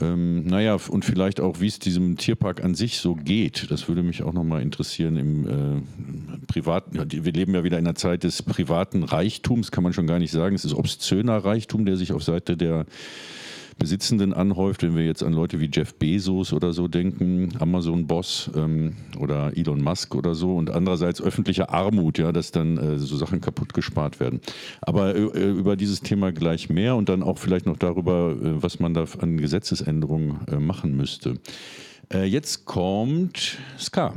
Ähm, 0.00 0.46
naja, 0.46 0.76
und 0.88 1.04
vielleicht 1.04 1.40
auch, 1.40 1.60
wie 1.60 1.66
es 1.66 1.78
diesem 1.78 2.16
Tierpark 2.16 2.64
an 2.64 2.74
sich 2.74 2.98
so 2.98 3.14
geht. 3.14 3.70
Das 3.70 3.88
würde 3.88 4.02
mich 4.02 4.22
auch 4.22 4.32
nochmal 4.32 4.62
interessieren 4.62 5.16
im 5.16 5.46
äh, 5.48 6.46
privaten. 6.46 6.96
Ja, 6.96 7.04
wir 7.06 7.32
leben 7.32 7.54
ja 7.54 7.64
wieder 7.64 7.78
in 7.78 7.86
einer 7.86 7.94
Zeit 7.94 8.24
des 8.24 8.42
privaten 8.42 9.02
Reichtums, 9.02 9.70
kann 9.70 9.84
man 9.84 9.92
schon 9.92 10.06
gar 10.06 10.18
nicht 10.18 10.32
sagen. 10.32 10.54
Es 10.54 10.64
ist 10.64 10.74
obszöner 10.74 11.38
Reichtum, 11.38 11.86
der 11.86 11.96
sich 11.96 12.12
auf 12.12 12.22
Seite 12.22 12.56
der 12.56 12.86
Besitzenden 13.80 14.34
anhäuft, 14.34 14.82
wenn 14.82 14.94
wir 14.94 15.06
jetzt 15.06 15.22
an 15.22 15.32
Leute 15.32 15.58
wie 15.58 15.70
Jeff 15.72 15.94
Bezos 15.94 16.52
oder 16.52 16.74
so 16.74 16.86
denken, 16.86 17.54
Amazon-Boss 17.58 18.50
ähm, 18.54 18.94
oder 19.18 19.56
Elon 19.56 19.82
Musk 19.82 20.14
oder 20.14 20.34
so 20.34 20.54
und 20.54 20.70
andererseits 20.70 21.20
öffentliche 21.22 21.70
Armut, 21.70 22.18
ja, 22.18 22.30
dass 22.30 22.52
dann 22.52 22.76
äh, 22.76 22.98
so 22.98 23.16
Sachen 23.16 23.40
kaputt 23.40 23.72
gespart 23.72 24.20
werden. 24.20 24.40
Aber 24.82 25.16
äh, 25.16 25.50
über 25.50 25.76
dieses 25.76 26.02
Thema 26.02 26.30
gleich 26.30 26.68
mehr 26.68 26.94
und 26.94 27.08
dann 27.08 27.22
auch 27.22 27.38
vielleicht 27.38 27.64
noch 27.64 27.78
darüber, 27.78 28.32
äh, 28.32 28.62
was 28.62 28.80
man 28.80 28.92
da 28.92 29.06
an 29.18 29.38
Gesetzesänderungen 29.38 30.46
äh, 30.46 30.56
machen 30.56 30.94
müsste. 30.94 31.38
Äh, 32.12 32.24
jetzt 32.24 32.66
kommt 32.66 33.58
Ska. 33.78 34.12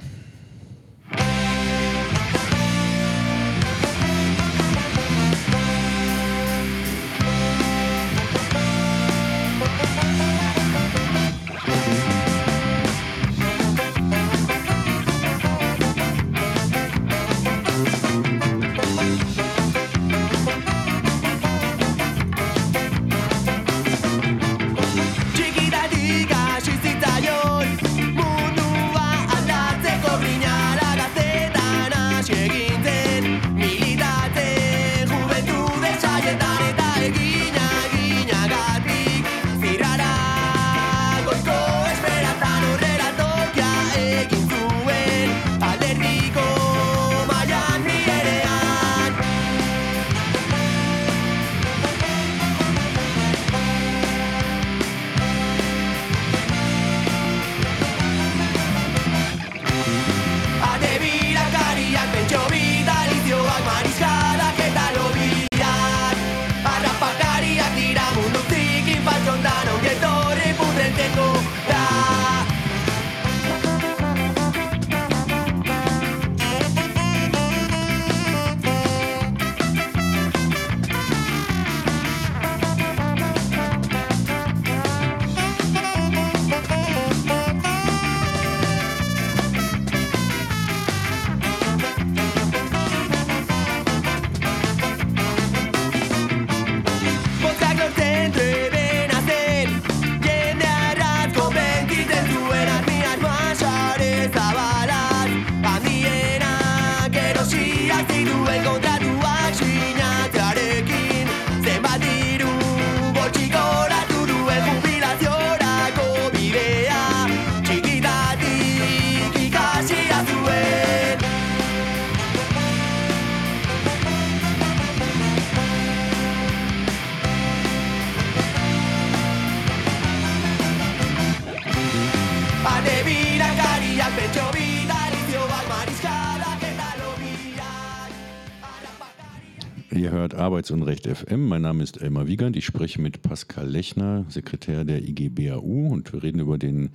Hört 140.86 140.90
Arbeits- 140.90 141.06
und 141.06 141.08
Recht 141.08 141.08
FM. 141.08 141.48
Mein 141.48 141.62
Name 141.62 141.84
ist 141.84 142.02
Elmar 142.02 142.28
Wiegand. 142.28 142.56
Ich 142.56 142.66
spreche 142.66 143.02
mit 143.02 143.22
Pascal 143.22 143.70
Lechner, 143.70 144.26
Sekretär 144.30 144.84
der 144.84 145.02
IGBAU 145.02 145.88
und 145.88 146.12
wir 146.14 146.24
reden 146.24 146.40
über 146.40 146.58
den 146.58 146.90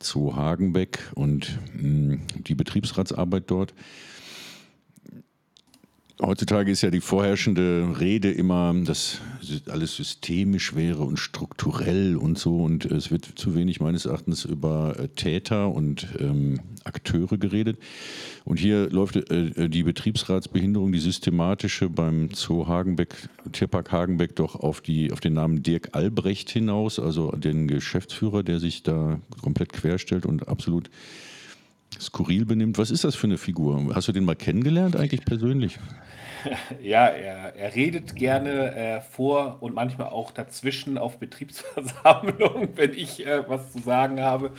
Zoo 0.00 0.34
Hagenbeck 0.36 1.10
und 1.14 1.58
mh, 1.74 2.18
die 2.46 2.54
Betriebsratsarbeit 2.54 3.44
dort. 3.48 3.74
Heutzutage 6.32 6.70
ist 6.70 6.80
ja 6.80 6.88
die 6.88 7.02
vorherrschende 7.02 7.94
Rede 8.00 8.30
immer, 8.32 8.72
dass 8.86 9.20
alles 9.68 9.96
systemisch 9.96 10.74
wäre 10.74 11.02
und 11.02 11.18
strukturell 11.18 12.16
und 12.16 12.38
so. 12.38 12.56
Und 12.56 12.86
es 12.86 13.10
wird 13.10 13.26
zu 13.34 13.54
wenig 13.54 13.80
meines 13.80 14.06
Erachtens 14.06 14.46
über 14.46 14.98
äh, 14.98 15.08
Täter 15.08 15.70
und 15.70 16.06
ähm, 16.18 16.60
Akteure 16.84 17.36
geredet. 17.36 17.76
Und 18.46 18.58
hier 18.58 18.88
läuft 18.88 19.16
äh, 19.16 19.68
die 19.68 19.82
Betriebsratsbehinderung, 19.82 20.90
die 20.90 21.00
systematische 21.00 21.90
beim 21.90 22.30
Zoo 22.32 22.66
Hagenbeck, 22.66 23.14
Tierpark 23.52 23.92
Hagenbeck 23.92 24.34
doch 24.34 24.54
auf, 24.54 24.80
die, 24.80 25.12
auf 25.12 25.20
den 25.20 25.34
Namen 25.34 25.62
Dirk 25.62 25.90
Albrecht 25.92 26.48
hinaus, 26.48 26.98
also 26.98 27.32
den 27.32 27.68
Geschäftsführer, 27.68 28.42
der 28.42 28.58
sich 28.58 28.82
da 28.82 29.20
komplett 29.42 29.74
querstellt 29.74 30.24
und 30.24 30.48
absolut 30.48 30.88
skurril 32.00 32.46
benimmt. 32.46 32.78
Was 32.78 32.90
ist 32.90 33.04
das 33.04 33.14
für 33.14 33.26
eine 33.26 33.36
Figur? 33.36 33.94
Hast 33.94 34.08
du 34.08 34.12
den 34.12 34.24
mal 34.24 34.34
kennengelernt 34.34 34.96
eigentlich 34.96 35.26
persönlich? 35.26 35.78
Ja, 36.82 37.06
er, 37.06 37.54
er 37.56 37.74
redet 37.74 38.16
gerne 38.16 38.74
äh, 38.74 39.00
vor 39.00 39.58
und 39.60 39.74
manchmal 39.74 40.08
auch 40.08 40.30
dazwischen 40.30 40.98
auf 40.98 41.18
Betriebsversammlungen, 41.18 42.70
wenn 42.76 42.92
ich 42.92 43.26
äh, 43.26 43.48
was 43.48 43.72
zu 43.72 43.80
sagen 43.80 44.20
habe. 44.20 44.52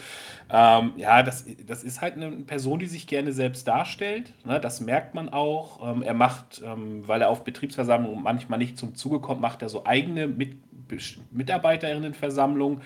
Ähm, 0.50 0.94
ja, 0.98 1.24
das, 1.24 1.46
das 1.66 1.84
ist 1.84 2.02
halt 2.02 2.16
eine 2.16 2.32
Person, 2.32 2.80
die 2.80 2.86
sich 2.88 3.08
gerne 3.08 3.34
selbst 3.34 3.68
darstellt. 3.68 4.34
Ne? 4.46 4.60
Das 4.60 4.82
merkt 4.82 5.16
man 5.16 5.30
auch. 5.30 5.96
Ähm, 5.96 6.02
er 6.02 6.14
macht, 6.14 6.62
ähm, 6.64 7.08
weil 7.08 7.22
er 7.22 7.30
auf 7.30 7.44
Betriebsversammlungen 7.44 8.24
manchmal 8.24 8.60
nicht 8.60 8.78
zum 8.78 8.96
Zuge 8.96 9.20
kommt, 9.20 9.42
macht 9.42 9.62
er 9.62 9.70
so 9.70 9.86
eigene 9.86 10.28
Mit 10.28 10.58
Mitarbeiterinnenversammlungen 11.32 12.82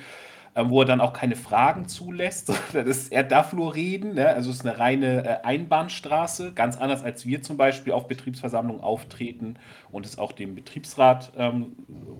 wo 0.66 0.82
er 0.82 0.86
dann 0.86 1.02
auch 1.02 1.14
keine 1.14 1.36
Fragen 1.36 1.88
zulässt. 1.88 2.52
ist, 2.74 3.12
er 3.12 3.24
darf 3.24 3.54
nur 3.54 3.76
reden. 3.76 4.16
Ne? 4.16 4.28
Also 4.28 4.50
es 4.50 4.58
ist 4.58 4.66
eine 4.66 4.80
reine 4.80 5.26
äh, 5.26 5.46
Einbahnstraße, 5.46 6.54
ganz 6.54 6.78
anders 6.78 7.04
als 7.04 7.26
wir 7.26 7.42
zum 7.42 7.58
Beispiel 7.58 7.94
auf 7.94 8.08
Betriebsversammlungen 8.08 8.82
auftreten 8.82 9.56
und 9.92 10.06
es 10.06 10.18
auch 10.18 10.32
dem 10.32 10.56
Betriebsrat 10.56 11.32
ähm, 11.38 11.76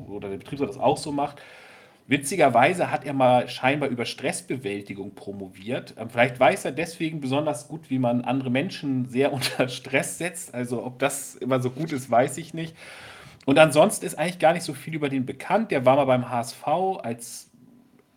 oder 0.08 0.30
der 0.30 0.38
Betriebsrat 0.38 0.70
das 0.70 0.78
auch 0.78 0.98
so 0.98 1.12
macht. 1.12 1.42
Witzigerweise 2.10 2.90
hat 2.90 3.06
er 3.06 3.12
mal 3.12 3.50
scheinbar 3.50 3.90
über 3.90 4.06
Stressbewältigung 4.06 5.14
promoviert. 5.14 5.94
Ähm, 5.98 6.10
vielleicht 6.10 6.40
weiß 6.40 6.64
er 6.66 6.72
deswegen 6.72 7.20
besonders 7.20 7.68
gut, 7.68 7.90
wie 7.90 8.00
man 8.00 8.22
andere 8.22 8.50
Menschen 8.50 9.06
sehr 9.10 9.34
unter 9.34 9.68
Stress 9.68 10.18
setzt. 10.18 10.54
Also 10.54 10.86
ob 10.86 11.00
das 11.00 11.36
immer 11.36 11.60
so 11.60 11.70
gut 11.70 11.92
ist, 11.92 12.10
weiß 12.10 12.38
ich 12.38 12.54
nicht. 12.54 12.76
Und 13.46 13.60
ansonsten 13.60 14.06
ist 14.06 14.18
eigentlich 14.18 14.40
gar 14.40 14.54
nicht 14.54 14.64
so 14.64 14.74
viel 14.74 14.94
über 14.94 15.10
den 15.10 15.26
bekannt. 15.26 15.72
Der 15.72 15.86
war 15.86 15.96
mal 15.96 16.06
beim 16.06 16.30
HSV 16.30 16.68
als 17.02 17.50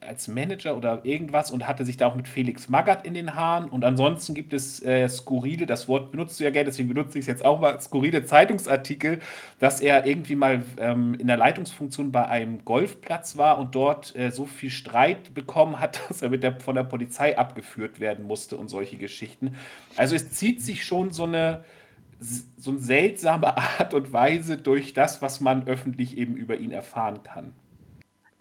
als 0.01 0.29
Manager 0.29 0.77
oder 0.77 1.05
irgendwas 1.05 1.51
und 1.51 1.69
hatte 1.69 1.85
sich 1.85 1.97
da 1.97 2.07
auch 2.07 2.15
mit 2.15 2.27
Felix 2.27 2.69
Magath 2.69 3.07
in 3.07 3.15
den 3.15 3.35
Haaren. 3.35 3.69
Und 3.69 3.85
ansonsten 3.85 4.35
gibt 4.35 4.53
es 4.53 4.83
äh, 4.83 5.09
skurrile, 5.09 5.67
das 5.67 5.89
Wort 5.89 6.11
benutzt 6.11 6.41
du 6.41 6.45
ja 6.45 6.51
gerne, 6.51 6.67
deswegen 6.67 6.89
benutze 6.89 7.19
ich 7.19 7.25
es 7.25 7.27
jetzt 7.27 7.45
auch 7.45 7.61
mal, 7.61 7.79
skurrile 7.81 8.25
Zeitungsartikel, 8.25 9.21
dass 9.59 9.81
er 9.81 10.07
irgendwie 10.07 10.37
mal 10.37 10.63
ähm, 10.79 11.15
in 11.15 11.27
der 11.27 11.37
Leitungsfunktion 11.37 12.13
bei 12.13 12.27
einem 12.27 12.65
Golfplatz 12.65 13.37
war 13.37 13.59
und 13.59 13.75
dort 13.75 14.17
äh, 14.17 14.31
so 14.31 14.47
viel 14.47 14.71
Streit 14.71 15.35
bekommen 15.35 15.79
hat, 15.81 16.01
dass 16.09 16.23
er 16.23 16.31
mit 16.31 16.43
der, 16.43 16.59
von 16.61 16.75
der 16.75 16.85
Polizei 16.85 17.37
abgeführt 17.37 18.01
werden 18.01 18.25
musste 18.25 18.57
und 18.57 18.69
solche 18.69 18.97
Geschichten. 18.97 19.57
Also 19.97 20.17
es 20.17 20.31
zieht 20.31 20.63
sich 20.63 20.85
schon 20.85 21.11
so 21.11 21.25
eine 21.25 21.65
so 22.59 22.71
eine 22.73 22.81
seltsame 22.81 23.57
Art 23.57 23.95
und 23.95 24.13
Weise 24.13 24.59
durch 24.59 24.93
das, 24.93 25.23
was 25.23 25.41
man 25.41 25.67
öffentlich 25.67 26.19
eben 26.19 26.37
über 26.37 26.57
ihn 26.59 26.71
erfahren 26.71 27.23
kann. 27.23 27.55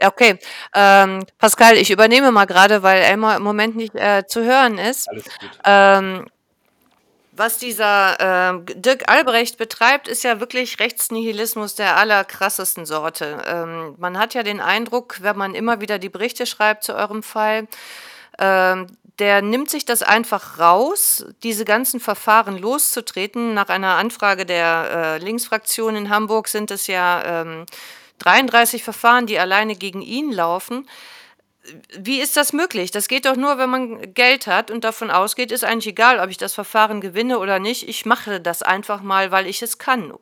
Okay, 0.02 0.40
ähm, 0.74 1.26
Pascal, 1.38 1.78
ich 1.78 1.92
übernehme 1.92 2.32
mal 2.32 2.46
gerade, 2.46 2.84
weil 2.84 3.02
Elmar 3.02 3.36
im 3.38 3.44
Moment 3.44 3.76
nicht 3.76 3.96
äh, 3.96 4.24
zu 4.28 4.44
hören 4.44 4.78
ist. 4.78 5.10
Alles 5.10 5.26
gut. 5.26 5.50
Ähm, 5.66 6.26
was 7.40 7.58
dieser 7.58 8.20
äh, 8.20 8.76
Dirk 8.76 9.10
Albrecht 9.10 9.58
betreibt, 9.58 10.10
ist 10.10 10.26
ja 10.26 10.42
wirklich 10.42 10.78
Rechtsnihilismus 10.80 11.74
der 11.74 11.96
allerkrassesten 11.96 12.86
Sorte. 12.86 13.42
Ähm, 13.48 13.96
man 13.98 14.18
hat 14.18 14.34
ja 14.34 14.44
den 14.44 14.60
Eindruck, 14.60 15.20
wenn 15.22 15.38
man 15.38 15.56
immer 15.56 15.80
wieder 15.80 16.00
die 16.00 16.10
Berichte 16.10 16.46
schreibt 16.46 16.84
zu 16.84 16.94
eurem 16.94 17.24
Fall, 17.24 17.70
ähm, 18.40 18.88
der 19.20 19.42
nimmt 19.42 19.70
sich 19.70 19.86
das 19.86 20.02
einfach 20.02 20.60
raus, 20.60 21.26
diese 21.44 21.64
ganzen 21.64 22.02
Verfahren 22.02 22.58
loszutreten. 22.58 23.54
Nach 23.54 23.70
einer 23.70 23.96
Anfrage 23.96 24.46
der 24.46 24.90
äh, 24.92 25.18
Linksfraktion 25.24 25.96
in 25.96 26.10
Hamburg 26.10 26.50
sind 26.50 26.72
es 26.72 26.88
ja 26.88 27.42
ähm, 27.42 27.66
33 28.20 28.84
Verfahren, 28.84 29.26
die 29.26 29.40
alleine 29.40 29.76
gegen 29.76 30.02
ihn 30.02 30.32
laufen. 30.32 30.88
Wie 31.98 32.22
ist 32.22 32.38
das 32.38 32.54
möglich? 32.54 32.92
Das 32.92 33.08
geht 33.08 33.26
doch 33.26 33.36
nur, 33.36 33.58
wenn 33.58 33.70
man 33.70 34.14
Geld 34.14 34.48
hat 34.48 34.72
und 34.72 34.84
davon 34.84 35.12
ausgeht, 35.12 35.52
ist 35.52 35.64
eigentlich 35.64 35.88
egal, 35.88 36.20
ob 36.20 36.30
ich 36.30 36.38
das 36.38 36.54
Verfahren 36.54 37.02
gewinne 37.02 37.40
oder 37.40 37.60
nicht. 37.60 37.88
Ich 37.88 38.06
mache 38.06 38.40
das 38.40 38.62
einfach 38.64 39.02
mal, 39.02 39.32
weil 39.32 39.48
ich 39.48 39.62
es 39.62 39.78
kann. 39.78 40.14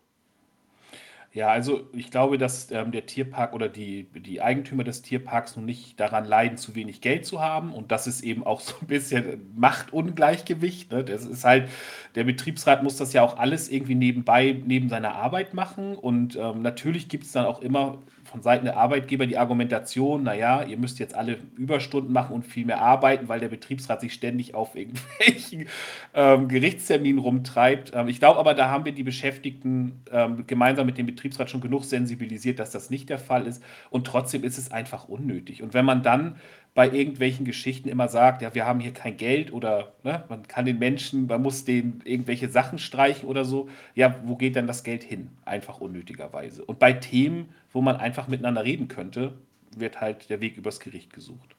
Ja, 1.34 1.50
also 1.50 1.88
ich 1.94 2.10
glaube, 2.10 2.38
dass 2.38 2.72
ähm, 2.72 2.92
der 2.92 3.06
Tierpark 3.06 3.54
oder 3.54 3.70
die, 3.70 4.06
die 4.16 4.42
Eigentümer 4.42 4.84
des 4.84 5.02
Tierparks 5.04 5.56
nun 5.56 5.66
nicht 5.66 6.00
daran 6.00 6.26
leiden, 6.26 6.58
zu 6.58 6.74
wenig 6.74 7.00
Geld 7.02 7.26
zu 7.26 7.42
haben. 7.42 7.74
Und 7.74 7.92
das 7.92 8.08
ist 8.08 8.22
eben 8.22 8.44
auch 8.46 8.60
so 8.62 8.74
ein 8.82 8.88
bisschen 8.88 9.52
Machtungleichgewicht. 9.56 10.92
Ne? 10.92 11.04
Das 11.04 11.26
ist 11.26 11.44
halt, 11.44 11.70
der 12.16 12.24
Betriebsrat 12.24 12.82
muss 12.82 12.98
das 12.98 13.14
ja 13.14 13.22
auch 13.22 13.38
alles 13.38 13.70
irgendwie 13.70 13.96
nebenbei, 13.96 14.60
neben 14.66 14.90
seiner 14.90 15.16
Arbeit 15.16 15.54
machen. 15.54 15.96
Und 15.96 16.36
ähm, 16.38 16.62
natürlich 16.62 17.10
gibt 17.10 17.26
es 17.26 17.34
dann 17.34 17.46
auch 17.46 17.62
immer 17.62 18.00
von 18.28 18.42
Seiten 18.42 18.66
der 18.66 18.78
Arbeitgeber 18.78 19.26
die 19.26 19.38
Argumentation, 19.38 20.24
naja, 20.24 20.64
ihr 20.64 20.78
müsst 20.78 21.00
jetzt 21.00 21.16
alle 21.16 21.38
Überstunden 21.56 22.12
machen 22.14 22.36
und 22.36 22.46
viel 22.46 22.66
mehr 22.66 22.82
arbeiten, 22.82 23.28
weil 23.30 23.40
der 23.40 23.48
Betriebsrat 23.48 24.02
sich 24.02 24.14
ständig 24.14 24.54
auf 24.54 24.76
irgendwelchen 24.76 25.68
ähm, 26.14 26.48
Gerichtsterminen 26.48 27.20
rumtreibt. 27.20 27.92
Ähm, 27.94 28.08
ich 28.08 28.20
glaube 28.20 28.40
aber, 28.40 28.54
da 28.54 28.70
haben 28.70 28.86
wir 28.86 28.92
die 28.92 29.04
Beschäftigten 29.04 30.02
ähm, 30.12 30.46
gemeinsam 30.46 30.86
mit 30.86 30.98
dem 30.98 31.06
Betriebsrat 31.06 31.50
schon 31.50 31.62
genug 31.62 31.86
sensibilisiert, 31.86 32.60
dass 32.60 32.72
das 32.72 32.90
nicht 32.90 33.10
der 33.10 33.20
Fall 33.20 33.48
ist. 33.48 33.64
Und 33.90 34.06
trotzdem 34.06 34.44
ist 34.44 34.58
es 34.58 34.72
einfach 34.72 35.08
unnötig. 35.08 35.64
Und 35.64 35.74
wenn 35.74 35.86
man 35.86 36.04
dann 36.04 36.36
bei 36.78 36.92
irgendwelchen 36.92 37.44
Geschichten 37.44 37.90
immer 37.90 38.08
sagt, 38.08 38.44
ja, 38.44 38.54
wir 38.54 38.68
haben 38.68 38.80
hier 38.80 38.94
kein 38.94 39.18
Geld 39.18 39.52
oder 39.52 39.94
ne, 40.04 40.24
man 40.30 40.48
kann 40.48 40.64
den 40.64 40.78
Menschen, 40.78 41.26
man 41.26 41.42
muss 41.42 41.66
denen 41.66 42.04
irgendwelche 42.06 42.50
Sachen 42.50 42.78
streichen 42.78 43.28
oder 43.28 43.46
so. 43.46 43.68
Ja, 43.96 44.16
wo 44.26 44.36
geht 44.36 44.56
dann 44.56 44.68
das 44.68 44.84
Geld 44.84 45.02
hin? 45.02 45.32
Einfach 45.44 45.82
unnötigerweise. 45.82 46.64
Und 46.64 46.78
bei 46.78 46.94
Themen, 46.94 47.50
wo 47.74 47.82
man 47.82 47.96
einfach 47.96 48.28
miteinander 48.28 48.64
reden 48.64 48.90
könnte, 48.90 49.34
wird 49.76 50.02
halt 50.02 50.30
der 50.30 50.40
Weg 50.40 50.56
übers 50.56 50.80
Gericht 50.80 51.12
gesucht. 51.14 51.56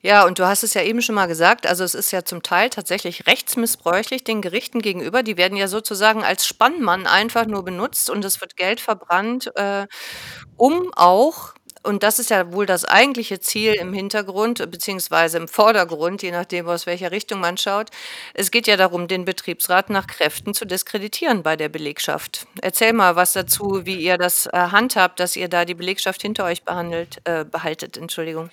Ja, 0.00 0.24
und 0.24 0.38
du 0.38 0.46
hast 0.46 0.62
es 0.62 0.72
ja 0.72 0.80
eben 0.80 1.02
schon 1.02 1.14
mal 1.14 1.26
gesagt, 1.26 1.66
also 1.66 1.84
es 1.84 1.94
ist 1.94 2.10
ja 2.10 2.24
zum 2.24 2.42
Teil 2.42 2.70
tatsächlich 2.70 3.26
rechtsmissbräuchlich 3.26 4.24
den 4.24 4.40
Gerichten 4.40 4.80
gegenüber. 4.80 5.22
Die 5.22 5.36
werden 5.36 5.58
ja 5.58 5.68
sozusagen 5.68 6.24
als 6.24 6.46
Spannmann 6.46 7.06
einfach 7.06 7.44
nur 7.44 7.66
benutzt 7.66 8.08
und 8.08 8.24
es 8.24 8.40
wird 8.40 8.56
Geld 8.56 8.80
verbrannt, 8.80 9.52
äh, 9.56 9.86
um 10.56 10.90
auch 10.94 11.55
und 11.86 12.02
das 12.02 12.18
ist 12.18 12.30
ja 12.30 12.52
wohl 12.52 12.66
das 12.66 12.84
eigentliche 12.84 13.40
Ziel 13.40 13.74
im 13.74 13.92
Hintergrund, 13.92 14.58
beziehungsweise 14.70 15.38
im 15.38 15.48
Vordergrund, 15.48 16.22
je 16.22 16.32
nachdem, 16.32 16.68
aus 16.68 16.86
welcher 16.86 17.12
Richtung 17.12 17.40
man 17.40 17.56
schaut. 17.56 17.90
Es 18.34 18.50
geht 18.50 18.66
ja 18.66 18.76
darum, 18.76 19.08
den 19.08 19.24
Betriebsrat 19.24 19.88
nach 19.90 20.06
Kräften 20.06 20.52
zu 20.52 20.66
diskreditieren 20.66 21.42
bei 21.42 21.56
der 21.56 21.68
Belegschaft. 21.68 22.46
Erzähl 22.60 22.92
mal 22.92 23.16
was 23.16 23.32
dazu, 23.32 23.86
wie 23.86 23.96
ihr 23.96 24.18
das 24.18 24.46
äh, 24.46 24.50
handhabt, 24.52 25.20
dass 25.20 25.36
ihr 25.36 25.48
da 25.48 25.64
die 25.64 25.74
Belegschaft 25.74 26.22
hinter 26.22 26.44
euch 26.44 26.64
behandelt, 26.64 27.20
äh, 27.24 27.44
behaltet. 27.44 27.96
Entschuldigung. 27.96 28.50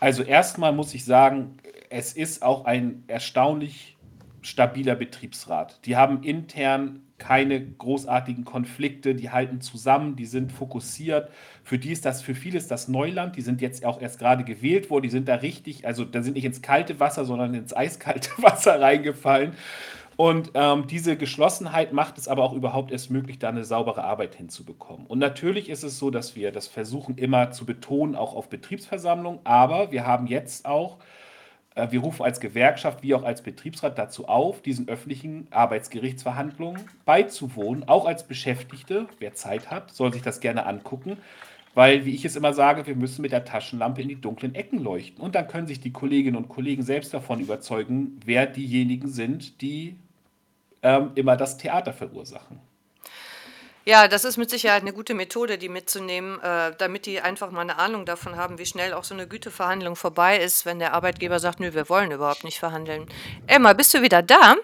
Also 0.00 0.22
erstmal 0.22 0.72
muss 0.72 0.94
ich 0.94 1.04
sagen, 1.04 1.56
es 1.90 2.12
ist 2.12 2.42
auch 2.42 2.64
ein 2.64 3.04
erstaunlich 3.06 3.96
stabiler 4.42 4.94
Betriebsrat. 4.94 5.84
Die 5.86 5.96
haben 5.96 6.22
intern 6.22 7.05
keine 7.18 7.64
großartigen 7.64 8.44
Konflikte, 8.44 9.14
die 9.14 9.30
halten 9.30 9.60
zusammen, 9.60 10.16
die 10.16 10.26
sind 10.26 10.52
fokussiert. 10.52 11.30
Für 11.64 11.78
die 11.78 11.92
ist 11.92 12.04
das, 12.04 12.22
für 12.22 12.34
viele 12.34 12.58
ist 12.58 12.70
das 12.70 12.88
Neuland, 12.88 13.36
die 13.36 13.40
sind 13.40 13.60
jetzt 13.62 13.84
auch 13.84 14.00
erst 14.00 14.18
gerade 14.18 14.44
gewählt 14.44 14.90
worden, 14.90 15.04
die 15.04 15.10
sind 15.10 15.28
da 15.28 15.36
richtig, 15.36 15.86
also 15.86 16.04
da 16.04 16.22
sind 16.22 16.34
nicht 16.34 16.44
ins 16.44 16.62
kalte 16.62 17.00
Wasser, 17.00 17.24
sondern 17.24 17.54
ins 17.54 17.74
eiskalte 17.74 18.30
Wasser 18.38 18.80
reingefallen. 18.80 19.52
Und 20.16 20.52
ähm, 20.54 20.86
diese 20.86 21.16
Geschlossenheit 21.16 21.92
macht 21.92 22.16
es 22.16 22.26
aber 22.26 22.42
auch 22.42 22.54
überhaupt 22.54 22.90
erst 22.90 23.10
möglich, 23.10 23.38
da 23.38 23.50
eine 23.50 23.64
saubere 23.64 24.02
Arbeit 24.04 24.34
hinzubekommen. 24.34 25.06
Und 25.06 25.18
natürlich 25.18 25.68
ist 25.68 25.82
es 25.82 25.98
so, 25.98 26.10
dass 26.10 26.34
wir 26.34 26.52
das 26.52 26.66
versuchen 26.66 27.18
immer 27.18 27.50
zu 27.50 27.66
betonen, 27.66 28.14
auch 28.14 28.34
auf 28.34 28.48
Betriebsversammlungen, 28.48 29.40
aber 29.44 29.92
wir 29.92 30.06
haben 30.06 30.26
jetzt 30.26 30.64
auch 30.64 30.96
wir 31.76 32.00
rufen 32.00 32.24
als 32.24 32.40
Gewerkschaft 32.40 33.02
wie 33.02 33.14
auch 33.14 33.22
als 33.22 33.42
Betriebsrat 33.42 33.98
dazu 33.98 34.28
auf, 34.28 34.62
diesen 34.62 34.88
öffentlichen 34.88 35.46
Arbeitsgerichtsverhandlungen 35.50 36.88
beizuwohnen, 37.04 37.86
auch 37.86 38.06
als 38.06 38.26
Beschäftigte. 38.26 39.06
Wer 39.18 39.34
Zeit 39.34 39.70
hat, 39.70 39.90
soll 39.90 40.12
sich 40.12 40.22
das 40.22 40.40
gerne 40.40 40.64
angucken, 40.64 41.18
weil, 41.74 42.06
wie 42.06 42.14
ich 42.14 42.24
es 42.24 42.34
immer 42.34 42.54
sage, 42.54 42.86
wir 42.86 42.96
müssen 42.96 43.20
mit 43.20 43.32
der 43.32 43.44
Taschenlampe 43.44 44.00
in 44.00 44.08
die 44.08 44.20
dunklen 44.20 44.54
Ecken 44.54 44.78
leuchten. 44.82 45.22
Und 45.22 45.34
dann 45.34 45.48
können 45.48 45.66
sich 45.66 45.80
die 45.80 45.92
Kolleginnen 45.92 46.36
und 46.36 46.48
Kollegen 46.48 46.82
selbst 46.82 47.12
davon 47.12 47.40
überzeugen, 47.40 48.18
wer 48.24 48.46
diejenigen 48.46 49.08
sind, 49.08 49.60
die 49.60 49.96
ähm, 50.82 51.10
immer 51.14 51.36
das 51.36 51.58
Theater 51.58 51.92
verursachen. 51.92 52.60
Ja, 53.88 54.08
das 54.08 54.24
ist 54.24 54.36
mit 54.36 54.50
Sicherheit 54.50 54.82
eine 54.82 54.92
gute 54.92 55.14
Methode, 55.14 55.58
die 55.58 55.68
mitzunehmen, 55.68 56.40
äh, 56.42 56.72
damit 56.76 57.06
die 57.06 57.20
einfach 57.20 57.52
mal 57.52 57.60
eine 57.60 57.78
Ahnung 57.78 58.04
davon 58.04 58.36
haben, 58.36 58.58
wie 58.58 58.66
schnell 58.66 58.92
auch 58.92 59.04
so 59.04 59.14
eine 59.14 59.28
Güteverhandlung 59.28 59.94
vorbei 59.94 60.38
ist, 60.38 60.66
wenn 60.66 60.80
der 60.80 60.92
Arbeitgeber 60.92 61.38
sagt: 61.38 61.60
„Nö, 61.60 61.72
wir 61.72 61.88
wollen 61.88 62.10
überhaupt 62.10 62.42
nicht 62.42 62.58
verhandeln.“ 62.58 63.06
Emma, 63.46 63.74
bist 63.74 63.94
du 63.94 64.02
wieder 64.02 64.22
da? 64.22 64.56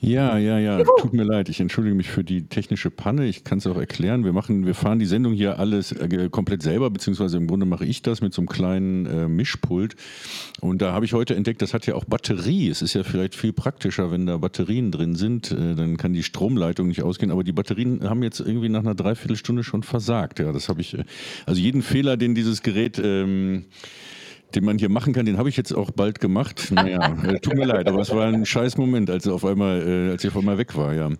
Ja, 0.00 0.36
ja, 0.36 0.58
ja. 0.58 0.82
Tut 0.98 1.14
mir 1.14 1.24
leid. 1.24 1.48
Ich 1.48 1.60
entschuldige 1.60 1.94
mich 1.94 2.08
für 2.08 2.22
die 2.22 2.46
technische 2.46 2.90
Panne. 2.90 3.26
Ich 3.26 3.44
kann 3.44 3.58
es 3.58 3.66
auch 3.66 3.76
erklären. 3.76 4.24
Wir 4.24 4.32
machen, 4.32 4.66
wir 4.66 4.74
fahren 4.74 4.98
die 4.98 5.06
Sendung 5.06 5.32
hier 5.32 5.58
alles 5.58 5.92
äh, 5.92 6.28
komplett 6.30 6.62
selber, 6.62 6.90
beziehungsweise 6.90 7.36
im 7.36 7.46
Grunde 7.46 7.66
mache 7.66 7.86
ich 7.86 8.02
das 8.02 8.20
mit 8.20 8.34
so 8.34 8.42
einem 8.42 8.48
kleinen 8.48 9.06
äh, 9.06 9.28
Mischpult. 9.28 9.96
Und 10.60 10.82
da 10.82 10.92
habe 10.92 11.04
ich 11.04 11.14
heute 11.14 11.34
entdeckt, 11.34 11.62
das 11.62 11.72
hat 11.72 11.86
ja 11.86 11.94
auch 11.94 12.04
Batterie. 12.04 12.68
Es 12.68 12.82
ist 12.82 12.94
ja 12.94 13.04
vielleicht 13.04 13.34
viel 13.34 13.52
praktischer, 13.52 14.10
wenn 14.10 14.26
da 14.26 14.36
Batterien 14.36 14.90
drin 14.90 15.14
sind. 15.14 15.50
Äh, 15.50 15.74
dann 15.74 15.96
kann 15.96 16.12
die 16.12 16.22
Stromleitung 16.22 16.88
nicht 16.88 17.02
ausgehen. 17.02 17.30
Aber 17.30 17.42
die 17.42 17.52
Batterien 17.52 18.08
haben 18.08 18.22
jetzt 18.22 18.40
irgendwie 18.40 18.68
nach 18.68 18.80
einer 18.80 18.94
Dreiviertelstunde 18.94 19.64
schon 19.64 19.82
versagt. 19.82 20.38
Ja, 20.38 20.52
das 20.52 20.68
habe 20.68 20.82
ich. 20.82 20.94
Äh, 20.94 21.04
also 21.46 21.60
jeden 21.60 21.82
Fehler, 21.82 22.16
den 22.16 22.34
dieses 22.34 22.62
Gerät 22.62 23.00
ähm, 23.02 23.64
den 24.54 24.64
man 24.64 24.78
hier 24.78 24.88
machen 24.88 25.12
kann, 25.12 25.26
den 25.26 25.38
habe 25.38 25.48
ich 25.48 25.56
jetzt 25.56 25.72
auch 25.72 25.90
bald 25.90 26.20
gemacht. 26.20 26.70
Naja, 26.70 27.16
äh, 27.26 27.38
tut 27.40 27.54
mir 27.54 27.66
leid, 27.66 27.88
aber 27.88 28.00
es 28.00 28.10
war 28.10 28.26
ein 28.26 28.46
scheiß 28.46 28.78
Moment, 28.78 29.10
als 29.10 29.26
er 29.26 29.34
auf 29.34 29.44
einmal, 29.44 29.82
äh, 29.86 30.10
als 30.12 30.24
ich 30.24 30.30
auf 30.30 30.36
einmal 30.36 30.58
weg 30.58 30.76
war. 30.76 30.94
Ja, 30.94 31.10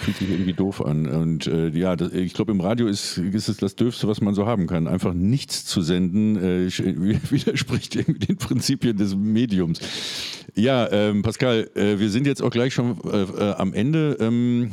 fühlt 0.00 0.16
sich 0.16 0.30
irgendwie 0.30 0.54
doof 0.54 0.84
an. 0.84 1.06
Und 1.06 1.46
äh, 1.46 1.68
ja, 1.68 1.94
das, 1.96 2.12
ich 2.12 2.34
glaube, 2.34 2.52
im 2.52 2.60
Radio 2.60 2.86
ist, 2.86 3.18
ist 3.18 3.48
es 3.48 3.58
das 3.58 3.76
Dürfste, 3.76 4.08
was 4.08 4.20
man 4.20 4.34
so 4.34 4.46
haben 4.46 4.66
kann. 4.66 4.88
Einfach 4.88 5.12
nichts 5.12 5.64
zu 5.64 5.82
senden 5.82 6.36
äh, 6.36 6.68
widerspricht 7.30 7.96
irgendwie 7.96 8.26
den 8.26 8.36
Prinzipien 8.36 8.96
des 8.96 9.14
Mediums. 9.14 9.80
Ja, 10.54 10.90
ähm, 10.90 11.22
Pascal, 11.22 11.70
äh, 11.74 11.98
wir 11.98 12.10
sind 12.10 12.26
jetzt 12.26 12.42
auch 12.42 12.50
gleich 12.50 12.74
schon 12.74 12.98
äh, 13.04 13.22
äh, 13.22 13.52
am 13.54 13.72
Ende. 13.72 14.16
Ähm, 14.20 14.72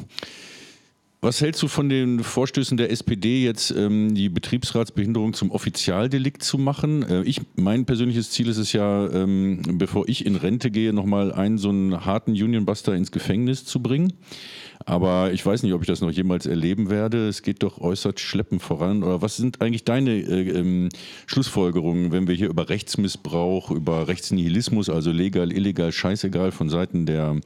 was 1.19 1.41
hältst 1.41 1.63
du 1.63 1.67
von 1.67 1.89
den 1.89 2.23
Vorstößen 2.23 2.77
der 2.77 2.91
SPD, 2.91 3.43
jetzt 3.43 3.71
ähm, 3.71 4.13
die 4.13 4.29
Betriebsratsbehinderung 4.29 5.33
zum 5.33 5.49
Offizialdelikt 5.49 6.43
zu 6.43 6.59
machen? 6.59 7.01
Äh, 7.03 7.23
ich, 7.23 7.41
mein 7.55 7.85
persönliches 7.85 8.29
Ziel 8.29 8.47
ist 8.47 8.57
es 8.57 8.71
ja, 8.71 9.09
ähm, 9.11 9.61
bevor 9.73 10.07
ich 10.07 10.25
in 10.25 10.35
Rente 10.35 10.69
gehe, 10.69 10.93
nochmal 10.93 11.31
einen 11.33 11.57
so 11.57 11.69
einen 11.69 12.05
harten 12.05 12.31
Unionbuster 12.31 12.93
ins 12.93 13.11
Gefängnis 13.11 13.65
zu 13.65 13.81
bringen. 13.81 14.13
Aber 14.85 15.31
ich 15.33 15.45
weiß 15.45 15.63
nicht, 15.63 15.73
ob 15.73 15.81
ich 15.81 15.87
das 15.87 16.01
noch 16.01 16.11
jemals 16.11 16.45
erleben 16.45 16.89
werde. 16.89 17.27
Es 17.27 17.41
geht 17.41 17.63
doch 17.63 17.79
äußerst 17.79 18.19
schleppend 18.19 18.61
voran. 18.61 19.03
Oder 19.03 19.21
was 19.21 19.37
sind 19.37 19.61
eigentlich 19.61 19.83
deine 19.83 20.11
äh, 20.11 20.49
ähm, 20.49 20.89
Schlussfolgerungen, 21.25 22.11
wenn 22.11 22.27
wir 22.27 22.35
hier 22.35 22.49
über 22.49 22.69
Rechtsmissbrauch, 22.69 23.71
über 23.71 24.07
Rechtsnihilismus, 24.07 24.89
also 24.89 25.11
legal, 25.11 25.51
illegal, 25.51 25.91
scheißegal 25.91 26.51
von 26.51 26.69
Seiten 26.69 27.05
der 27.05 27.39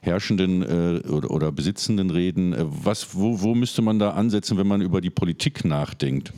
Herrschenden 0.00 0.62
äh, 0.62 1.08
oder, 1.08 1.30
oder, 1.30 1.52
Besitzenden 1.52 2.10
reden? 2.10 2.52
Äh, 2.52 2.64
was, 2.66 3.14
wo, 3.14 3.40
wo 3.40 3.54
müsste 3.54 3.82
man 3.82 3.98
da 3.98 4.10
ansetzen, 4.10 4.56
wenn 4.58 4.66
man 4.66 4.82
über 4.82 5.00
die 5.00 5.10
Politik 5.10 5.64
nachdenkt? 5.64 6.32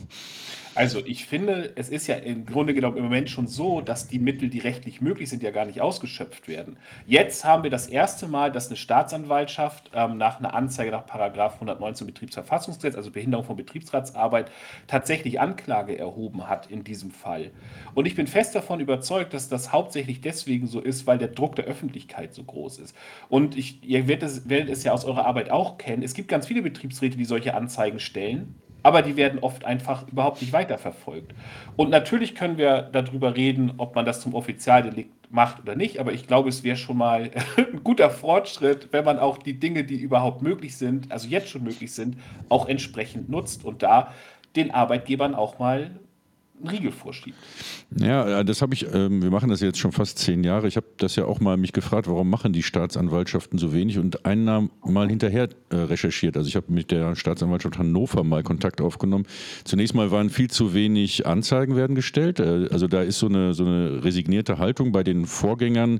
Also 0.77 1.01
ich 1.03 1.25
finde, 1.25 1.71
es 1.75 1.89
ist 1.89 2.05
ja 2.05 2.13
im 2.17 2.45
Grunde 2.45 2.75
genommen 2.75 2.97
im 2.97 3.03
Moment 3.03 3.31
schon 3.31 3.47
so, 3.47 3.81
dass 3.81 4.07
die 4.07 4.19
Mittel, 4.19 4.47
die 4.47 4.59
rechtlich 4.59 5.01
möglich 5.01 5.27
sind, 5.27 5.41
ja 5.41 5.49
gar 5.49 5.65
nicht 5.65 5.81
ausgeschöpft 5.81 6.47
werden. 6.47 6.77
Jetzt 7.07 7.43
haben 7.43 7.63
wir 7.63 7.71
das 7.71 7.87
erste 7.87 8.27
Mal, 8.27 8.51
dass 8.51 8.67
eine 8.67 8.75
Staatsanwaltschaft 8.75 9.89
ähm, 9.95 10.19
nach 10.19 10.37
einer 10.37 10.53
Anzeige 10.53 10.91
nach 10.91 11.07
Paragraph 11.07 11.55
119 11.55 12.05
Betriebsverfassungsgesetz, 12.05 12.95
also 12.95 13.09
Behinderung 13.09 13.43
von 13.43 13.55
Betriebsratsarbeit, 13.55 14.51
tatsächlich 14.85 15.39
Anklage 15.39 15.97
erhoben 15.97 16.47
hat 16.47 16.69
in 16.69 16.83
diesem 16.83 17.09
Fall. 17.09 17.49
Und 17.95 18.05
ich 18.05 18.13
bin 18.13 18.27
fest 18.27 18.53
davon 18.53 18.79
überzeugt, 18.79 19.33
dass 19.33 19.49
das 19.49 19.73
hauptsächlich 19.73 20.21
deswegen 20.21 20.67
so 20.67 20.79
ist, 20.79 21.07
weil 21.07 21.17
der 21.17 21.29
Druck 21.29 21.55
der 21.55 21.65
Öffentlichkeit 21.65 22.35
so 22.35 22.43
groß 22.43 22.77
ist. 22.77 22.95
Und 23.29 23.57
ich, 23.57 23.83
ihr 23.83 24.07
werdet 24.07 24.29
es, 24.29 24.47
werdet 24.47 24.69
es 24.69 24.83
ja 24.83 24.91
aus 24.91 25.05
eurer 25.05 25.25
Arbeit 25.25 25.49
auch 25.49 25.79
kennen. 25.79 26.03
Es 26.03 26.13
gibt 26.13 26.27
ganz 26.27 26.45
viele 26.45 26.61
Betriebsräte, 26.61 27.17
die 27.17 27.25
solche 27.25 27.55
Anzeigen 27.55 27.99
stellen 27.99 28.53
aber 28.87 29.01
die 29.01 29.17
werden 29.17 29.39
oft 29.39 29.65
einfach 29.65 30.07
überhaupt 30.07 30.39
nicht 30.39 30.53
weiterverfolgt. 30.53 31.33
Und 31.75 31.89
natürlich 31.89 32.35
können 32.35 32.57
wir 32.57 32.83
darüber 32.83 33.35
reden, 33.35 33.73
ob 33.79 33.95
man 33.95 34.05
das 34.05 34.21
zum 34.21 34.33
Offizialdelikt 34.33 35.29
macht 35.29 35.59
oder 35.59 35.75
nicht, 35.75 35.99
aber 35.99 36.13
ich 36.13 36.25
glaube, 36.25 36.47
es 36.47 36.63
wäre 36.63 36.77
schon 36.77 36.95
mal 36.95 37.31
ein 37.57 37.83
guter 37.83 38.09
Fortschritt, 38.09 38.87
wenn 38.93 39.03
man 39.03 39.19
auch 39.19 39.39
die 39.39 39.59
Dinge, 39.59 39.83
die 39.83 39.97
überhaupt 39.97 40.41
möglich 40.41 40.77
sind, 40.77 41.11
also 41.11 41.27
jetzt 41.27 41.49
schon 41.49 41.63
möglich 41.63 41.93
sind, 41.93 42.15
auch 42.47 42.69
entsprechend 42.69 43.27
nutzt 43.27 43.65
und 43.65 43.83
da 43.83 44.13
den 44.55 44.71
Arbeitgebern 44.71 45.35
auch 45.35 45.59
mal 45.59 45.91
Riegel 46.65 46.91
vorschiebt. 46.91 47.37
Ja, 47.95 48.43
das 48.43 48.61
habe 48.61 48.73
ich, 48.73 48.85
ähm, 48.93 49.21
wir 49.21 49.29
machen 49.29 49.49
das 49.49 49.61
jetzt 49.61 49.77
schon 49.77 49.91
fast 49.91 50.17
zehn 50.17 50.43
Jahre. 50.43 50.67
Ich 50.67 50.75
habe 50.75 50.87
das 50.97 51.15
ja 51.15 51.25
auch 51.25 51.39
mal 51.39 51.55
mich 51.55 51.71
gefragt, 51.71 52.07
warum 52.07 52.29
machen 52.29 52.51
die 52.51 52.63
Staatsanwaltschaften 52.63 53.59
so 53.59 53.73
wenig 53.73 53.99
und 53.99 54.25
einen 54.25 54.69
mal 54.83 55.07
hinterher 55.07 55.49
äh, 55.69 55.75
recherchiert. 55.75 56.35
Also 56.35 56.47
ich 56.47 56.55
habe 56.55 56.71
mit 56.71 56.89
der 56.89 57.15
Staatsanwaltschaft 57.15 57.77
Hannover 57.77 58.23
mal 58.23 58.41
Kontakt 58.41 58.81
aufgenommen. 58.81 59.25
Zunächst 59.65 59.93
mal 59.93 60.09
waren 60.09 60.29
viel 60.29 60.49
zu 60.49 60.73
wenig 60.73 61.27
Anzeigen 61.27 61.75
werden 61.75 61.95
gestellt. 61.95 62.39
Äh, 62.39 62.67
also 62.71 62.87
da 62.87 63.03
ist 63.03 63.19
so 63.19 63.27
eine, 63.27 63.53
so 63.53 63.63
eine 63.63 64.03
resignierte 64.03 64.57
Haltung 64.57 64.91
bei 64.91 65.03
den 65.03 65.27
Vorgängern, 65.27 65.99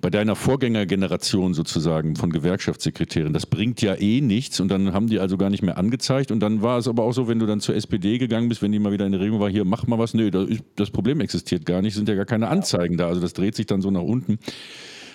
bei 0.00 0.10
deiner 0.10 0.36
Vorgängergeneration 0.36 1.54
sozusagen 1.54 2.14
von 2.14 2.30
Gewerkschaftssekretären. 2.30 3.32
Das 3.32 3.46
bringt 3.46 3.82
ja 3.82 3.94
eh 3.96 4.20
nichts 4.20 4.60
und 4.60 4.68
dann 4.68 4.92
haben 4.92 5.08
die 5.08 5.18
also 5.18 5.36
gar 5.36 5.50
nicht 5.50 5.62
mehr 5.62 5.76
angezeigt. 5.76 6.30
Und 6.30 6.40
dann 6.40 6.62
war 6.62 6.78
es 6.78 6.86
aber 6.86 7.02
auch 7.02 7.12
so, 7.12 7.26
wenn 7.26 7.40
du 7.40 7.46
dann 7.46 7.60
zur 7.60 7.74
SPD 7.74 8.18
gegangen 8.18 8.48
bist, 8.48 8.62
wenn 8.62 8.70
die 8.70 8.78
mal 8.78 8.92
wieder 8.92 9.04
in 9.06 9.12
der 9.12 9.20
Regelung 9.20 9.40
war, 9.40 9.50
hier 9.50 9.64
mach 9.64 9.87
mal 9.88 9.98
was. 9.98 10.14
Nö, 10.14 10.30
das 10.76 10.90
Problem 10.90 11.20
existiert 11.20 11.66
gar 11.66 11.82
nicht, 11.82 11.94
sind 11.94 12.08
ja 12.08 12.14
gar 12.14 12.24
keine 12.24 12.48
Anzeigen 12.48 12.96
da. 12.96 13.08
Also 13.08 13.20
das 13.20 13.32
dreht 13.32 13.56
sich 13.56 13.66
dann 13.66 13.80
so 13.80 13.90
nach 13.90 14.02
unten. 14.02 14.38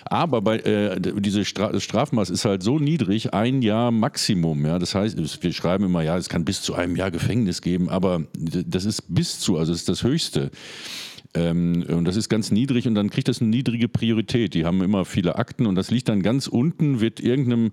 Aber 0.06 0.42
bei, 0.42 0.58
äh, 0.58 1.00
diese 1.00 1.44
Stra 1.44 1.78
Strafmaß 1.78 2.28
ist 2.28 2.44
halt 2.44 2.62
so 2.62 2.78
niedrig, 2.78 3.32
ein 3.32 3.62
Jahr 3.62 3.90
Maximum. 3.90 4.66
Ja? 4.66 4.78
Das 4.78 4.94
heißt, 4.94 5.42
wir 5.42 5.52
schreiben 5.52 5.84
immer, 5.84 6.02
ja, 6.02 6.16
es 6.18 6.28
kann 6.28 6.44
bis 6.44 6.60
zu 6.60 6.74
einem 6.74 6.96
Jahr 6.96 7.10
Gefängnis 7.10 7.62
geben, 7.62 7.88
aber 7.88 8.24
das 8.34 8.84
ist 8.84 9.14
bis 9.14 9.40
zu, 9.40 9.56
also 9.56 9.72
das 9.72 9.80
ist 9.80 9.88
das 9.88 10.02
Höchste. 10.02 10.50
Ähm, 11.34 11.84
und 11.88 12.04
das 12.04 12.16
ist 12.16 12.28
ganz 12.28 12.50
niedrig 12.50 12.86
und 12.86 12.94
dann 12.94 13.10
kriegt 13.10 13.28
das 13.28 13.40
eine 13.40 13.50
niedrige 13.50 13.88
Priorität. 13.88 14.54
Die 14.54 14.64
haben 14.66 14.82
immer 14.82 15.04
viele 15.04 15.36
Akten 15.36 15.66
und 15.66 15.74
das 15.74 15.90
liegt 15.90 16.08
dann 16.08 16.22
ganz 16.22 16.46
unten, 16.46 17.00
wird 17.00 17.20
irgendeinem 17.20 17.72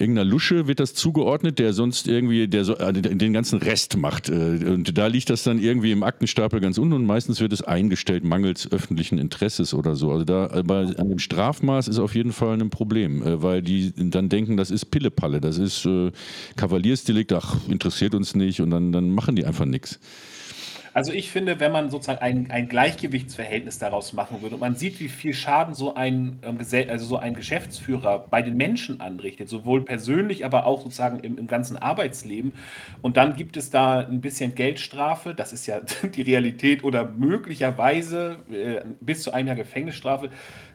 irgendeiner 0.00 0.24
Lusche 0.24 0.66
wird 0.66 0.80
das 0.80 0.94
zugeordnet, 0.94 1.58
der 1.58 1.72
sonst 1.72 2.08
irgendwie 2.08 2.48
der, 2.48 2.68
äh, 2.80 2.92
den 2.92 3.32
ganzen 3.32 3.58
Rest 3.58 3.96
macht. 3.96 4.28
Äh, 4.28 4.32
und 4.32 4.96
da 4.96 5.06
liegt 5.06 5.30
das 5.30 5.42
dann 5.42 5.58
irgendwie 5.58 5.92
im 5.92 6.02
Aktenstapel 6.02 6.60
ganz 6.60 6.78
unten 6.78 6.94
und 6.94 7.06
meistens 7.06 7.40
wird 7.40 7.52
es 7.52 7.62
eingestellt, 7.62 8.24
mangels 8.24 8.70
öffentlichen 8.70 9.18
Interesses 9.18 9.74
oder 9.74 9.94
so. 9.94 10.10
Also 10.10 10.24
da 10.24 10.50
aber 10.50 10.92
an 10.96 11.08
dem 11.08 11.18
Strafmaß 11.18 11.88
ist 11.88 11.98
auf 11.98 12.14
jeden 12.14 12.32
Fall 12.32 12.60
ein 12.60 12.70
Problem, 12.70 13.22
äh, 13.22 13.42
weil 13.42 13.62
die 13.62 13.92
dann 13.96 14.28
denken, 14.28 14.56
das 14.56 14.70
ist 14.70 14.86
Pillepalle, 14.86 15.40
das 15.40 15.58
ist 15.58 15.84
äh, 15.86 16.10
Kavaliersdelikt, 16.56 17.32
ach, 17.32 17.56
interessiert 17.68 18.14
uns 18.14 18.34
nicht 18.34 18.60
und 18.60 18.70
dann, 18.70 18.92
dann 18.92 19.10
machen 19.10 19.36
die 19.36 19.44
einfach 19.44 19.66
nichts. 19.66 20.00
Also 20.92 21.12
ich 21.12 21.30
finde, 21.30 21.60
wenn 21.60 21.70
man 21.70 21.90
sozusagen 21.90 22.20
ein, 22.20 22.50
ein 22.50 22.68
Gleichgewichtsverhältnis 22.68 23.78
daraus 23.78 24.12
machen 24.12 24.42
würde 24.42 24.56
und 24.56 24.60
man 24.60 24.74
sieht, 24.74 24.98
wie 24.98 25.08
viel 25.08 25.34
Schaden 25.34 25.74
so 25.74 25.94
ein, 25.94 26.40
ähm, 26.42 26.58
also 26.88 27.06
so 27.06 27.16
ein 27.16 27.34
Geschäftsführer 27.34 28.26
bei 28.30 28.42
den 28.42 28.56
Menschen 28.56 29.00
anrichtet, 29.00 29.48
sowohl 29.48 29.84
persönlich, 29.84 30.44
aber 30.44 30.66
auch 30.66 30.82
sozusagen 30.82 31.20
im, 31.20 31.38
im 31.38 31.46
ganzen 31.46 31.76
Arbeitsleben. 31.76 32.52
Und 33.02 33.16
dann 33.16 33.36
gibt 33.36 33.56
es 33.56 33.70
da 33.70 34.00
ein 34.00 34.20
bisschen 34.20 34.54
Geldstrafe, 34.54 35.34
das 35.34 35.52
ist 35.52 35.66
ja 35.66 35.80
die 36.14 36.22
Realität, 36.22 36.82
oder 36.82 37.04
möglicherweise 37.04 38.38
äh, 38.50 38.82
bis 39.00 39.22
zu 39.22 39.32
einem 39.32 39.48
Jahr 39.48 39.56
Gefängnisstrafe 39.56 40.30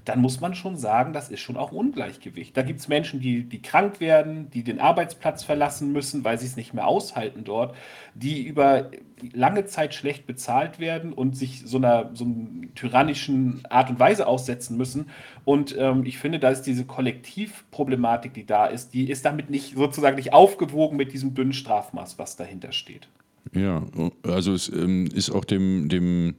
dann 0.05 0.21
muss 0.21 0.39
man 0.39 0.53
schon 0.53 0.77
sagen, 0.77 1.13
das 1.13 1.29
ist 1.29 1.39
schon 1.39 1.57
auch 1.57 1.71
Ungleichgewicht. 1.71 2.55
Da 2.55 2.61
gibt 2.61 2.79
es 2.79 2.87
Menschen, 2.87 3.19
die, 3.19 3.43
die 3.43 3.61
krank 3.61 3.99
werden, 3.99 4.49
die 4.51 4.63
den 4.63 4.79
Arbeitsplatz 4.79 5.43
verlassen 5.43 5.91
müssen, 5.91 6.23
weil 6.23 6.37
sie 6.39 6.45
es 6.45 6.55
nicht 6.55 6.73
mehr 6.73 6.87
aushalten 6.87 7.43
dort, 7.43 7.75
die 8.13 8.43
über 8.43 8.91
lange 9.33 9.65
Zeit 9.65 9.95
schlecht 9.95 10.27
bezahlt 10.27 10.79
werden 10.79 11.11
und 11.11 11.35
sich 11.35 11.63
so 11.65 11.77
einer, 11.77 12.11
so 12.13 12.25
einer 12.25 12.73
tyrannischen 12.75 13.63
Art 13.69 13.89
und 13.89 13.99
Weise 13.99 14.27
aussetzen 14.27 14.77
müssen. 14.77 15.09
Und 15.43 15.75
ähm, 15.77 16.05
ich 16.05 16.19
finde, 16.19 16.39
da 16.39 16.49
ist 16.49 16.63
diese 16.63 16.85
Kollektivproblematik, 16.85 18.33
die 18.33 18.45
da 18.45 18.67
ist, 18.67 18.93
die 18.93 19.09
ist 19.09 19.25
damit 19.25 19.49
nicht 19.49 19.75
sozusagen 19.75 20.17
nicht 20.17 20.33
aufgewogen 20.33 20.97
mit 20.97 21.13
diesem 21.13 21.33
dünnen 21.33 21.53
Strafmaß, 21.53 22.19
was 22.19 22.35
dahinter 22.35 22.71
steht. 22.71 23.07
Ja, 23.53 23.83
also 24.23 24.53
es 24.53 24.69
ähm, 24.69 25.07
ist 25.13 25.29
auch 25.29 25.45
dem, 25.45 25.87
dem 25.87 26.35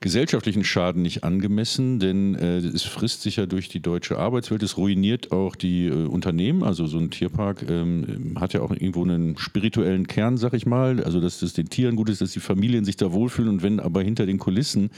gesellschaftlichen 0.00 0.64
Schaden 0.64 1.02
nicht 1.02 1.24
angemessen, 1.24 1.98
denn 1.98 2.34
äh, 2.34 2.58
es 2.58 2.82
frisst 2.82 3.22
sich 3.22 3.36
ja 3.36 3.46
durch 3.46 3.68
die 3.68 3.80
deutsche 3.80 4.18
Arbeitswelt, 4.18 4.62
es 4.62 4.76
ruiniert 4.76 5.32
auch 5.32 5.56
die 5.56 5.86
äh, 5.86 5.92
Unternehmen. 5.92 6.62
Also 6.62 6.86
so 6.86 6.98
ein 6.98 7.10
Tierpark 7.10 7.64
ähm, 7.68 8.36
hat 8.38 8.52
ja 8.52 8.60
auch 8.60 8.72
irgendwo 8.72 9.04
einen 9.04 9.38
spirituellen 9.38 10.06
Kern, 10.06 10.36
sag 10.36 10.52
ich 10.52 10.66
mal. 10.66 11.02
Also 11.02 11.20
dass 11.20 11.42
es 11.42 11.52
den 11.52 11.70
Tieren 11.70 11.96
gut 11.96 12.10
ist, 12.10 12.20
dass 12.20 12.32
die 12.32 12.40
Familien 12.40 12.84
sich 12.84 12.96
da 12.96 13.12
wohlfühlen 13.12 13.50
und 13.50 13.62
wenn 13.62 13.80
aber 13.80 14.02
hinter 14.02 14.26
den 14.26 14.38
Kulissen 14.38 14.90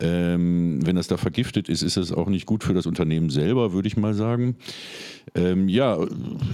ähm, 0.00 0.84
wenn 0.84 0.96
das 0.96 1.08
da 1.08 1.16
vergiftet 1.16 1.68
ist, 1.68 1.82
ist 1.82 1.96
es 1.96 2.12
auch 2.12 2.28
nicht 2.28 2.46
gut 2.46 2.64
für 2.64 2.74
das 2.74 2.86
Unternehmen 2.86 3.30
selber, 3.30 3.72
würde 3.72 3.88
ich 3.88 3.96
mal 3.96 4.14
sagen. 4.14 4.56
Ähm, 5.34 5.68
ja, 5.68 5.98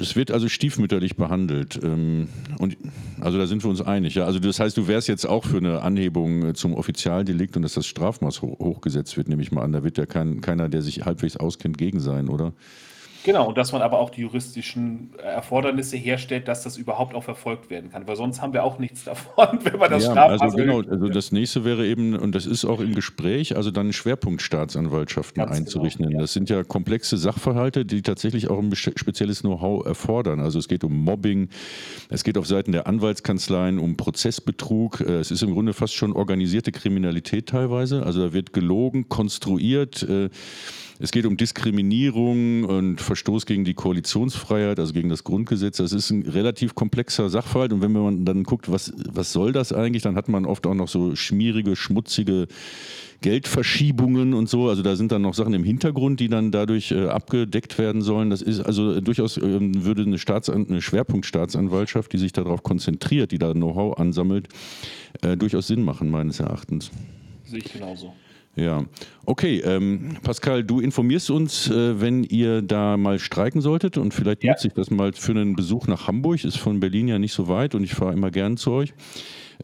es 0.01 0.17
wird 0.17 0.31
also 0.31 0.49
stiefmütterlich 0.49 1.17
behandelt. 1.17 1.79
Ähm, 1.83 2.29
und 2.59 2.77
also 3.21 3.39
da 3.39 3.47
sind 3.47 3.65
wir 3.65 3.71
uns 3.71 3.81
einig. 3.81 4.15
Ja, 4.15 4.25
also 4.25 4.39
das 4.39 4.61
heißt, 4.61 4.77
du 4.77 4.89
wärst 4.89 5.09
jetzt 5.09 5.27
auch 5.27 5.45
für 5.45 5.59
eine 5.59 5.83
Anhebung 5.83 6.45
äh, 6.45 6.55
zum 6.55 6.75
Offizialdelikt 6.75 7.57
und 7.57 7.63
dass 7.63 7.75
das 7.75 7.87
Strafmaß 7.87 8.43
ho 8.43 8.57
hochgesetzt 8.59 9.17
wird, 9.17 9.29
nehme 9.29 9.43
ich 9.43 9.53
mal 9.53 9.63
an. 9.63 9.73
Da 9.73 9.85
wird 9.85 9.99
ja 9.99 10.07
kein, 10.07 10.41
keiner, 10.41 10.69
der 10.69 10.83
sich 10.83 11.05
halbwegs 11.05 11.37
auskennt, 11.37 11.79
gegen 11.79 12.01
sein, 12.01 12.29
oder? 12.29 12.53
Genau, 13.29 13.47
und 13.49 13.59
dass 13.59 13.73
man 13.73 13.83
aber 13.83 13.99
auch 13.99 14.09
die 14.09 14.23
juristischen 14.23 15.11
äh, 15.19 15.23
Erfordernisse 15.23 15.99
herstellt, 15.99 16.49
dass 16.49 16.63
das 16.63 16.79
überhaupt 16.79 17.15
auch 17.15 17.25
verfolgt 17.25 17.69
werden 17.69 17.91
kann. 17.91 18.09
Weil 18.09 18.17
sonst 18.17 18.41
haben 18.41 18.55
wir 18.55 18.65
auch 18.65 18.79
nichts 18.79 19.05
davon, 19.05 19.59
wenn 19.65 19.79
man 19.79 19.91
das 19.91 20.05
Ja, 20.05 20.13
Strafmaß 20.13 20.41
also 20.41 20.57
genau, 20.57 20.81
also 20.81 21.09
das 21.11 21.31
nächste 21.31 21.63
wäre 21.63 21.87
eben, 21.87 22.17
und 22.17 22.35
das 22.35 22.47
ist 22.47 22.65
auch 22.65 22.81
im 22.81 22.95
Gespräch, 22.95 23.55
also 23.55 23.71
dann 23.71 23.93
Schwerpunktstaatsanwaltschaften 23.93 25.43
Ganz 25.43 25.51
genau, 25.51 25.61
einzurichten. 25.61 26.11
ja. 26.11 26.19
Das 26.21 26.33
sind 26.33 26.49
ja 26.49 26.65
komplexe 26.65 27.19
Sachverhalte, 27.19 27.85
die 27.85 28.01
tatsächlich 28.01 28.49
auch 28.49 28.59
ein 28.59 28.75
spezielles 28.75 29.43
Know-how 29.43 29.85
erfordern. 29.85 30.41
Also 30.41 30.59
es 30.59 30.67
geht 30.67 30.83
um 30.83 30.97
Mobbing, 30.97 31.51
es 32.09 32.25
geht 32.25 32.39
auf 32.39 32.47
Seiten 32.47 32.73
der 32.73 32.87
Anwaltskanzleien 32.87 33.79
um 33.79 33.99
Prozessbetrug, 33.99 35.03
äh, 35.03 35.19
es 35.19 35.31
ist 35.31 35.43
im 35.43 35.53
Grunde 35.53 35.75
fast 35.75 35.93
schon 35.95 36.15
organisierte 36.15 36.73
Kriminalität 36.73 37.51
teilweise. 37.51 38.07
Also 38.07 38.25
da 38.29 38.33
wird 38.33 38.55
gelogen, 38.55 39.11
konstruiert, 39.11 40.03
äh, 40.03 40.31
es 41.01 41.13
geht 41.13 41.27
um 41.27 41.37
Diskriminierung 41.37 42.65
und 42.65 43.01
Verstoß 43.01 43.47
gegen 43.47 43.65
die 43.65 43.75
Koalitionsfreiheit, 43.75 44.81
also 44.81 44.93
gegen 44.93 45.09
das 45.09 45.23
Grundgesetz. 45.23 45.77
Das 45.77 45.93
ist 45.93 46.11
ein 46.11 46.23
relativ 46.23 46.75
komplexer 46.75 47.31
Sachverhalt. 47.31 47.73
Und 47.73 47.83
wenn 47.83 47.93
man 47.93 48.25
dann 48.25 48.43
guckt, 48.43 48.71
was, 48.71 48.93
was 49.09 49.33
soll 49.33 49.53
das 49.53 49.73
eigentlich, 49.73 50.03
dann 50.03 50.17
hat 50.17 50.29
man 50.29 50.45
oft 50.45 50.67
auch 50.67 50.75
noch 50.75 50.89
so 50.89 51.15
schmierige, 51.15 51.77
schmutzige 51.77 52.49
Geldverschiebungen 53.21 54.35
und 54.35 54.49
so. 54.49 54.69
Also 54.69 54.83
da 54.83 54.97
sind 54.97 55.13
dann 55.13 55.23
noch 55.23 55.35
Sachen 55.35 55.55
im 55.55 55.63
Hintergrund, 55.63 56.19
die 56.19 56.29
dann 56.29 56.51
dadurch 56.51 56.91
äh, 56.91 57.07
abgedeckt 57.07 57.79
werden 57.79 58.03
sollen. 58.03 58.31
Das 58.31 58.43
ist 58.43 58.61
also 58.61 58.95
äh, 58.95 59.03
durchaus 59.03 59.37
ähm, 59.37 59.85
würde 59.85 60.03
eine, 60.03 60.19
Staatsan 60.19 60.67
eine 60.69 60.83
Schwerpunktstaatsanwaltschaft, 60.83 62.13
die 62.13 62.19
sich 62.19 62.33
darauf 62.33 62.65
konzentriert, 62.65 63.31
die 63.31 63.39
da 63.39 63.53
Know-how 63.53 63.99
ansammelt, 63.99 64.49
äh, 65.23 65.37
durchaus 65.37 65.69
Sinn 65.69 65.85
machen, 65.85 66.11
meines 66.11 66.41
Erachtens. 66.41 66.91
Sehe 67.45 67.61
ich 67.61 67.73
genauso. 67.73 68.15
Ja, 68.59 68.83
okay. 69.25 69.61
Ähm, 69.65 70.17
Pascal, 70.25 70.65
du 70.65 70.81
informierst 70.81 71.31
uns, 71.31 71.71
äh, 71.71 72.01
wenn 72.01 72.25
ihr 72.25 72.61
da 72.61 72.97
mal 72.97 73.21
streiken 73.21 73.61
solltet 73.61 73.97
und 73.97 74.13
vielleicht 74.13 74.43
Ja. 74.43 74.53
nutze 74.53 74.67
ich 74.67 74.75
das 74.75 74.91
mal 74.91 75.13
für 75.13 75.31
einen 75.31 75.55
Besuch 75.55 75.87
nach 75.87 76.09
Hamburg. 76.09 76.43
Ist 76.45 76.59
von 76.59 76.81
Berlin 76.81 77.07
ja 77.07 77.21
nicht 77.21 77.33
so 77.33 77.47
weit 77.47 77.77
und 77.77 77.85
ich 77.85 77.95
fahre 77.95 78.13
immer 78.13 78.33
gern 78.33 78.57
zu 78.57 78.73
euch. 78.73 78.95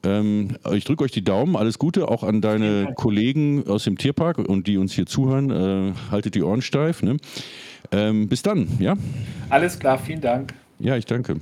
Ähm, 0.05 0.57
ich 0.73 0.85
drücke 0.85 1.03
euch 1.03 1.11
die 1.11 1.25
Daumen, 1.25 1.57
alles 1.57 1.79
Gute, 1.81 2.07
auch 2.09 2.23
an 2.23 2.41
deine 2.41 2.93
Kollegen 2.95 3.67
aus 3.67 3.83
dem 3.85 3.99
Tierpark 3.99 4.39
und 4.39 4.69
die 4.69 4.77
uns 4.79 4.93
hier 4.93 5.07
zuhören. 5.07 5.51
Äh, 5.51 5.93
haltet 6.13 6.37
die 6.37 6.43
Ohren 6.43 6.63
steif. 6.63 7.03
Ne? 7.03 7.17
Ähm, 7.91 8.29
bis 8.29 8.43
dann, 8.43 8.69
ja? 8.79 8.97
Alles 9.51 9.77
klar, 9.79 9.99
vielen 9.99 10.21
Dank. 10.21 10.55
Ja, 10.79 10.97
ich 10.97 11.07
danke. 11.07 11.37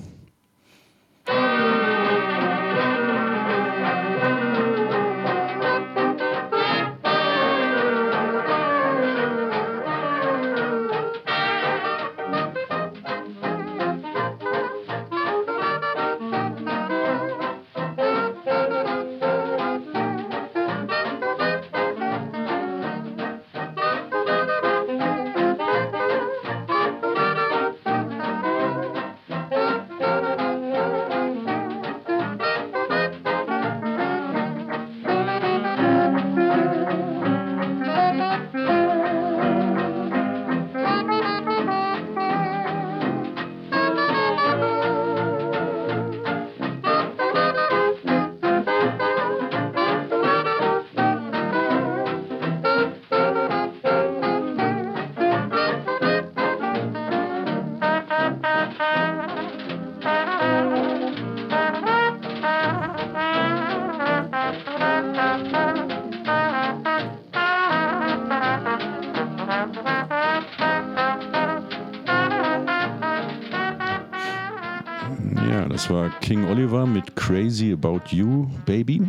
King 76.33 76.47
Oliver 76.47 76.87
mit 76.87 77.15
Crazy 77.15 77.75
About 77.75 78.05
You, 78.09 78.47
Baby. 78.65 79.03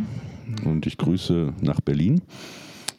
Und 0.66 0.86
ich 0.86 0.98
grüße 0.98 1.54
nach 1.62 1.80
Berlin. 1.80 2.20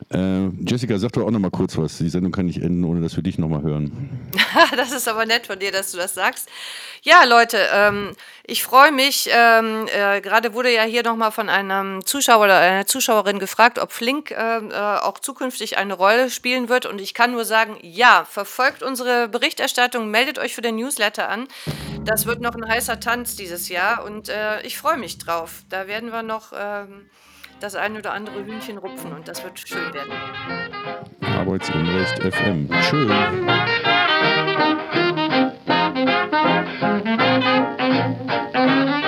Äh, 0.10 0.48
Jessica, 0.68 0.98
sag 0.98 1.12
doch 1.12 1.28
auch 1.28 1.30
noch 1.30 1.38
mal 1.38 1.52
kurz 1.52 1.78
was. 1.78 2.00
Die 2.00 2.10
Sendung 2.10 2.32
kann 2.32 2.48
nicht 2.48 2.60
enden, 2.60 2.84
ohne 2.86 3.02
dass 3.02 3.16
wir 3.16 3.22
dich 3.22 3.38
noch 3.38 3.50
mal 3.50 3.62
hören. 3.62 4.10
das 4.76 4.94
ist 4.94 5.08
aber 5.08 5.28
nett 5.28 5.46
von 5.46 5.60
dir, 5.60 5.72
dass 5.72 5.92
du 5.92 5.98
das 5.98 6.16
sagst. 6.16 6.50
Ja, 7.06 7.24
Leute, 7.24 7.60
ähm, 7.72 8.16
ich 8.48 8.64
freue 8.64 8.92
mich. 8.92 9.30
Ähm, 9.32 9.88
äh, 9.96 10.22
Gerade 10.22 10.56
wurde 10.56 10.74
ja 10.74 10.82
hier 10.82 11.04
nochmal 11.04 11.32
von 11.32 11.50
einem 11.50 12.04
Zuschauer 12.04 12.46
oder 12.46 12.58
einer 12.58 12.88
Zuschauerin 12.88 13.38
gefragt, 13.38 13.78
ob 13.78 13.92
Flink 13.92 14.32
ähm, 14.32 14.72
äh, 14.72 14.76
auch 14.76 15.20
zukünftig 15.20 15.78
eine 15.78 15.94
Rolle 15.94 16.32
spielen 16.32 16.68
wird. 16.68 16.88
Und 16.88 17.00
ich 17.00 17.14
kann 17.14 17.32
nur 17.32 17.46
sagen, 17.46 17.78
ja, 17.84 18.26
verfolgt 18.28 18.82
unsere 18.82 19.28
Berichterstattung, 19.28 20.10
meldet 20.10 20.40
euch 20.40 20.56
für 20.56 20.64
den 20.64 20.78
Newsletter 20.78 21.30
an. 21.30 21.48
Das 22.04 22.26
wird 22.26 22.42
noch 22.42 22.56
ein 22.56 22.68
heißer 22.68 23.00
Tanz 23.00 23.36
dieses 23.36 23.70
Jahr 23.70 24.04
und 24.04 24.30
äh, 24.30 24.64
ich 24.64 24.76
freue 24.76 24.98
mich 24.98 25.20
drauf. 25.20 25.62
Da 25.70 25.86
werden 25.86 26.12
wir 26.12 26.24
noch 26.24 26.54
ähm, 26.58 27.08
das 27.60 27.76
ein 27.76 27.96
oder 27.98 28.14
andere 28.14 28.44
Hühnchen 28.44 28.80
rupfen 28.80 29.14
und 29.14 29.28
das 29.28 29.44
wird 29.44 29.60
schön 29.60 29.94
werden. 29.94 30.12
Arbeitsunrecht 31.22 32.18
FM. 32.34 32.68
Tschüss. 32.82 33.12
Thank 36.36 37.06
you. 38.90 39.05